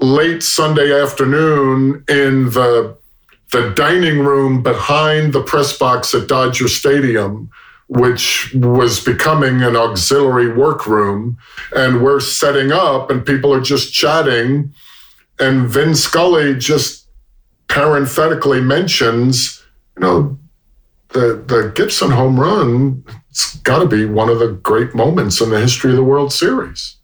Late 0.00 0.42
Sunday 0.42 0.92
afternoon 1.00 2.02
in 2.08 2.50
the 2.50 2.96
the 3.52 3.70
dining 3.76 4.24
room 4.24 4.64
behind 4.64 5.32
the 5.32 5.42
press 5.44 5.78
box 5.78 6.12
at 6.14 6.26
Dodger 6.26 6.66
Stadium, 6.66 7.48
which 7.88 8.52
was 8.54 9.02
becoming 9.02 9.62
an 9.62 9.76
auxiliary 9.76 10.52
workroom. 10.52 11.38
And 11.74 12.02
we're 12.02 12.20
setting 12.20 12.72
up, 12.72 13.10
and 13.10 13.24
people 13.24 13.52
are 13.54 13.60
just 13.60 13.92
chatting. 13.92 14.74
And 15.38 15.68
Vin 15.68 15.94
Scully 15.94 16.56
just 16.56 17.08
parenthetically 17.68 18.60
mentions, 18.60 19.64
you 19.96 20.02
know, 20.02 20.38
the, 21.10 21.42
the 21.46 21.72
Gibson 21.74 22.10
home 22.10 22.38
run, 22.38 23.04
it's 23.30 23.56
got 23.56 23.78
to 23.78 23.86
be 23.86 24.04
one 24.04 24.28
of 24.28 24.38
the 24.38 24.52
great 24.52 24.94
moments 24.94 25.40
in 25.40 25.50
the 25.50 25.60
history 25.60 25.90
of 25.90 25.96
the 25.96 26.04
World 26.04 26.32
Series. 26.32 26.96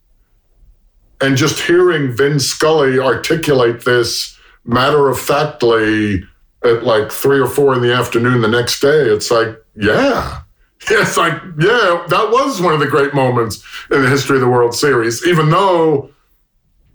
And 1.21 1.37
just 1.37 1.61
hearing 1.61 2.17
Vin 2.17 2.41
Scully 2.41 2.99
articulate 2.99 3.85
this 3.85 4.37
matter 4.65 5.09
of 5.09 5.21
factly 5.21 6.25
at 6.65 6.85
like 6.85 7.13
three 7.13 7.41
or 7.41 7.47
four 7.47 7.75
in 7.75 7.83
the 7.83 7.95
afternoon 7.95 8.41
the 8.41 8.49
next 8.49 8.81
day, 8.81 9.09
it's 9.09 9.31
like, 9.31 9.57
yeah. 9.77 10.41
It's 10.91 11.17
like, 11.17 11.35
yeah, 11.59 12.05
that 12.09 12.29
was 12.33 12.61
one 12.61 12.75
of 12.75 12.81
the 12.81 12.89
great 12.89 13.15
moments 13.15 13.65
in 13.91 14.03
the 14.03 14.09
history 14.09 14.37
of 14.37 14.41
the 14.41 14.49
World 14.49 14.75
Series, 14.75 15.25
even 15.27 15.51
though 15.51 16.11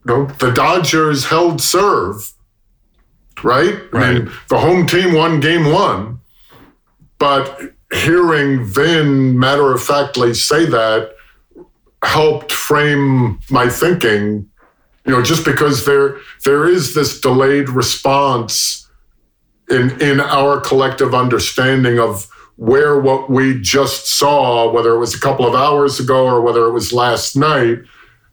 you 0.05 0.13
know, 0.13 0.25
the 0.25 0.51
Dodgers 0.51 1.25
held 1.25 1.61
serve, 1.61 2.33
right? 3.43 3.75
right? 3.93 4.03
I 4.03 4.13
mean, 4.13 4.31
the 4.49 4.59
home 4.59 4.87
team 4.87 5.13
won 5.13 5.39
game 5.39 5.71
one, 5.71 6.19
but 7.17 7.61
hearing 7.93 8.65
Vin 8.65 9.39
matter 9.39 9.73
of 9.73 9.81
factly 9.81 10.33
say 10.33 10.65
that 10.65 11.15
helped 12.03 12.51
frame 12.51 13.39
my 13.49 13.69
thinking. 13.69 14.49
You 15.05 15.13
know, 15.13 15.21
just 15.21 15.45
because 15.45 15.85
there 15.85 16.17
there 16.43 16.67
is 16.67 16.93
this 16.93 17.21
delayed 17.21 17.69
response 17.69 18.89
in 19.69 20.01
in 20.01 20.19
our 20.19 20.59
collective 20.59 21.13
understanding 21.15 21.99
of 21.99 22.29
where 22.57 22.99
what 22.99 23.29
we 23.29 23.59
just 23.61 24.07
saw, 24.07 24.69
whether 24.71 24.93
it 24.93 24.99
was 24.99 25.15
a 25.15 25.19
couple 25.19 25.47
of 25.47 25.55
hours 25.55 25.99
ago 25.99 26.25
or 26.25 26.41
whether 26.41 26.65
it 26.65 26.71
was 26.71 26.91
last 26.91 27.35
night, 27.35 27.79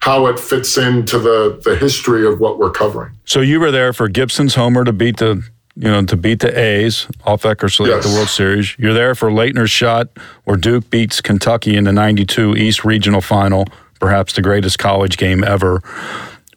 how 0.00 0.26
it 0.26 0.38
fits 0.38 0.76
into 0.76 1.18
the 1.18 1.60
the 1.64 1.76
history 1.76 2.26
of 2.26 2.40
what 2.40 2.58
we're 2.58 2.70
covering. 2.70 3.16
So 3.24 3.40
you 3.40 3.60
were 3.60 3.70
there 3.70 3.92
for 3.92 4.08
Gibson's 4.08 4.54
homer 4.54 4.84
to 4.84 4.92
beat 4.92 5.18
the 5.18 5.42
you 5.76 5.90
know 5.90 6.04
to 6.04 6.16
beat 6.16 6.40
the 6.40 6.58
A's 6.58 7.06
off 7.24 7.42
Eckersley 7.42 7.88
yes. 7.88 8.04
at 8.04 8.10
the 8.10 8.16
World 8.16 8.28
Series. 8.28 8.76
You're 8.78 8.94
there 8.94 9.14
for 9.14 9.30
Laettner's 9.30 9.70
shot 9.70 10.08
where 10.44 10.56
Duke 10.56 10.90
beats 10.90 11.20
Kentucky 11.20 11.76
in 11.76 11.84
the 11.84 11.92
'92 11.92 12.56
East 12.56 12.84
Regional 12.84 13.20
Final, 13.20 13.66
perhaps 14.00 14.34
the 14.34 14.42
greatest 14.42 14.78
college 14.78 15.16
game 15.16 15.44
ever. 15.44 15.82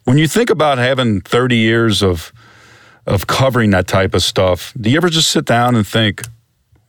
When 0.04 0.16
you 0.16 0.26
think 0.26 0.48
about 0.48 0.78
having 0.78 1.20
30 1.20 1.56
years 1.56 2.02
of 2.02 2.32
of 3.06 3.26
covering 3.26 3.70
that 3.70 3.86
type 3.86 4.14
of 4.14 4.22
stuff, 4.22 4.74
do 4.78 4.90
you 4.90 4.96
ever 4.96 5.08
just 5.08 5.30
sit 5.30 5.46
down 5.46 5.74
and 5.74 5.86
think, 5.86 6.22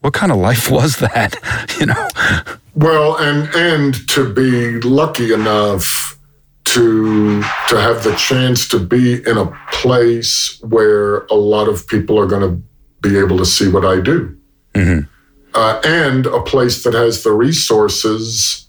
what 0.00 0.14
kind 0.14 0.32
of 0.32 0.38
life 0.38 0.70
was 0.70 0.96
that? 0.96 1.36
you 1.80 1.86
know? 1.86 2.08
Well, 2.74 3.16
and 3.18 3.48
and 3.54 4.08
to 4.08 4.32
be 4.32 4.80
lucky 4.80 5.32
enough 5.32 6.18
to 6.66 7.42
to 7.68 7.80
have 7.80 8.04
the 8.04 8.14
chance 8.16 8.68
to 8.68 8.78
be 8.78 9.14
in 9.26 9.36
a 9.36 9.46
place 9.72 10.60
where 10.62 11.24
a 11.26 11.34
lot 11.34 11.68
of 11.68 11.86
people 11.88 12.18
are 12.18 12.26
going 12.26 12.42
to 12.42 12.62
be 13.08 13.18
able 13.18 13.38
to 13.38 13.46
see 13.46 13.68
what 13.68 13.84
I 13.84 14.00
do, 14.00 14.36
mm-hmm. 14.74 15.00
uh, 15.54 15.80
and 15.84 16.26
a 16.26 16.42
place 16.42 16.84
that 16.84 16.94
has 16.94 17.22
the 17.22 17.32
resources 17.32 18.68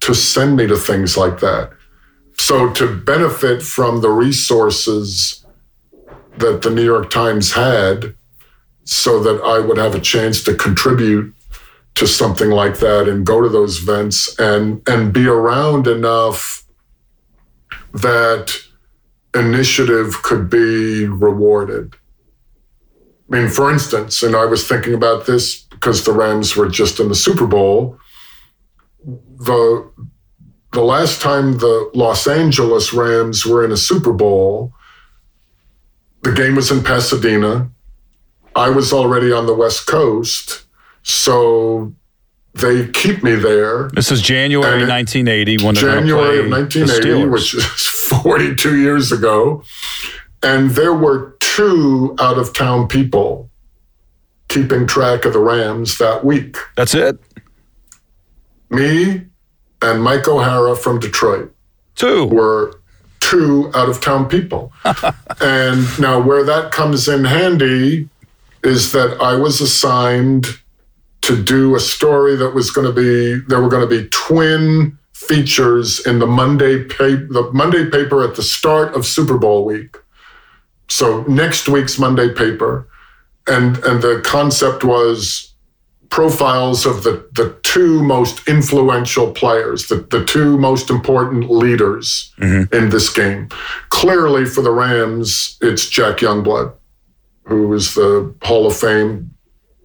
to 0.00 0.14
send 0.14 0.56
me 0.56 0.66
to 0.66 0.76
things 0.76 1.16
like 1.16 1.40
that. 1.40 1.70
So 2.36 2.72
to 2.74 2.96
benefit 2.96 3.62
from 3.62 4.00
the 4.00 4.10
resources 4.10 5.44
that 6.36 6.62
the 6.62 6.70
New 6.70 6.84
York 6.84 7.10
Times 7.10 7.52
had 7.52 8.14
so 8.84 9.22
that 9.22 9.42
I 9.42 9.58
would 9.58 9.78
have 9.78 9.94
a 9.94 10.00
chance 10.00 10.42
to 10.44 10.54
contribute 10.54 11.34
to 11.94 12.06
something 12.06 12.50
like 12.50 12.78
that 12.78 13.08
and 13.08 13.24
go 13.24 13.40
to 13.40 13.48
those 13.48 13.82
events 13.82 14.38
and 14.38 14.86
and 14.88 15.12
be 15.12 15.26
around 15.26 15.86
enough 15.86 16.64
that 17.92 18.56
initiative 19.34 20.22
could 20.22 20.50
be 20.50 21.06
rewarded. 21.06 21.94
I 23.30 23.38
mean, 23.38 23.48
for 23.48 23.72
instance, 23.72 24.22
and 24.22 24.36
I 24.36 24.44
was 24.44 24.66
thinking 24.66 24.94
about 24.94 25.26
this 25.26 25.62
because 25.62 26.04
the 26.04 26.12
Rams 26.12 26.56
were 26.56 26.68
just 26.68 27.00
in 27.00 27.08
the 27.08 27.14
Super 27.14 27.46
Bowl. 27.46 27.98
The 29.04 29.90
the 30.72 30.82
last 30.82 31.22
time 31.22 31.58
the 31.58 31.90
Los 31.94 32.26
Angeles 32.26 32.92
Rams 32.92 33.46
were 33.46 33.64
in 33.64 33.70
a 33.70 33.76
Super 33.76 34.12
Bowl, 34.12 34.72
the 36.22 36.32
game 36.32 36.56
was 36.56 36.70
in 36.70 36.82
Pasadena. 36.82 37.70
I 38.54 38.70
was 38.70 38.92
already 38.92 39.32
on 39.32 39.46
the 39.46 39.54
West 39.54 39.86
Coast. 39.86 40.64
So 41.02 41.92
they 42.54 42.88
keep 42.88 43.22
me 43.22 43.34
there. 43.34 43.90
This 43.94 44.10
is 44.10 44.22
January 44.22 44.86
1980 44.86 45.64
when 45.64 45.74
January 45.74 46.38
of 46.38 46.50
1980, 46.50 47.26
which 47.26 47.54
is 47.54 47.64
42 48.22 48.80
years 48.80 49.12
ago. 49.12 49.62
And 50.42 50.70
there 50.70 50.94
were 50.94 51.36
two 51.40 52.14
out 52.20 52.38
of 52.38 52.54
town 52.54 52.86
people 52.86 53.50
keeping 54.48 54.86
track 54.86 55.24
of 55.24 55.32
the 55.32 55.38
Rams 55.40 55.98
that 55.98 56.24
week. 56.24 56.56
That's 56.76 56.94
it? 56.94 57.18
Me 58.70 59.22
and 59.82 60.02
Mike 60.02 60.28
O'Hara 60.28 60.76
from 60.76 61.00
Detroit. 61.00 61.52
Two. 61.96 62.26
Were 62.26 62.80
two 63.20 63.70
out 63.74 63.88
of 63.88 64.00
town 64.00 64.28
people. 64.28 64.72
and 65.40 65.98
now, 65.98 66.20
where 66.20 66.44
that 66.44 66.70
comes 66.72 67.08
in 67.08 67.24
handy 67.24 68.08
is 68.64 68.92
that 68.92 69.20
I 69.20 69.36
was 69.36 69.60
assigned 69.60 70.46
to 71.22 71.42
do 71.42 71.74
a 71.74 71.80
story 71.80 72.36
that 72.36 72.50
was 72.50 72.70
going 72.70 72.86
to 72.86 72.92
be, 72.92 73.44
there 73.48 73.60
were 73.60 73.68
going 73.68 73.88
to 73.88 74.02
be 74.02 74.08
twin 74.10 74.98
features 75.12 76.04
in 76.06 76.18
the 76.18 76.26
Monday 76.26 76.84
paper, 76.84 77.26
the 77.30 77.50
Monday 77.52 77.88
paper 77.88 78.22
at 78.28 78.36
the 78.36 78.42
start 78.42 78.94
of 78.94 79.06
Super 79.06 79.38
Bowl 79.38 79.64
week. 79.64 79.96
So 80.88 81.22
next 81.24 81.68
week's 81.68 81.98
Monday 81.98 82.32
paper. 82.34 82.88
And, 83.46 83.78
and 83.84 84.02
the 84.02 84.22
concept 84.24 84.84
was 84.84 85.54
profiles 86.10 86.86
of 86.86 87.02
the, 87.02 87.28
the 87.32 87.58
two 87.62 88.02
most 88.02 88.46
influential 88.48 89.32
players, 89.32 89.88
the, 89.88 89.96
the 89.96 90.24
two 90.24 90.56
most 90.56 90.88
important 90.88 91.50
leaders 91.50 92.32
mm-hmm. 92.38 92.72
in 92.74 92.90
this 92.90 93.12
game. 93.12 93.48
Clearly, 93.88 94.44
for 94.44 94.62
the 94.62 94.70
Rams, 94.70 95.58
it's 95.60 95.88
Jack 95.88 96.18
Youngblood, 96.18 96.72
who 97.44 97.72
is 97.74 97.94
the 97.94 98.34
Hall 98.42 98.66
of 98.66 98.76
Fame. 98.76 99.30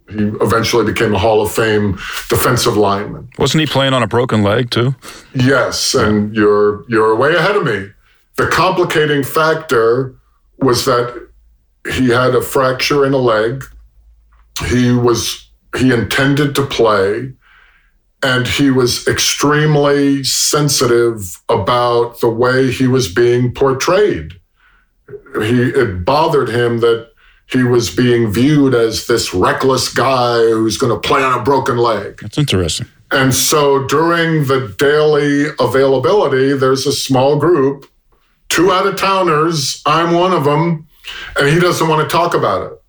He 0.08 0.24
eventually 0.40 0.84
became 0.84 1.14
a 1.14 1.18
Hall 1.18 1.40
of 1.40 1.52
Fame 1.52 1.92
defensive 2.28 2.76
lineman. 2.76 3.28
Wasn't 3.38 3.60
he 3.60 3.66
playing 3.66 3.94
on 3.94 4.02
a 4.02 4.08
broken 4.08 4.42
leg 4.42 4.70
too? 4.70 4.94
Yes, 5.34 5.94
and 5.94 6.34
you're 6.34 6.84
you're 6.88 7.14
way 7.14 7.34
ahead 7.34 7.56
of 7.56 7.64
me. 7.64 7.90
The 8.36 8.48
complicating 8.48 9.22
factor 9.22 10.14
was 10.58 10.84
that 10.84 11.28
he 11.94 12.08
had 12.08 12.34
a 12.34 12.42
fracture 12.42 13.06
in 13.06 13.12
a 13.12 13.18
leg. 13.18 13.64
He 14.66 14.92
was 14.92 15.48
he 15.76 15.92
intended 15.92 16.54
to 16.56 16.66
play 16.66 17.32
and 18.22 18.46
he 18.46 18.70
was 18.70 19.06
extremely 19.08 20.22
sensitive 20.24 21.42
about 21.48 22.20
the 22.20 22.28
way 22.28 22.70
he 22.70 22.86
was 22.86 23.12
being 23.12 23.52
portrayed. 23.52 24.34
He, 25.42 25.70
it 25.70 26.04
bothered 26.04 26.50
him 26.50 26.80
that 26.80 27.09
he 27.52 27.64
was 27.64 27.94
being 27.94 28.32
viewed 28.32 28.74
as 28.74 29.06
this 29.06 29.34
reckless 29.34 29.92
guy 29.92 30.38
who's 30.38 30.76
going 30.76 30.92
to 30.92 31.08
play 31.08 31.22
on 31.22 31.38
a 31.38 31.42
broken 31.42 31.76
leg. 31.76 32.18
That's 32.20 32.38
interesting. 32.38 32.86
And 33.12 33.34
so 33.34 33.86
during 33.86 34.44
the 34.46 34.74
daily 34.78 35.46
availability, 35.58 36.52
there's 36.56 36.86
a 36.86 36.92
small 36.92 37.38
group, 37.38 37.90
two 38.48 38.70
out 38.70 38.86
of 38.86 38.96
towners. 38.96 39.82
I'm 39.84 40.14
one 40.14 40.32
of 40.32 40.44
them, 40.44 40.86
and 41.36 41.48
he 41.48 41.58
doesn't 41.58 41.88
want 41.88 42.08
to 42.08 42.16
talk 42.16 42.34
about 42.34 42.70
it. 42.70 42.82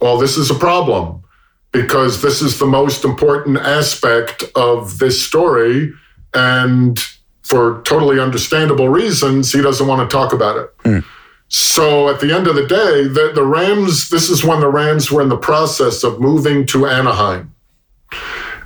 Well, 0.00 0.16
this 0.16 0.38
is 0.38 0.50
a 0.50 0.54
problem 0.54 1.22
because 1.70 2.22
this 2.22 2.40
is 2.40 2.58
the 2.58 2.66
most 2.66 3.04
important 3.04 3.58
aspect 3.58 4.44
of 4.54 4.98
this 4.98 5.22
story. 5.22 5.92
And 6.32 6.98
for 7.42 7.82
totally 7.82 8.20
understandable 8.20 8.88
reasons, 8.88 9.52
he 9.52 9.60
doesn't 9.60 9.86
want 9.86 10.08
to 10.08 10.14
talk 10.14 10.32
about 10.32 10.56
it. 10.56 10.78
Mm. 10.78 11.04
So 11.48 12.08
at 12.08 12.20
the 12.20 12.34
end 12.34 12.46
of 12.46 12.54
the 12.54 12.66
day, 12.66 13.04
the, 13.04 13.32
the 13.34 13.44
Rams, 13.44 14.10
this 14.10 14.28
is 14.28 14.44
when 14.44 14.60
the 14.60 14.68
Rams 14.68 15.10
were 15.10 15.22
in 15.22 15.28
the 15.28 15.36
process 15.36 16.04
of 16.04 16.20
moving 16.20 16.66
to 16.66 16.86
Anaheim. 16.86 17.54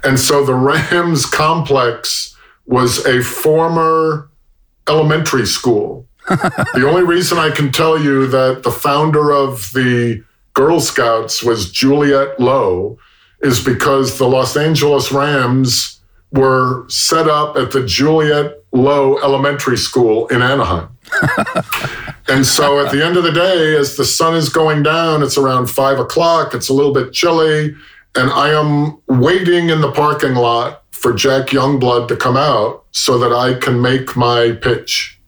And 0.05 0.19
so 0.19 0.45
the 0.45 0.55
Rams 0.55 1.27
complex 1.27 2.37
was 2.67 3.05
a 3.07 3.23
former 3.23 4.29
elementary 4.89 5.47
school. 5.47 6.07
the 6.29 6.87
only 6.89 7.03
reason 7.03 7.39
I 7.39 7.51
can 7.51 7.71
tell 7.71 8.01
you 8.01 8.27
that 8.29 8.63
the 8.63 8.71
founder 8.71 9.33
of 9.33 9.73
the 9.73 10.25
Girl 10.55 10.81
Scouts 10.81 11.43
was 11.43 11.71
Juliette 11.71 12.39
Low 12.39 12.99
is 13.41 13.63
because 13.63 14.19
the 14.19 14.29
Los 14.29 14.57
Angeles 14.57 15.11
Rams 15.13 16.01
were 16.31 16.89
set 16.89 17.29
up 17.29 17.57
at 17.57 17.73
the 17.73 17.85
Juliette 17.85 18.63
Low 18.73 19.19
Elementary 19.23 19.77
School 19.77 20.27
in 20.29 20.43
Anaheim. 20.43 20.89
And 22.29 22.47
so 22.47 22.85
at 22.85 22.93
the 22.93 23.05
end 23.05 23.17
of 23.17 23.25
the 23.25 23.33
day, 23.33 23.77
as 23.77 23.97
the 23.97 24.05
sun 24.05 24.35
is 24.35 24.49
going 24.49 24.83
down, 24.83 25.23
it's 25.23 25.39
around 25.39 25.69
five 25.69 25.99
o'clock, 25.99 26.55
it's 26.55 26.69
a 26.69 26.73
little 26.73 26.93
bit 26.93 27.13
chilly, 27.13 27.75
and 28.15 28.31
I 28.31 28.51
am 28.51 29.01
waiting 29.07 29.71
in 29.71 29.81
the 29.81 29.93
parking 29.93 30.35
lot 30.35 30.85
for 30.91 31.13
Jack 31.13 31.49
Youngblood 31.49 32.09
to 32.09 32.17
come 32.17 32.37
out 32.37 32.85
so 32.93 33.19
that 33.19 33.33
I 33.33 33.55
can 33.55 33.81
make 33.81 34.17
my 34.17 34.53
pitch. 34.53 35.21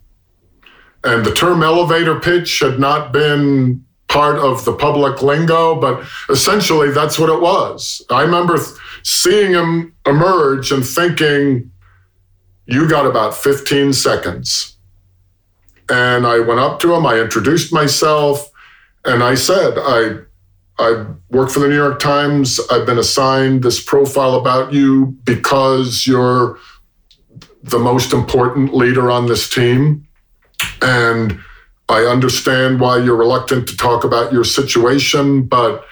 And 1.02 1.24
the 1.24 1.34
term 1.34 1.62
elevator 1.62 2.18
pitch 2.18 2.60
had 2.60 2.78
not 2.78 3.12
been 3.12 3.84
part 4.08 4.36
of 4.36 4.64
the 4.64 4.72
public 4.72 5.22
lingo, 5.22 5.74
but 5.80 6.04
essentially 6.30 6.90
that's 6.90 7.18
what 7.18 7.28
it 7.28 7.40
was. 7.40 8.00
I 8.10 8.22
remember 8.22 8.56
seeing 9.02 9.52
him 9.52 9.94
emerge 10.06 10.70
and 10.70 10.86
thinking, 10.86 11.70
you 12.66 12.88
got 12.88 13.06
about 13.06 13.34
15 13.34 13.92
seconds. 13.92 14.73
And 15.90 16.26
I 16.26 16.38
went 16.40 16.60
up 16.60 16.80
to 16.80 16.94
him, 16.94 17.06
I 17.06 17.20
introduced 17.20 17.72
myself, 17.72 18.50
and 19.04 19.22
I 19.22 19.34
said, 19.34 19.74
I 19.76 20.20
I 20.78 21.06
work 21.30 21.50
for 21.50 21.60
the 21.60 21.68
New 21.68 21.76
York 21.76 22.00
Times. 22.00 22.58
I've 22.70 22.84
been 22.84 22.98
assigned 22.98 23.62
this 23.62 23.82
profile 23.82 24.34
about 24.34 24.72
you 24.72 25.16
because 25.24 26.04
you're 26.04 26.58
the 27.62 27.78
most 27.78 28.12
important 28.12 28.74
leader 28.74 29.10
on 29.10 29.26
this 29.26 29.48
team. 29.48 30.06
And 30.82 31.38
I 31.88 32.00
understand 32.02 32.80
why 32.80 32.98
you're 32.98 33.16
reluctant 33.16 33.68
to 33.68 33.76
talk 33.76 34.04
about 34.04 34.32
your 34.32 34.44
situation, 34.44 35.42
but 35.42 35.84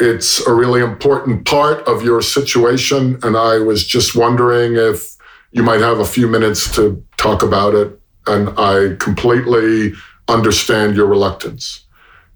it's 0.00 0.44
a 0.46 0.52
really 0.52 0.80
important 0.80 1.44
part 1.44 1.86
of 1.86 2.02
your 2.02 2.22
situation. 2.22 3.18
And 3.22 3.36
I 3.36 3.58
was 3.58 3.86
just 3.86 4.16
wondering 4.16 4.76
if 4.76 5.16
you 5.52 5.62
might 5.62 5.80
have 5.80 6.00
a 6.00 6.04
few 6.04 6.28
minutes 6.28 6.74
to 6.76 7.04
talk 7.16 7.42
about 7.42 7.74
it. 7.74 8.00
And 8.26 8.50
I 8.58 8.96
completely 8.98 9.92
understand 10.28 10.96
your 10.96 11.06
reluctance. 11.06 11.84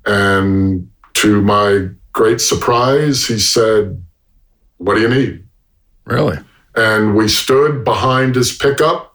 And 0.04 0.90
to 1.14 1.40
my 1.42 1.88
great 2.12 2.40
surprise, 2.40 3.26
he 3.26 3.38
said, 3.38 4.02
What 4.78 4.94
do 4.94 5.00
you 5.00 5.08
need? 5.08 5.44
Really? 6.04 6.38
And 6.74 7.16
we 7.16 7.28
stood 7.28 7.84
behind 7.84 8.34
his 8.34 8.56
pickup 8.56 9.14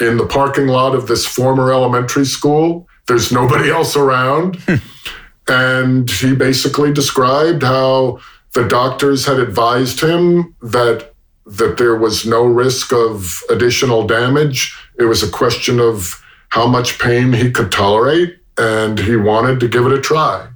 in 0.00 0.16
the 0.16 0.26
parking 0.26 0.66
lot 0.66 0.94
of 0.94 1.06
this 1.06 1.26
former 1.26 1.72
elementary 1.72 2.24
school. 2.24 2.88
There's 3.06 3.32
nobody 3.32 3.70
else 3.70 3.96
around. 3.96 4.58
and 5.48 6.10
he 6.10 6.34
basically 6.34 6.92
described 6.92 7.62
how 7.62 8.20
the 8.52 8.66
doctors 8.68 9.26
had 9.26 9.38
advised 9.38 10.00
him 10.00 10.54
that 10.62 11.12
that 11.44 11.76
there 11.76 11.96
was 11.96 12.24
no 12.24 12.44
risk 12.44 12.92
of 12.92 13.42
additional 13.50 14.06
damage. 14.06 14.76
It 14.98 15.04
was 15.04 15.22
a 15.22 15.30
question 15.30 15.80
of 15.80 16.22
how 16.50 16.66
much 16.66 16.98
pain 16.98 17.32
he 17.32 17.50
could 17.50 17.72
tolerate, 17.72 18.38
and 18.58 18.98
he 18.98 19.16
wanted 19.16 19.60
to 19.60 19.68
give 19.68 19.86
it 19.86 19.92
a 19.92 20.00
try 20.00 20.48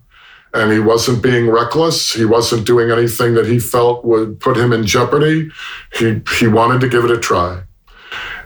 and 0.57 0.72
he 0.72 0.78
wasn't 0.78 1.22
being 1.22 1.51
reckless. 1.51 2.12
He 2.14 2.24
wasn't 2.24 2.66
doing 2.66 2.91
anything 2.91 3.34
that 3.34 3.47
he 3.47 3.59
felt 3.59 4.05
would 4.05 4.41
put 4.41 4.57
him 4.57 4.72
in 4.72 4.87
jeopardy. 4.87 5.51
He, 5.93 6.22
he 6.39 6.47
wanted 6.47 6.80
to 6.80 6.89
give 6.89 7.05
it 7.05 7.11
a 7.11 7.18
try. 7.18 7.62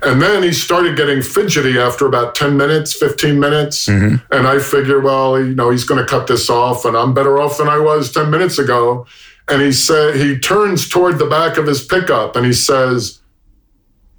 And 0.02 0.20
then 0.20 0.42
he 0.42 0.52
started 0.52 0.96
getting 0.96 1.22
fidgety 1.22 1.78
after 1.78 2.06
about 2.06 2.34
10 2.34 2.56
minutes, 2.56 2.94
15 2.94 3.38
minutes. 3.38 3.86
Mm-hmm. 3.86 4.16
And 4.34 4.46
I 4.48 4.58
figured, 4.58 5.04
well, 5.04 5.38
you 5.38 5.54
know, 5.54 5.70
he's 5.70 5.84
going 5.84 6.00
to 6.00 6.08
cut 6.08 6.26
this 6.26 6.48
off 6.48 6.84
and 6.84 6.96
I'm 6.96 7.14
better 7.14 7.38
off 7.38 7.58
than 7.58 7.68
I 7.68 7.78
was 7.78 8.10
10 8.10 8.30
minutes 8.30 8.58
ago. 8.58 9.06
And 9.48 9.60
he 9.60 9.72
said, 9.72 10.16
he 10.16 10.38
turns 10.38 10.88
toward 10.88 11.18
the 11.18 11.26
back 11.26 11.58
of 11.58 11.66
his 11.66 11.84
pickup 11.84 12.34
and 12.34 12.46
he 12.46 12.52
says, 12.52 13.20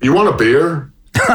You 0.02 0.14
want 0.14 0.30
a 0.30 0.38
beer? 0.38 0.91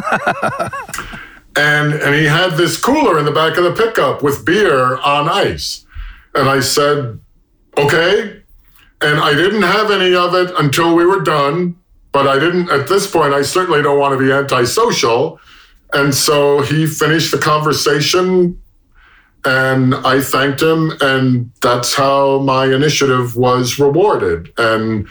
and, 1.57 1.95
and 1.95 2.15
he 2.15 2.25
had 2.25 2.57
this 2.57 2.81
cooler 2.81 3.19
in 3.19 3.25
the 3.25 3.33
back 3.33 3.57
of 3.57 3.65
the 3.65 3.73
pickup 3.73 4.23
with 4.23 4.45
beer 4.45 4.97
on 4.99 5.29
ice. 5.29 5.85
And 6.35 6.49
I 6.49 6.61
said, 6.61 7.19
okay. 7.77 8.43
And 9.01 9.21
I 9.21 9.35
didn't 9.35 9.63
have 9.63 9.91
any 9.91 10.15
of 10.15 10.35
it 10.35 10.53
until 10.59 10.95
we 10.95 11.05
were 11.05 11.21
done. 11.21 11.77
But 12.13 12.27
I 12.27 12.39
didn't, 12.39 12.71
at 12.71 12.89
this 12.89 13.11
point, 13.11 13.35
I 13.35 13.43
certainly 13.43 13.83
don't 13.83 13.99
want 13.99 14.19
to 14.19 14.25
be 14.25 14.33
antisocial. 14.33 15.39
And 15.93 16.15
so 16.15 16.63
he 16.63 16.87
finished 16.87 17.31
the 17.31 17.39
conversation 17.39 18.61
and 19.45 19.95
I 19.95 20.21
thanked 20.21 20.63
him. 20.63 20.93
And 21.01 21.53
that's 21.61 21.95
how 21.95 22.39
my 22.41 22.67
initiative 22.67 23.37
was 23.37 23.79
rewarded. 23.79 24.53
And, 24.57 25.09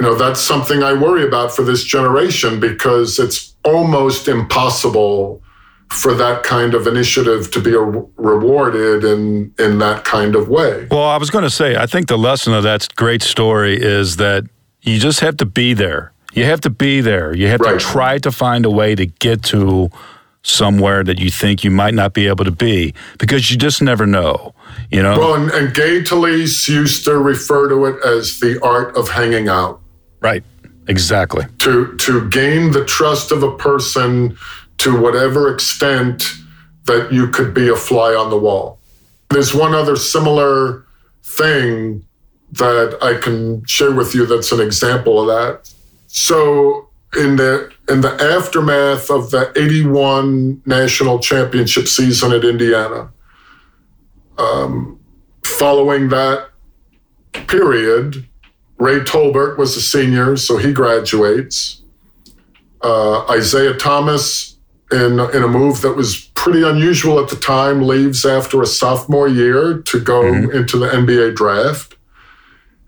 you 0.00 0.06
know, 0.06 0.14
that's 0.14 0.40
something 0.40 0.82
I 0.82 0.94
worry 0.94 1.24
about 1.24 1.54
for 1.54 1.62
this 1.62 1.84
generation 1.84 2.58
because 2.58 3.18
it's 3.18 3.54
almost 3.66 4.28
impossible 4.28 5.42
for 5.90 6.14
that 6.14 6.42
kind 6.42 6.72
of 6.72 6.86
initiative 6.86 7.50
to 7.50 7.60
be 7.60 7.72
rewarded 7.72 9.04
in 9.04 9.52
in 9.58 9.78
that 9.78 10.04
kind 10.06 10.34
of 10.34 10.48
way. 10.48 10.86
Well, 10.90 11.04
I 11.04 11.18
was 11.18 11.28
going 11.28 11.44
to 11.44 11.50
say, 11.50 11.76
I 11.76 11.84
think 11.84 12.08
the 12.08 12.16
lesson 12.16 12.54
of 12.54 12.62
that 12.62 12.88
great 12.96 13.22
story 13.22 13.76
is 13.78 14.16
that 14.16 14.44
you 14.80 14.98
just 14.98 15.20
have 15.20 15.36
to 15.36 15.44
be 15.44 15.74
there. 15.74 16.12
You 16.32 16.44
have 16.44 16.62
to 16.62 16.70
be 16.70 17.02
there. 17.02 17.36
You 17.36 17.48
have 17.48 17.60
right. 17.60 17.78
to 17.78 17.78
try 17.78 18.16
to 18.18 18.32
find 18.32 18.64
a 18.64 18.70
way 18.70 18.94
to 18.94 19.04
get 19.04 19.42
to 19.44 19.90
somewhere 20.42 21.04
that 21.04 21.18
you 21.18 21.30
think 21.30 21.62
you 21.62 21.70
might 21.70 21.92
not 21.92 22.14
be 22.14 22.26
able 22.26 22.46
to 22.46 22.50
be 22.50 22.94
because 23.18 23.50
you 23.50 23.58
just 23.58 23.82
never 23.82 24.06
know. 24.06 24.54
You 24.90 25.02
know. 25.02 25.18
Well, 25.18 25.34
and, 25.34 25.50
and 25.50 25.74
Gay 25.74 26.00
Talese 26.00 26.68
used 26.68 27.04
to 27.04 27.18
refer 27.18 27.68
to 27.68 27.84
it 27.84 28.02
as 28.02 28.40
the 28.40 28.58
art 28.64 28.96
of 28.96 29.10
hanging 29.10 29.48
out. 29.48 29.82
Right. 30.20 30.44
Exactly. 30.88 31.46
To 31.58 31.96
to 31.98 32.28
gain 32.30 32.72
the 32.72 32.84
trust 32.84 33.30
of 33.30 33.42
a 33.42 33.56
person 33.56 34.36
to 34.78 35.00
whatever 35.00 35.52
extent 35.52 36.24
that 36.84 37.12
you 37.12 37.28
could 37.28 37.54
be 37.54 37.68
a 37.68 37.76
fly 37.76 38.14
on 38.14 38.30
the 38.30 38.38
wall. 38.38 38.78
There's 39.28 39.54
one 39.54 39.74
other 39.74 39.94
similar 39.96 40.84
thing 41.22 42.04
that 42.52 42.98
I 43.00 43.14
can 43.20 43.64
share 43.66 43.92
with 43.92 44.14
you 44.14 44.26
that's 44.26 44.50
an 44.50 44.60
example 44.60 45.20
of 45.20 45.28
that. 45.28 45.72
So 46.08 46.88
in 47.16 47.36
the 47.36 47.70
in 47.88 48.00
the 48.00 48.12
aftermath 48.20 49.10
of 49.10 49.30
the 49.30 49.52
81 49.56 50.62
national 50.66 51.18
championship 51.20 51.86
season 51.86 52.32
at 52.32 52.44
Indiana, 52.44 53.12
um, 54.38 54.98
following 55.44 56.08
that 56.08 56.50
period, 57.32 58.28
Ray 58.80 59.00
Tolbert 59.00 59.58
was 59.58 59.76
a 59.76 59.80
senior, 59.80 60.36
so 60.36 60.56
he 60.56 60.72
graduates. 60.72 61.82
Uh, 62.80 63.26
Isiah 63.36 63.74
Thomas 63.74 64.56
in, 64.90 65.20
in 65.20 65.42
a 65.42 65.48
move 65.48 65.82
that 65.82 65.92
was 65.92 66.30
pretty 66.34 66.62
unusual 66.62 67.20
at 67.20 67.28
the 67.28 67.36
time, 67.36 67.82
leaves 67.86 68.24
after 68.24 68.62
a 68.62 68.66
sophomore 68.66 69.28
year 69.28 69.78
to 69.82 70.00
go 70.00 70.22
mm-hmm. 70.22 70.56
into 70.56 70.78
the 70.78 70.86
NBA 70.86 71.36
draft. 71.36 71.96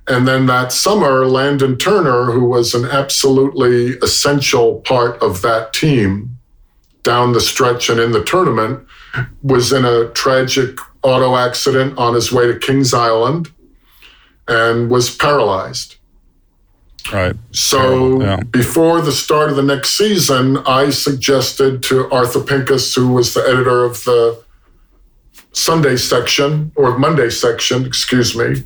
And 0.09 0.27
then 0.27 0.47
that 0.47 0.73
summer, 0.73 1.27
Landon 1.27 1.77
Turner, 1.77 2.33
who 2.33 2.47
was 2.47 2.75
an 2.75 2.87
absolutely 2.87 3.99
essential 3.99 4.81
part 4.81 5.23
of 5.23 5.43
that 5.43 5.75
team 5.75 6.39
down 7.03 7.33
the 7.33 7.41
stretch 7.41 7.91
and 7.91 8.01
in 8.01 8.13
the 8.13 8.25
tournament, 8.25 8.85
was 9.43 9.73
in 9.73 9.85
a 9.85 10.09
tragic 10.11 10.79
auto 11.03 11.37
accident 11.37 11.99
on 11.99 12.15
his 12.15 12.33
way 12.33 12.47
to 12.47 12.59
Kings 12.59 12.95
Island 12.95 13.53
and 14.49 14.91
was 14.91 15.15
paralyzed. 15.15 15.97
Right. 17.13 17.35
So 17.51 18.21
yeah. 18.21 18.37
before 18.51 19.01
the 19.01 19.13
start 19.13 19.51
of 19.51 19.57
the 19.57 19.63
next 19.63 19.97
season, 19.97 20.59
I 20.59 20.91
suggested 20.91 21.83
to 21.85 22.11
Arthur 22.11 22.41
Pincus, 22.41 22.95
who 22.95 23.09
was 23.09 23.35
the 23.35 23.41
editor 23.41 23.85
of 23.85 24.05
the 24.05 24.43
Sunday 25.53 25.97
section 25.97 26.73
or 26.77 26.99
Monday 26.99 27.29
section, 27.29 27.85
excuse 27.85 28.37
me, 28.37 28.65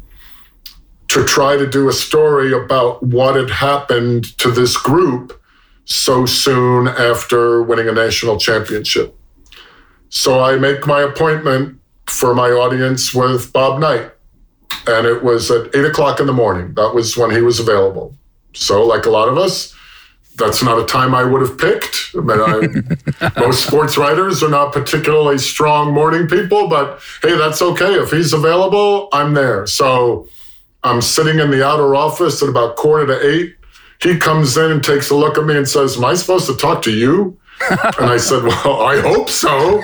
to 1.09 1.25
try 1.25 1.57
to 1.57 1.67
do 1.67 1.89
a 1.89 1.93
story 1.93 2.53
about 2.53 3.03
what 3.03 3.37
had 3.37 3.51
happened 3.51 4.37
to 4.39 4.51
this 4.51 4.77
group 4.77 5.41
so 5.85 6.27
soon 6.27 6.89
after 6.89 7.63
winning 7.63 7.89
a 7.89 7.93
national 7.93 8.39
championship. 8.39 9.17
So 10.09 10.41
I 10.41 10.57
make 10.57 10.87
my 10.87 11.01
appointment 11.01 11.81
for 12.07 12.35
my 12.35 12.51
audience 12.51 13.15
with 13.15 13.53
Bob 13.53 13.81
Knight. 13.81 14.11
And 14.89 15.07
it 15.07 15.23
was 15.23 15.51
at 15.51 15.75
eight 15.75 15.85
o'clock 15.85 16.21
in 16.21 16.27
the 16.27 16.33
morning. 16.33 16.75
That 16.75 16.95
was 16.95 17.17
when 17.17 17.31
he 17.31 17.41
was 17.41 17.59
available. 17.59 18.15
So, 18.55 18.85
like 18.87 19.05
a 19.07 19.11
lot 19.11 19.29
of 19.29 19.37
us, 19.37 19.75
that's 20.37 20.63
not 20.63 20.79
a 20.79 20.85
time 20.87 21.15
I 21.15 21.25
would 21.25 21.41
have 21.41 21.59
picked. 21.59 22.11
I 22.15 22.21
mean, 22.21 22.41
I, 23.21 23.41
most 23.41 23.67
sports 23.67 23.97
writers 23.97 24.43
are 24.43 24.49
not 24.49 24.73
particularly 24.73 25.39
strong 25.39 25.93
morning 25.93 26.27
people, 26.27 26.69
but 26.69 27.01
hey, 27.23 27.37
that's 27.37 27.61
okay. 27.63 27.95
If 27.95 28.11
he's 28.11 28.33
available, 28.33 29.09
I'm 29.13 29.35
there. 29.35 29.67
So 29.67 30.29
I'm 30.83 31.03
sitting 31.03 31.39
in 31.39 31.51
the 31.51 31.67
outer 31.67 31.95
office 31.95 32.43
at 32.43 32.49
about 32.49 32.77
quarter 32.77 33.07
to 33.07 33.29
eight. 33.29 33.57
He 34.01 34.19
comes 34.19 34.57
in 34.57 34.71
and 34.71 34.85
takes 34.85 35.11
a 35.11 35.17
look 35.17 35.39
at 35.39 35.45
me 35.45 35.57
and 35.57 35.69
says, 35.69 35.97
Am 35.97 36.05
I 36.05 36.15
supposed 36.15 36.47
to 36.47 36.57
talk 36.57 36.83
to 36.83 36.93
you? 36.93 37.39
and 37.71 38.07
I 38.07 38.19
said, 38.19 38.45
Well, 38.45 38.83
I 38.83 39.01
hope 39.01 39.31
so. 39.31 39.83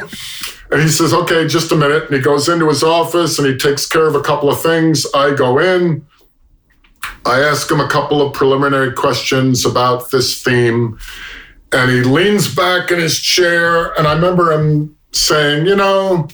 And 0.73 0.81
he 0.81 0.89
says, 0.89 1.13
Okay, 1.13 1.47
just 1.47 1.71
a 1.71 1.77
minute. 1.77 2.05
And 2.05 2.15
he 2.15 2.21
goes 2.21 2.49
into 2.49 2.69
his 2.69 2.83
office 2.83 3.39
and 3.39 3.47
he 3.47 3.57
takes 3.57 3.87
care 3.87 4.07
of 4.07 4.15
a 4.15 4.23
couple 4.23 4.51
of 4.51 4.61
things. 4.61 5.07
I 5.15 5.35
go 5.35 5.59
in. 5.59 6.07
I 7.27 7.41
ask 7.41 7.71
him 7.71 7.79
a 7.79 7.89
couple 7.89 8.23
of 8.23 8.33
preliminary 8.33 8.93
questions 8.93 9.67
about 9.67 10.11
this 10.11 10.43
theme. 10.43 10.99
And 11.73 11.91
he 11.91 12.03
leans 12.03 12.53
back 12.53 12.91
in 12.91 12.99
his 12.99 13.21
chair. 13.21 13.93
And 13.99 14.07
I 14.07 14.15
remember 14.15 14.51
him 14.51 14.97
saying, 15.13 15.67
You 15.67 15.77
know, 15.77 16.29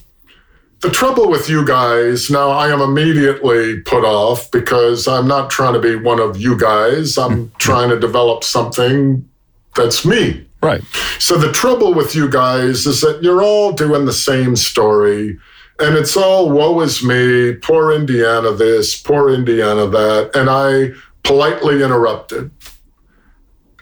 the 0.80 0.90
trouble 0.90 1.28
with 1.28 1.48
you 1.48 1.66
guys, 1.66 2.30
now 2.30 2.50
I 2.50 2.72
am 2.72 2.80
immediately 2.80 3.80
put 3.80 4.04
off 4.04 4.48
because 4.52 5.08
I'm 5.08 5.26
not 5.26 5.50
trying 5.50 5.74
to 5.74 5.80
be 5.80 5.96
one 5.96 6.20
of 6.20 6.40
you 6.40 6.56
guys. 6.56 7.18
I'm 7.18 7.50
trying 7.58 7.88
to 7.90 7.98
develop 7.98 8.44
something 8.44 9.28
that's 9.74 10.06
me. 10.06 10.47
Right. 10.60 10.82
So 11.18 11.36
the 11.36 11.52
trouble 11.52 11.94
with 11.94 12.14
you 12.14 12.28
guys 12.28 12.86
is 12.86 13.00
that 13.02 13.22
you're 13.22 13.42
all 13.42 13.72
doing 13.72 14.06
the 14.06 14.12
same 14.12 14.56
story 14.56 15.38
and 15.80 15.96
it's 15.96 16.16
all 16.16 16.50
woe 16.50 16.80
is 16.80 17.04
me, 17.04 17.54
poor 17.54 17.92
Indiana 17.92 18.52
this, 18.52 19.00
poor 19.00 19.30
Indiana 19.30 19.86
that. 19.86 20.32
And 20.34 20.50
I 20.50 20.90
politely 21.22 21.84
interrupted. 21.84 22.50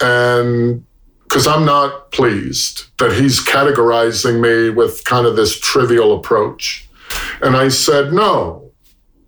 And 0.01 0.85
because 1.23 1.47
I'm 1.47 1.65
not 1.65 2.13
pleased 2.13 2.85
that 2.99 3.13
he's 3.13 3.45
categorizing 3.45 4.41
me 4.41 4.71
with 4.71 5.05
kind 5.05 5.27
of 5.27 5.37
this 5.37 5.59
trivial 5.59 6.17
approach. 6.17 6.89
And 7.41 7.57
I 7.57 7.69
said, 7.69 8.13
no, 8.13 8.71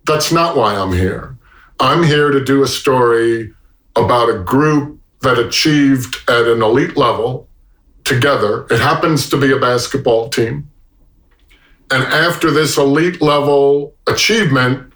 that's 0.05 0.31
not 0.31 0.55
why 0.55 0.75
I'm 0.75 0.93
here. 0.93 1.37
I'm 1.79 2.03
here 2.03 2.29
to 2.29 2.43
do 2.43 2.61
a 2.61 2.67
story 2.67 3.53
about 3.95 4.29
a 4.29 4.39
group 4.43 4.98
that 5.21 5.37
achieved 5.37 6.17
at 6.29 6.47
an 6.47 6.61
elite 6.61 6.95
level 6.95 7.47
together. 8.03 8.65
It 8.69 8.79
happens 8.79 9.29
to 9.29 9.37
be 9.37 9.51
a 9.51 9.59
basketball 9.59 10.29
team. 10.29 10.69
And 11.91 12.03
after 12.03 12.51
this 12.51 12.77
elite 12.77 13.21
level 13.21 13.95
achievement, 14.07 14.93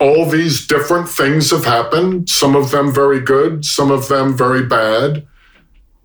all 0.00 0.26
these 0.26 0.66
different 0.66 1.08
things 1.08 1.50
have 1.50 1.64
happened, 1.64 2.28
some 2.28 2.56
of 2.56 2.70
them 2.70 2.92
very 2.92 3.20
good, 3.20 3.64
some 3.64 3.90
of 3.90 4.08
them 4.08 4.36
very 4.36 4.64
bad, 4.64 5.26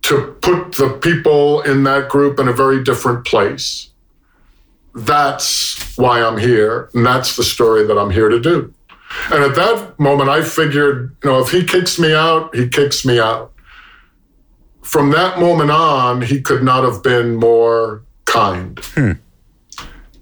to 0.04 0.38
put 0.42 0.74
the 0.74 0.90
people 1.02 1.62
in 1.62 1.84
that 1.84 2.08
group 2.08 2.40
in 2.40 2.48
a 2.48 2.54
very 2.54 2.84
different 2.84 3.26
place. 3.26 3.90
That's 4.96 5.98
why 5.98 6.22
I'm 6.22 6.38
here. 6.38 6.90
And 6.94 7.06
that's 7.06 7.36
the 7.36 7.44
story 7.44 7.86
that 7.86 7.98
I'm 7.98 8.12
here 8.12 8.30
to 8.30 8.40
do. 8.40 8.74
And 9.32 9.44
at 9.44 9.56
that 9.56 10.00
moment, 10.00 10.30
I 10.30 10.44
figured, 10.44 11.16
you 11.24 11.30
know, 11.30 11.40
if 11.40 11.52
he 11.52 11.64
kicks 11.64 12.00
me 12.00 12.14
out, 12.14 12.56
he 12.56 12.68
kicks 12.68 13.06
me 13.06 13.20
out. 13.20 13.52
From 14.82 15.12
that 15.12 15.40
moment 15.40 15.72
on, 15.72 16.22
he 16.22 16.42
could 16.42 16.64
not 16.64 16.84
have 16.84 17.04
been 17.04 17.36
more 17.36 18.04
kind. 18.26 18.80
Hmm. 18.80 19.12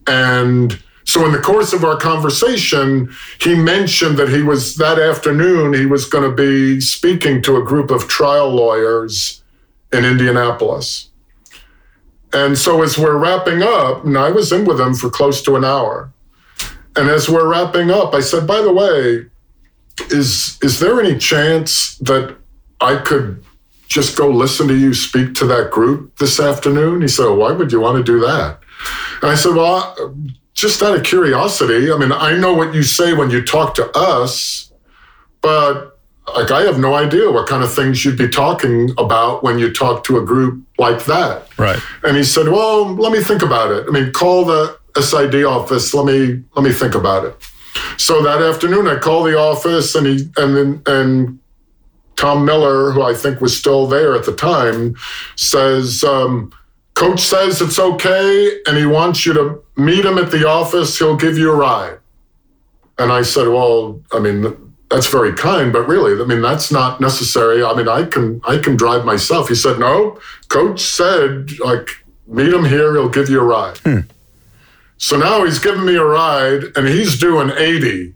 And 0.07 0.81
so, 1.03 1.25
in 1.25 1.31
the 1.31 1.39
course 1.39 1.71
of 1.71 1.85
our 1.85 1.97
conversation, 1.97 3.13
he 3.39 3.55
mentioned 3.55 4.17
that 4.17 4.29
he 4.29 4.41
was 4.41 4.75
that 4.75 4.99
afternoon, 4.99 5.73
he 5.73 5.85
was 5.85 6.05
going 6.05 6.29
to 6.29 6.35
be 6.35 6.81
speaking 6.81 7.41
to 7.43 7.55
a 7.55 7.63
group 7.63 7.91
of 7.91 8.09
trial 8.09 8.49
lawyers 8.49 9.41
in 9.93 10.03
Indianapolis. 10.03 11.09
And 12.33 12.57
so, 12.57 12.83
as 12.83 12.97
we're 12.97 13.17
wrapping 13.17 13.63
up, 13.63 14.03
and 14.03 14.17
I 14.17 14.31
was 14.31 14.51
in 14.51 14.65
with 14.65 14.81
him 14.81 14.93
for 14.95 15.09
close 15.09 15.41
to 15.43 15.55
an 15.55 15.63
hour. 15.63 16.11
And 16.97 17.09
as 17.09 17.29
we're 17.29 17.47
wrapping 17.47 17.91
up, 17.91 18.13
I 18.13 18.21
said, 18.21 18.47
by 18.47 18.61
the 18.61 18.73
way, 18.73 19.25
is, 20.11 20.57
is 20.61 20.79
there 20.79 20.99
any 20.99 21.17
chance 21.17 21.97
that 21.97 22.35
I 22.81 22.97
could 22.97 23.43
just 23.87 24.17
go 24.17 24.29
listen 24.29 24.67
to 24.67 24.75
you 24.75 24.93
speak 24.93 25.33
to 25.35 25.45
that 25.45 25.71
group 25.71 26.17
this 26.17 26.39
afternoon? 26.39 27.01
He 27.01 27.07
said, 27.07 27.25
well, 27.25 27.37
why 27.37 27.51
would 27.51 27.71
you 27.71 27.79
want 27.79 27.97
to 27.97 28.03
do 28.03 28.19
that? 28.19 28.59
And 29.21 29.31
I 29.31 29.35
said, 29.35 29.55
Well, 29.55 30.15
just 30.53 30.81
out 30.81 30.95
of 30.95 31.03
curiosity, 31.03 31.91
I 31.91 31.97
mean, 31.97 32.11
I 32.11 32.35
know 32.37 32.53
what 32.53 32.73
you 32.73 32.83
say 32.83 33.13
when 33.13 33.29
you 33.29 33.43
talk 33.43 33.75
to 33.75 33.89
us, 33.97 34.71
but 35.41 35.99
like 36.35 36.51
I 36.51 36.61
have 36.61 36.79
no 36.79 36.93
idea 36.95 37.31
what 37.31 37.47
kind 37.47 37.63
of 37.63 37.73
things 37.73 38.03
you'd 38.03 38.17
be 38.17 38.27
talking 38.27 38.91
about 38.97 39.43
when 39.43 39.59
you 39.59 39.71
talk 39.71 40.03
to 40.05 40.17
a 40.17 40.25
group 40.25 40.65
like 40.77 41.05
that. 41.05 41.47
Right. 41.57 41.79
And 42.03 42.17
he 42.17 42.23
said, 42.23 42.47
Well, 42.47 42.93
let 42.95 43.11
me 43.11 43.21
think 43.21 43.41
about 43.41 43.71
it. 43.71 43.85
I 43.87 43.91
mean, 43.91 44.11
call 44.11 44.45
the 44.45 44.77
SID 45.01 45.43
office. 45.43 45.93
Let 45.93 46.05
me 46.05 46.43
let 46.55 46.63
me 46.63 46.71
think 46.71 46.95
about 46.95 47.25
it. 47.25 47.35
So 47.97 48.23
that 48.23 48.41
afternoon 48.41 48.87
I 48.87 48.97
called 48.97 49.27
the 49.27 49.37
office 49.37 49.95
and 49.95 50.07
he 50.07 50.29
and 50.37 50.55
then 50.55 50.81
and 50.85 51.39
Tom 52.17 52.45
Miller, 52.45 52.91
who 52.91 53.03
I 53.03 53.13
think 53.13 53.39
was 53.41 53.57
still 53.57 53.87
there 53.87 54.15
at 54.15 54.25
the 54.25 54.35
time, 54.35 54.95
says, 55.35 56.03
um, 56.03 56.51
Coach 56.95 57.21
says 57.21 57.61
it's 57.61 57.77
okay 57.77 58.59
and 58.65 58.75
he 58.75 58.87
wants 58.87 59.23
you 59.23 59.33
to 59.33 59.63
meet 59.75 60.03
him 60.03 60.17
at 60.17 60.31
the 60.31 60.47
office. 60.47 60.97
He'll 60.97 61.15
give 61.15 61.37
you 61.37 61.51
a 61.51 61.55
ride. 61.55 61.99
And 62.97 63.11
I 63.11 63.21
said, 63.21 63.47
Well, 63.47 64.01
I 64.11 64.19
mean, 64.19 64.73
that's 64.89 65.07
very 65.07 65.33
kind, 65.33 65.71
but 65.71 65.87
really, 65.87 66.19
I 66.19 66.25
mean, 66.25 66.41
that's 66.41 66.71
not 66.71 66.99
necessary. 66.99 67.63
I 67.63 67.75
mean, 67.75 67.87
I 67.87 68.05
can 68.05 68.41
I 68.45 68.57
can 68.57 68.75
drive 68.75 69.05
myself. 69.05 69.49
He 69.49 69.55
said, 69.55 69.77
No, 69.77 70.19
coach 70.49 70.81
said, 70.81 71.59
like, 71.59 71.89
meet 72.25 72.51
him 72.51 72.65
here, 72.65 72.93
he'll 72.93 73.09
give 73.09 73.29
you 73.29 73.41
a 73.41 73.43
ride. 73.43 73.77
Hmm. 73.79 73.99
So 74.97 75.17
now 75.17 75.45
he's 75.45 75.59
giving 75.59 75.85
me 75.85 75.95
a 75.95 76.03
ride 76.03 76.63
and 76.75 76.87
he's 76.87 77.19
doing 77.19 77.51
80, 77.55 78.13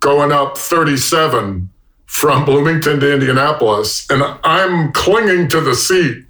going 0.00 0.32
up 0.32 0.56
37 0.56 1.70
from 2.06 2.44
Bloomington 2.44 3.00
to 3.00 3.12
Indianapolis. 3.12 4.06
And 4.10 4.22
I'm 4.44 4.92
clinging 4.92 5.48
to 5.48 5.60
the 5.60 5.74
seat, 5.74 6.24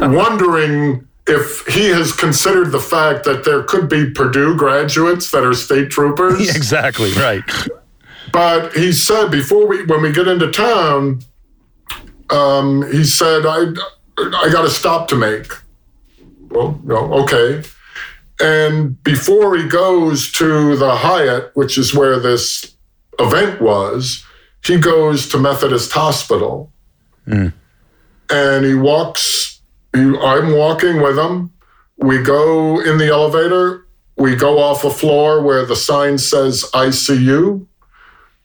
wondering 0.00 1.08
if 1.26 1.66
he 1.66 1.88
has 1.88 2.12
considered 2.12 2.72
the 2.72 2.80
fact 2.80 3.24
that 3.24 3.44
there 3.44 3.62
could 3.62 3.88
be 3.88 4.10
Purdue 4.10 4.56
graduates 4.56 5.30
that 5.30 5.44
are 5.44 5.54
state 5.54 5.90
troopers. 5.90 6.40
exactly, 6.56 7.12
right. 7.12 7.42
But 8.32 8.72
he 8.74 8.92
said 8.92 9.30
before 9.30 9.66
we, 9.66 9.84
when 9.84 10.02
we 10.02 10.12
get 10.12 10.28
into 10.28 10.50
town, 10.50 11.20
um, 12.30 12.90
he 12.90 13.04
said, 13.04 13.46
I, 13.46 13.72
I 14.18 14.48
got 14.50 14.64
a 14.64 14.70
stop 14.70 15.08
to 15.08 15.16
make. 15.16 15.52
Well, 16.50 16.78
no, 16.84 17.12
okay. 17.22 17.62
And 18.40 19.02
before 19.02 19.56
he 19.56 19.68
goes 19.68 20.32
to 20.32 20.76
the 20.76 20.96
Hyatt, 20.96 21.50
which 21.54 21.78
is 21.78 21.94
where 21.94 22.18
this 22.18 22.74
event 23.18 23.60
was, 23.60 24.24
he 24.64 24.78
goes 24.78 25.28
to 25.28 25.38
Methodist 25.38 25.92
Hospital. 25.92 26.72
Mm. 27.26 27.52
And 28.30 28.64
he 28.64 28.74
walks 28.74 29.42
I'm 29.94 30.52
walking 30.52 31.02
with 31.02 31.18
him. 31.18 31.50
We 31.98 32.22
go 32.22 32.80
in 32.80 32.98
the 32.98 33.08
elevator. 33.08 33.86
We 34.16 34.36
go 34.36 34.58
off 34.58 34.84
a 34.84 34.90
floor 34.90 35.42
where 35.42 35.64
the 35.64 35.76
sign 35.76 36.18
says 36.18 36.64
ICU. 36.72 37.66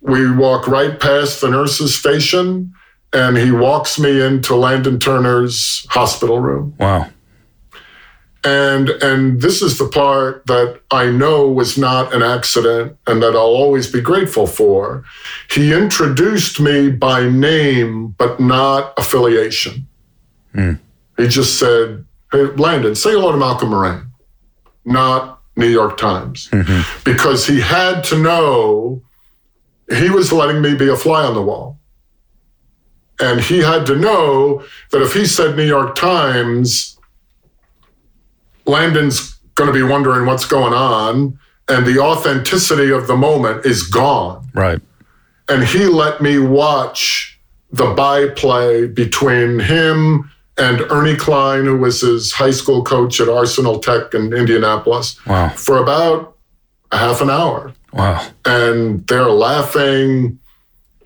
We 0.01 0.31
walk 0.31 0.67
right 0.67 0.99
past 0.99 1.41
the 1.41 1.49
nurse's 1.49 1.97
station, 1.97 2.73
and 3.13 3.37
he 3.37 3.51
walks 3.51 3.99
me 3.99 4.21
into 4.21 4.55
Landon 4.55 4.99
Turner's 4.99 5.85
hospital 5.89 6.39
room. 6.39 6.75
Wow. 6.79 7.09
And 8.47 8.89
and 9.03 9.41
this 9.41 9.61
is 9.61 9.77
the 9.77 9.89
part 9.89 10.45
that 10.45 10.79
I 10.89 11.07
know 11.07 11.49
was 11.49 11.77
not 11.77 12.13
an 12.13 12.23
accident 12.23 12.97
and 13.05 13.21
that 13.21 13.35
I'll 13.35 13.57
always 13.63 13.91
be 13.91 13.99
grateful 13.99 14.47
for. 14.47 15.03
He 15.51 15.73
introduced 15.73 16.61
me 16.61 16.89
by 16.89 17.27
name 17.27 18.15
but 18.17 18.39
not 18.39 18.93
affiliation. 18.97 19.85
Mm. 20.53 20.79
He 21.17 21.27
just 21.27 21.59
said, 21.59 22.05
Hey, 22.31 22.43
Landon, 22.43 22.95
say 22.95 23.11
hello 23.11 23.33
to 23.33 23.37
Malcolm 23.37 23.71
Moran, 23.71 24.11
not 24.85 25.41
New 25.57 25.67
York 25.67 25.97
Times. 25.97 26.47
Mm-hmm. 26.51 26.81
Because 27.03 27.47
he 27.47 27.59
had 27.59 28.05
to 28.05 28.17
know 28.17 29.01
he 29.89 30.09
was 30.09 30.31
letting 30.31 30.61
me 30.61 30.73
be 30.73 30.87
a 30.87 30.95
fly 30.95 31.25
on 31.25 31.33
the 31.33 31.41
wall. 31.41 31.79
And 33.19 33.41
he 33.41 33.59
had 33.59 33.85
to 33.87 33.95
know 33.95 34.63
that 34.91 35.01
if 35.01 35.13
he 35.13 35.25
said 35.25 35.57
New 35.57 35.65
York 35.65 35.95
Times, 35.95 36.96
Landon's 38.67 39.33
going 39.55 39.67
to 39.67 39.73
be 39.73 39.83
wondering 39.83 40.25
what's 40.25 40.45
going 40.45 40.73
on, 40.73 41.39
and 41.67 41.85
the 41.85 41.99
authenticity 41.99 42.91
of 42.91 43.07
the 43.07 43.15
moment 43.15 43.65
is 43.65 43.83
gone. 43.83 44.47
Right. 44.53 44.79
and 45.49 45.63
he 45.63 45.85
let 45.85 46.19
me 46.21 46.39
watch 46.39 47.39
the 47.71 47.93
byplay 47.93 48.85
between 48.87 49.59
him 49.59 50.29
and 50.57 50.81
Ernie 50.89 51.15
Klein, 51.15 51.63
who 51.65 51.77
was 51.77 52.01
his 52.01 52.33
high 52.33 52.51
school 52.51 52.83
coach 52.83 53.21
at 53.21 53.29
Arsenal 53.29 53.79
Tech 53.79 54.13
in 54.13 54.33
Indianapolis, 54.33 55.17
Wow. 55.25 55.49
for 55.49 55.77
about 55.77 56.35
a 56.91 56.97
half 56.97 57.21
an 57.21 57.29
hour. 57.29 57.73
Wow. 57.93 58.25
And 58.43 59.05
they're 59.07 59.29
laughing. 59.29 60.39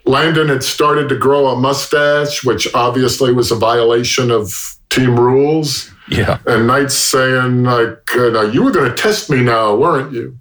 Landon 0.05 0.47
had 0.49 0.63
started 0.63 1.07
to 1.09 1.15
grow 1.17 1.47
a 1.49 1.55
mustache, 1.55 2.43
which 2.43 2.73
obviously 2.73 3.31
was 3.33 3.51
a 3.51 3.55
violation 3.55 4.31
of 4.31 4.77
team 4.89 5.19
rules. 5.19 5.90
Yeah. 6.09 6.39
And 6.45 6.67
Knight's 6.67 6.97
saying, 6.97 7.63
like, 7.63 8.15
uh, 8.15 8.29
now, 8.29 8.41
you 8.41 8.63
were 8.63 8.71
going 8.71 8.89
to 8.89 8.95
test 8.95 9.29
me 9.29 9.41
now, 9.41 9.75
weren't 9.75 10.13
you? 10.13 10.37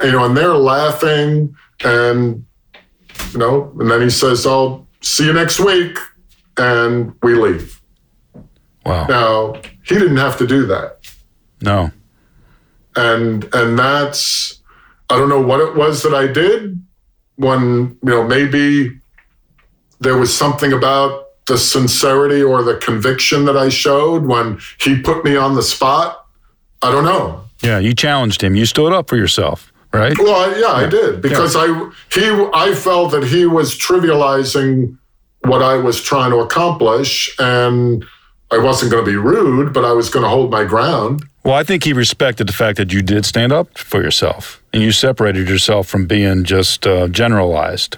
And, 0.00 0.10
you 0.10 0.12
know, 0.12 0.24
and 0.24 0.36
they're 0.36 0.54
laughing. 0.54 1.56
And, 1.84 2.44
you 3.32 3.38
know, 3.38 3.72
and 3.78 3.90
then 3.90 4.02
he 4.02 4.10
says, 4.10 4.46
I'll 4.46 4.86
see 5.00 5.26
you 5.26 5.32
next 5.32 5.60
week. 5.60 5.98
And 6.56 7.14
we 7.22 7.34
leave. 7.34 7.80
Wow. 8.84 9.06
Now, 9.06 9.60
he 9.84 9.94
didn't 9.94 10.16
have 10.16 10.36
to 10.38 10.46
do 10.46 10.66
that. 10.66 10.98
No. 11.60 11.90
And, 12.96 13.48
and 13.54 13.78
that's, 13.78 14.60
I 15.10 15.16
don't 15.16 15.28
know 15.28 15.40
what 15.40 15.60
it 15.60 15.74
was 15.74 16.02
that 16.02 16.14
I 16.14 16.26
did 16.26 16.82
when, 17.36 17.98
you 18.02 18.10
know, 18.10 18.24
maybe 18.24 18.98
there 20.00 20.16
was 20.16 20.36
something 20.36 20.72
about 20.72 21.27
the 21.48 21.58
sincerity 21.58 22.42
or 22.42 22.62
the 22.62 22.76
conviction 22.76 23.44
that 23.46 23.56
I 23.56 23.68
showed 23.68 24.26
when 24.26 24.60
he 24.80 25.00
put 25.00 25.24
me 25.24 25.36
on 25.36 25.54
the 25.54 25.62
spot. 25.62 26.26
I 26.82 26.92
don't 26.92 27.04
know. 27.04 27.44
Yeah. 27.62 27.78
You 27.78 27.94
challenged 27.94 28.42
him. 28.42 28.54
You 28.54 28.66
stood 28.66 28.92
up 28.92 29.08
for 29.08 29.16
yourself, 29.16 29.72
right? 29.92 30.16
Well, 30.16 30.34
I, 30.34 30.58
yeah, 30.58 30.86
I 30.86 30.88
did 30.88 31.20
because 31.20 31.56
I 31.56 31.66
he 32.12 32.28
I 32.54 32.74
felt 32.74 33.10
that 33.12 33.24
he 33.24 33.46
was 33.46 33.76
trivializing 33.76 34.96
what 35.42 35.62
I 35.62 35.76
was 35.76 36.02
trying 36.02 36.30
to 36.30 36.38
accomplish, 36.38 37.34
and 37.38 38.04
I 38.50 38.58
wasn't 38.58 38.92
going 38.92 39.04
to 39.04 39.10
be 39.10 39.16
rude, 39.16 39.72
but 39.72 39.84
I 39.84 39.92
was 39.92 40.10
going 40.10 40.24
to 40.24 40.28
hold 40.28 40.50
my 40.50 40.64
ground. 40.64 41.24
Well, 41.44 41.54
I 41.54 41.64
think 41.64 41.84
he 41.84 41.92
respected 41.92 42.46
the 42.46 42.52
fact 42.52 42.76
that 42.76 42.92
you 42.92 43.02
did 43.02 43.24
stand 43.24 43.52
up 43.52 43.78
for 43.78 44.02
yourself 44.02 44.62
and 44.72 44.82
you 44.82 44.92
separated 44.92 45.48
yourself 45.48 45.86
from 45.86 46.06
being 46.06 46.44
just 46.44 46.86
uh, 46.86 47.08
generalized. 47.08 47.96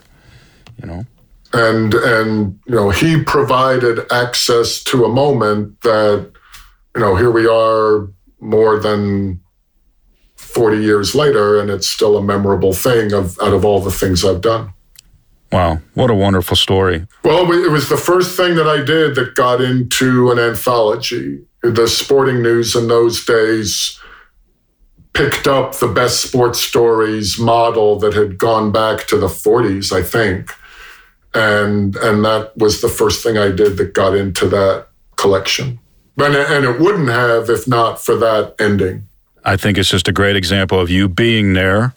You 0.81 0.87
know. 0.87 1.07
And 1.53 1.95
and 1.95 2.59
you 2.67 2.75
know 2.75 2.91
he 2.91 3.23
provided 3.23 4.11
access 4.13 4.83
to 4.85 5.05
a 5.05 5.09
moment 5.09 5.81
that 5.81 6.31
you 6.95 7.01
know 7.01 7.17
here 7.17 7.31
we 7.31 7.47
are 7.47 8.09
more 8.41 8.79
than 8.79 9.41
40 10.37 10.79
years 10.79 11.15
later 11.15 11.61
and 11.61 11.71
it's 11.71 11.87
still 11.87 12.17
a 12.17 12.23
memorable 12.23 12.73
thing 12.73 13.13
of 13.13 13.39
out 13.41 13.53
of 13.53 13.65
all 13.65 13.81
the 13.81 13.91
things 13.91 14.25
I've 14.25 14.41
done. 14.41 14.73
Wow. 15.53 15.81
What 15.95 16.11
a 16.11 16.15
wonderful 16.15 16.57
story. 16.57 17.07
Well, 17.25 17.51
it 17.53 17.71
was 17.71 17.89
the 17.89 17.97
first 17.97 18.37
thing 18.37 18.55
that 18.55 18.69
I 18.69 18.85
did 18.85 19.17
that 19.17 19.35
got 19.35 19.61
into 19.61 20.31
an 20.31 20.39
anthology. 20.39 21.45
The 21.63 21.89
sporting 21.89 22.43
news 22.43 22.77
in 22.77 22.89
those 22.89 23.25
days 23.25 24.01
picked 25.13 25.49
up 25.49 25.75
the 25.75 25.89
best 25.89 26.21
sports 26.21 26.61
stories 26.61 27.39
model 27.39 27.99
that 27.99 28.15
had 28.15 28.39
gone 28.39 28.71
back 28.71 29.07
to 29.09 29.19
the 29.19 29.27
40s, 29.27 29.93
I 29.93 30.03
think. 30.03 30.53
And 31.35 31.97
and 31.97 32.25
that 32.25 32.57
was 32.57 32.81
the 32.81 32.89
first 32.89 33.23
thing 33.23 33.39
I 33.39 33.51
did 33.51 33.77
that 33.77 33.95
got 33.95 34.17
into 34.17 34.49
that 34.49 34.89
collection. 35.17 35.79
And, 36.17 36.35
and 36.35 36.65
it 36.65 36.81
wouldn't 36.81 37.09
have 37.09 37.49
if 37.49 37.69
not 37.69 38.01
for 38.01 38.17
that 38.17 38.55
ending. 38.59 39.07
I 39.45 39.57
think 39.57 39.79
it's 39.79 39.89
just 39.89 40.09
a 40.09 40.13
great 40.13 40.37
example 40.37 40.79
of 40.79 40.91
you 40.91 41.09
being 41.09 41.55
there, 41.55 41.95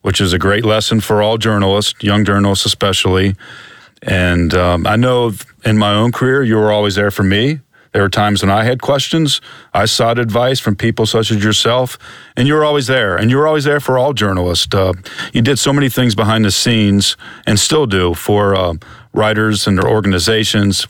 which 0.00 0.20
is 0.20 0.32
a 0.32 0.38
great 0.38 0.64
lesson 0.64 1.00
for 1.00 1.22
all 1.22 1.38
journalists, 1.38 1.94
young 2.02 2.24
journalists 2.24 2.66
especially. 2.66 3.36
And 4.02 4.52
um, 4.54 4.86
I 4.86 4.96
know 4.96 5.32
in 5.64 5.78
my 5.78 5.94
own 5.94 6.10
career, 6.10 6.42
you 6.42 6.56
were 6.56 6.72
always 6.72 6.96
there 6.96 7.12
for 7.12 7.22
me. 7.22 7.60
There 7.92 8.02
were 8.02 8.08
times 8.08 8.42
when 8.42 8.50
I 8.50 8.64
had 8.64 8.80
questions. 8.80 9.40
I 9.74 9.84
sought 9.84 10.18
advice 10.18 10.60
from 10.60 10.76
people 10.76 11.06
such 11.06 11.30
as 11.30 11.44
yourself, 11.44 11.98
and 12.36 12.48
you 12.48 12.54
were 12.54 12.64
always 12.64 12.86
there. 12.86 13.16
And 13.16 13.30
you 13.30 13.36
were 13.36 13.46
always 13.46 13.64
there 13.64 13.80
for 13.80 13.98
all 13.98 14.12
journalists. 14.12 14.74
Uh, 14.74 14.94
you 15.32 15.42
did 15.42 15.58
so 15.58 15.72
many 15.72 15.88
things 15.88 16.14
behind 16.14 16.44
the 16.44 16.50
scenes, 16.50 17.16
and 17.46 17.58
still 17.58 17.86
do 17.86 18.14
for 18.14 18.54
uh, 18.54 18.74
writers 19.12 19.66
and 19.66 19.78
their 19.78 19.88
organizations, 19.88 20.86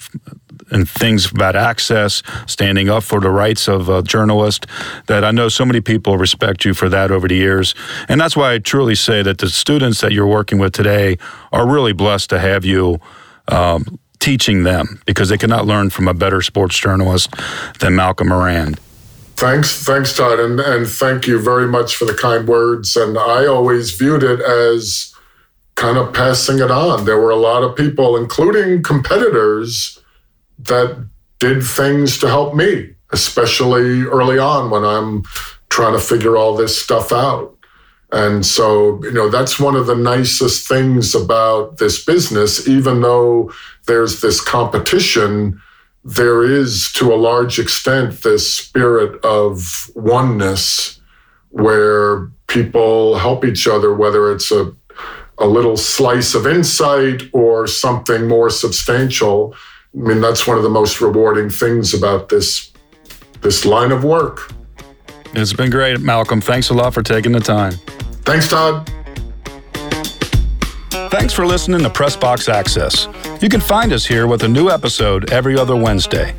and 0.70 0.88
things 0.88 1.30
about 1.30 1.56
access, 1.56 2.22
standing 2.46 2.88
up 2.88 3.02
for 3.02 3.20
the 3.20 3.30
rights 3.30 3.68
of 3.68 3.90
uh, 3.90 4.00
journalists, 4.02 4.66
that 5.06 5.24
I 5.24 5.30
know 5.30 5.48
so 5.48 5.64
many 5.64 5.80
people 5.80 6.16
respect 6.16 6.64
you 6.64 6.72
for 6.72 6.88
that 6.88 7.10
over 7.10 7.28
the 7.28 7.34
years. 7.34 7.74
And 8.08 8.20
that's 8.20 8.36
why 8.36 8.54
I 8.54 8.58
truly 8.58 8.94
say 8.94 9.22
that 9.22 9.38
the 9.38 9.48
students 9.48 10.00
that 10.00 10.12
you're 10.12 10.26
working 10.26 10.58
with 10.58 10.72
today 10.72 11.18
are 11.52 11.68
really 11.68 11.92
blessed 11.92 12.30
to 12.30 12.38
have 12.38 12.64
you 12.64 13.00
um, 13.48 13.98
teaching 14.22 14.62
them 14.62 15.02
because 15.04 15.28
they 15.30 15.36
cannot 15.36 15.66
learn 15.66 15.90
from 15.90 16.06
a 16.06 16.14
better 16.14 16.40
sports 16.40 16.78
journalist 16.78 17.34
than 17.80 17.96
Malcolm 17.96 18.28
Moran. 18.28 18.76
Thanks, 19.34 19.82
thanks, 19.82 20.16
Todd, 20.16 20.38
and, 20.38 20.60
and 20.60 20.86
thank 20.86 21.26
you 21.26 21.40
very 21.40 21.66
much 21.66 21.96
for 21.96 22.04
the 22.04 22.14
kind 22.14 22.46
words. 22.46 22.94
And 22.94 23.18
I 23.18 23.46
always 23.46 23.90
viewed 23.90 24.22
it 24.22 24.40
as 24.40 25.12
kind 25.74 25.98
of 25.98 26.14
passing 26.14 26.60
it 26.60 26.70
on. 26.70 27.04
There 27.04 27.20
were 27.20 27.30
a 27.30 27.36
lot 27.36 27.64
of 27.64 27.74
people, 27.74 28.16
including 28.16 28.84
competitors, 28.84 29.98
that 30.60 31.04
did 31.40 31.64
things 31.64 32.18
to 32.18 32.28
help 32.28 32.54
me, 32.54 32.94
especially 33.10 34.02
early 34.02 34.38
on 34.38 34.70
when 34.70 34.84
I'm 34.84 35.24
trying 35.68 35.94
to 35.94 35.98
figure 35.98 36.36
all 36.36 36.54
this 36.54 36.80
stuff 36.80 37.10
out. 37.10 37.56
And 38.12 38.44
so, 38.44 39.02
you 39.02 39.12
know, 39.12 39.30
that's 39.30 39.58
one 39.58 39.74
of 39.74 39.86
the 39.86 39.94
nicest 39.94 40.68
things 40.68 41.14
about 41.14 41.78
this 41.78 42.04
business, 42.04 42.68
even 42.68 43.00
though 43.00 43.50
there's 43.86 44.20
this 44.20 44.38
competition, 44.38 45.60
there 46.04 46.44
is 46.44 46.92
to 46.92 47.12
a 47.12 47.16
large 47.16 47.58
extent 47.58 48.22
this 48.22 48.52
spirit 48.52 49.18
of 49.24 49.90
oneness 49.94 51.00
where 51.48 52.28
people 52.48 53.18
help 53.18 53.46
each 53.46 53.66
other, 53.66 53.94
whether 53.94 54.30
it's 54.30 54.50
a, 54.52 54.74
a 55.38 55.46
little 55.46 55.78
slice 55.78 56.34
of 56.34 56.46
insight 56.46 57.22
or 57.32 57.66
something 57.66 58.28
more 58.28 58.50
substantial. 58.50 59.54
I 59.94 59.98
mean, 59.98 60.20
that's 60.20 60.46
one 60.46 60.58
of 60.58 60.62
the 60.62 60.68
most 60.68 61.00
rewarding 61.00 61.48
things 61.48 61.94
about 61.94 62.28
this 62.28 62.70
this 63.40 63.64
line 63.64 63.90
of 63.90 64.04
work. 64.04 64.52
It's 65.34 65.52
been 65.52 65.70
great, 65.70 66.00
Malcolm. 66.00 66.40
Thanks 66.40 66.70
a 66.70 66.74
lot 66.74 66.94
for 66.94 67.02
taking 67.02 67.32
the 67.32 67.40
time. 67.40 67.74
Thanks, 68.24 68.48
Todd. 68.48 68.90
Thanks 71.10 71.34
for 71.34 71.44
listening 71.44 71.80
to 71.82 71.90
Pressbox 71.90 72.48
Access. 72.48 73.06
You 73.42 73.48
can 73.48 73.60
find 73.60 73.92
us 73.92 74.06
here 74.06 74.26
with 74.26 74.44
a 74.44 74.48
new 74.48 74.70
episode 74.70 75.30
every 75.32 75.58
other 75.58 75.76
Wednesday. 75.76 76.34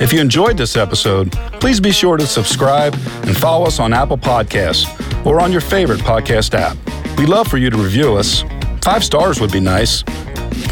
If 0.00 0.12
you 0.12 0.20
enjoyed 0.20 0.56
this 0.56 0.76
episode, 0.76 1.32
please 1.60 1.80
be 1.80 1.92
sure 1.92 2.16
to 2.16 2.26
subscribe 2.26 2.94
and 3.22 3.36
follow 3.36 3.66
us 3.66 3.78
on 3.78 3.92
Apple 3.92 4.18
Podcasts 4.18 4.84
or 5.24 5.40
on 5.40 5.52
your 5.52 5.60
favorite 5.60 6.00
podcast 6.00 6.54
app. 6.54 6.76
We'd 7.18 7.28
love 7.28 7.48
for 7.48 7.56
you 7.56 7.70
to 7.70 7.76
review 7.76 8.16
us. 8.16 8.42
Five 8.82 9.04
stars 9.04 9.40
would 9.40 9.52
be 9.52 9.60
nice. 9.60 10.02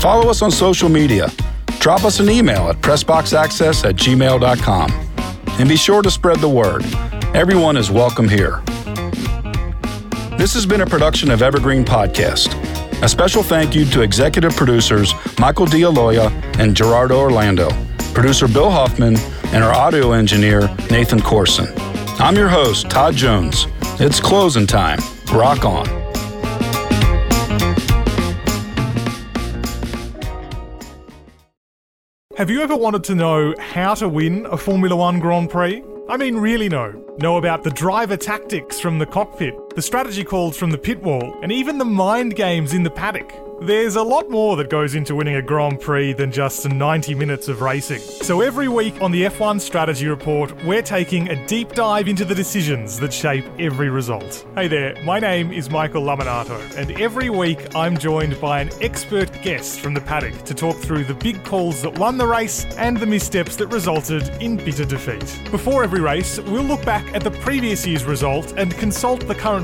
Follow 0.01 0.29
us 0.29 0.43
on 0.43 0.51
social 0.51 0.89
media. 0.89 1.31
Drop 1.79 2.05
us 2.05 2.21
an 2.21 2.29
email 2.29 2.69
at 2.69 2.81
pressboxaccess 2.81 3.89
at 3.89 3.97
gmail.com. 3.97 4.91
And 5.59 5.69
be 5.69 5.77
sure 5.77 6.03
to 6.03 6.11
spread 6.11 6.39
the 6.41 6.49
word. 6.49 6.85
Everyone 7.35 7.77
is 7.77 7.91
welcome 7.91 8.29
here. 8.29 8.63
This 10.37 10.53
has 10.55 10.67
been 10.67 10.81
a 10.81 10.87
production 10.87 11.31
of 11.31 11.43
Evergreen 11.43 11.85
Podcast. 11.85 12.53
A 13.03 13.09
special 13.09 13.43
thank 13.43 13.75
you 13.75 13.85
to 13.87 14.03
executive 14.03 14.55
producers 14.55 15.15
Michael 15.39 15.65
D'Aloia 15.65 16.29
and 16.59 16.77
Gerardo 16.77 17.19
Orlando, 17.19 17.71
producer 18.13 18.47
Bill 18.49 18.71
Hoffman, 18.71 19.17
and 19.55 19.63
our 19.65 19.73
audio 19.73 20.13
engineer 20.13 20.69
Nathan 20.91 21.21
Corson. 21.21 21.67
I'm 22.19 22.37
your 22.37 22.49
host, 22.49 22.91
Todd 22.91 23.15
Jones. 23.15 23.67
It's 24.01 24.21
closing 24.21 24.67
time. 24.67 24.99
Rock 25.33 25.65
on. 25.65 25.87
Have 32.37 32.51
you 32.51 32.61
ever 32.61 32.77
wanted 32.77 33.05
to 33.05 33.15
know 33.15 33.55
how 33.59 33.95
to 33.95 34.09
win 34.09 34.47
a 34.47 34.57
Formula 34.57 34.97
One 34.97 35.21
Grand 35.21 35.49
Prix? 35.49 35.83
I 36.09 36.17
mean, 36.17 36.37
really 36.37 36.69
know. 36.69 37.03
Know 37.19 37.39
about 37.39 37.63
the 37.63 37.71
driver 37.71 38.17
tactics 38.17 38.81
from 38.81 38.99
the 38.99 39.07
cockpit, 39.07 39.55
the 39.75 39.83
strategy 39.83 40.23
calls 40.23 40.57
from 40.57 40.71
the 40.71 40.79
pit 40.79 41.03
wall, 41.03 41.37
and 41.43 41.51
even 41.51 41.79
the 41.79 41.85
mind 41.85 42.37
games 42.37 42.73
in 42.73 42.85
the 42.85 42.91
paddock. 42.91 43.35
There's 43.61 43.95
a 43.97 44.03
lot 44.03 44.29
more 44.29 44.57
that 44.57 44.69
goes 44.69 44.95
into 44.97 45.15
winning 45.15 45.37
a 45.37 45.43
Grand 45.43 45.81
Prix 45.81 46.13
than 46.13 46.33
just 46.33 46.69
90 46.69 47.15
minutes 47.15 47.49
of 47.49 47.63
racing. 47.63 48.01
So 48.01 48.41
every 48.41 48.69
week 48.69 49.01
on 49.01 49.13
the 49.13 49.23
F1 49.23 49.61
Strategy 49.61 50.09
Report, 50.09 50.53
we're 50.65 50.83
taking 50.83 51.29
a 51.29 51.47
deep 51.47 51.73
dive 51.73 52.09
into 52.09 52.25
the 52.25 52.35
decisions 52.35 52.99
that 52.99 53.13
shape 53.13 53.45
every 53.59 53.91
result. 53.91 54.45
Hey 54.57 54.67
there, 54.67 55.01
my 55.05 55.21
name 55.21 55.53
is 55.53 55.71
Michael 55.71 56.03
Lamonato, 56.03 56.59
and 56.77 57.01
every 57.01 57.31
week 57.31 57.75
I'm 57.77 57.97
joined 57.97 58.41
by 58.41 58.61
an 58.61 58.71
expert 58.81 59.31
guest 59.41 59.81
from 59.81 59.95
the 59.95 60.01
paddock 60.01 60.45
to 60.45 60.55
talk 60.55 60.77
through 60.77 61.05
the 61.05 61.15
big 61.15 61.43
calls 61.45 61.81
that 61.83 61.97
won 61.99 62.19
the 62.19 62.27
race 62.27 62.65
and 62.77 62.97
the 62.97 63.07
missteps 63.07 63.55
that 63.57 63.69
resulted 63.69 64.29
in 64.43 64.57
bitter 64.57 64.85
defeat. 64.85 65.41
Before 65.51 65.85
every 65.85 66.01
race, 66.01 66.41
we'll 66.41 66.65
look 66.65 66.85
back 66.85 67.07
at 67.15 67.23
the 67.23 67.31
previous 67.31 67.87
year's 67.87 68.05
result 68.05 68.53
and 68.59 68.77
consult 68.77 69.27
the 69.27 69.35
current 69.35 69.64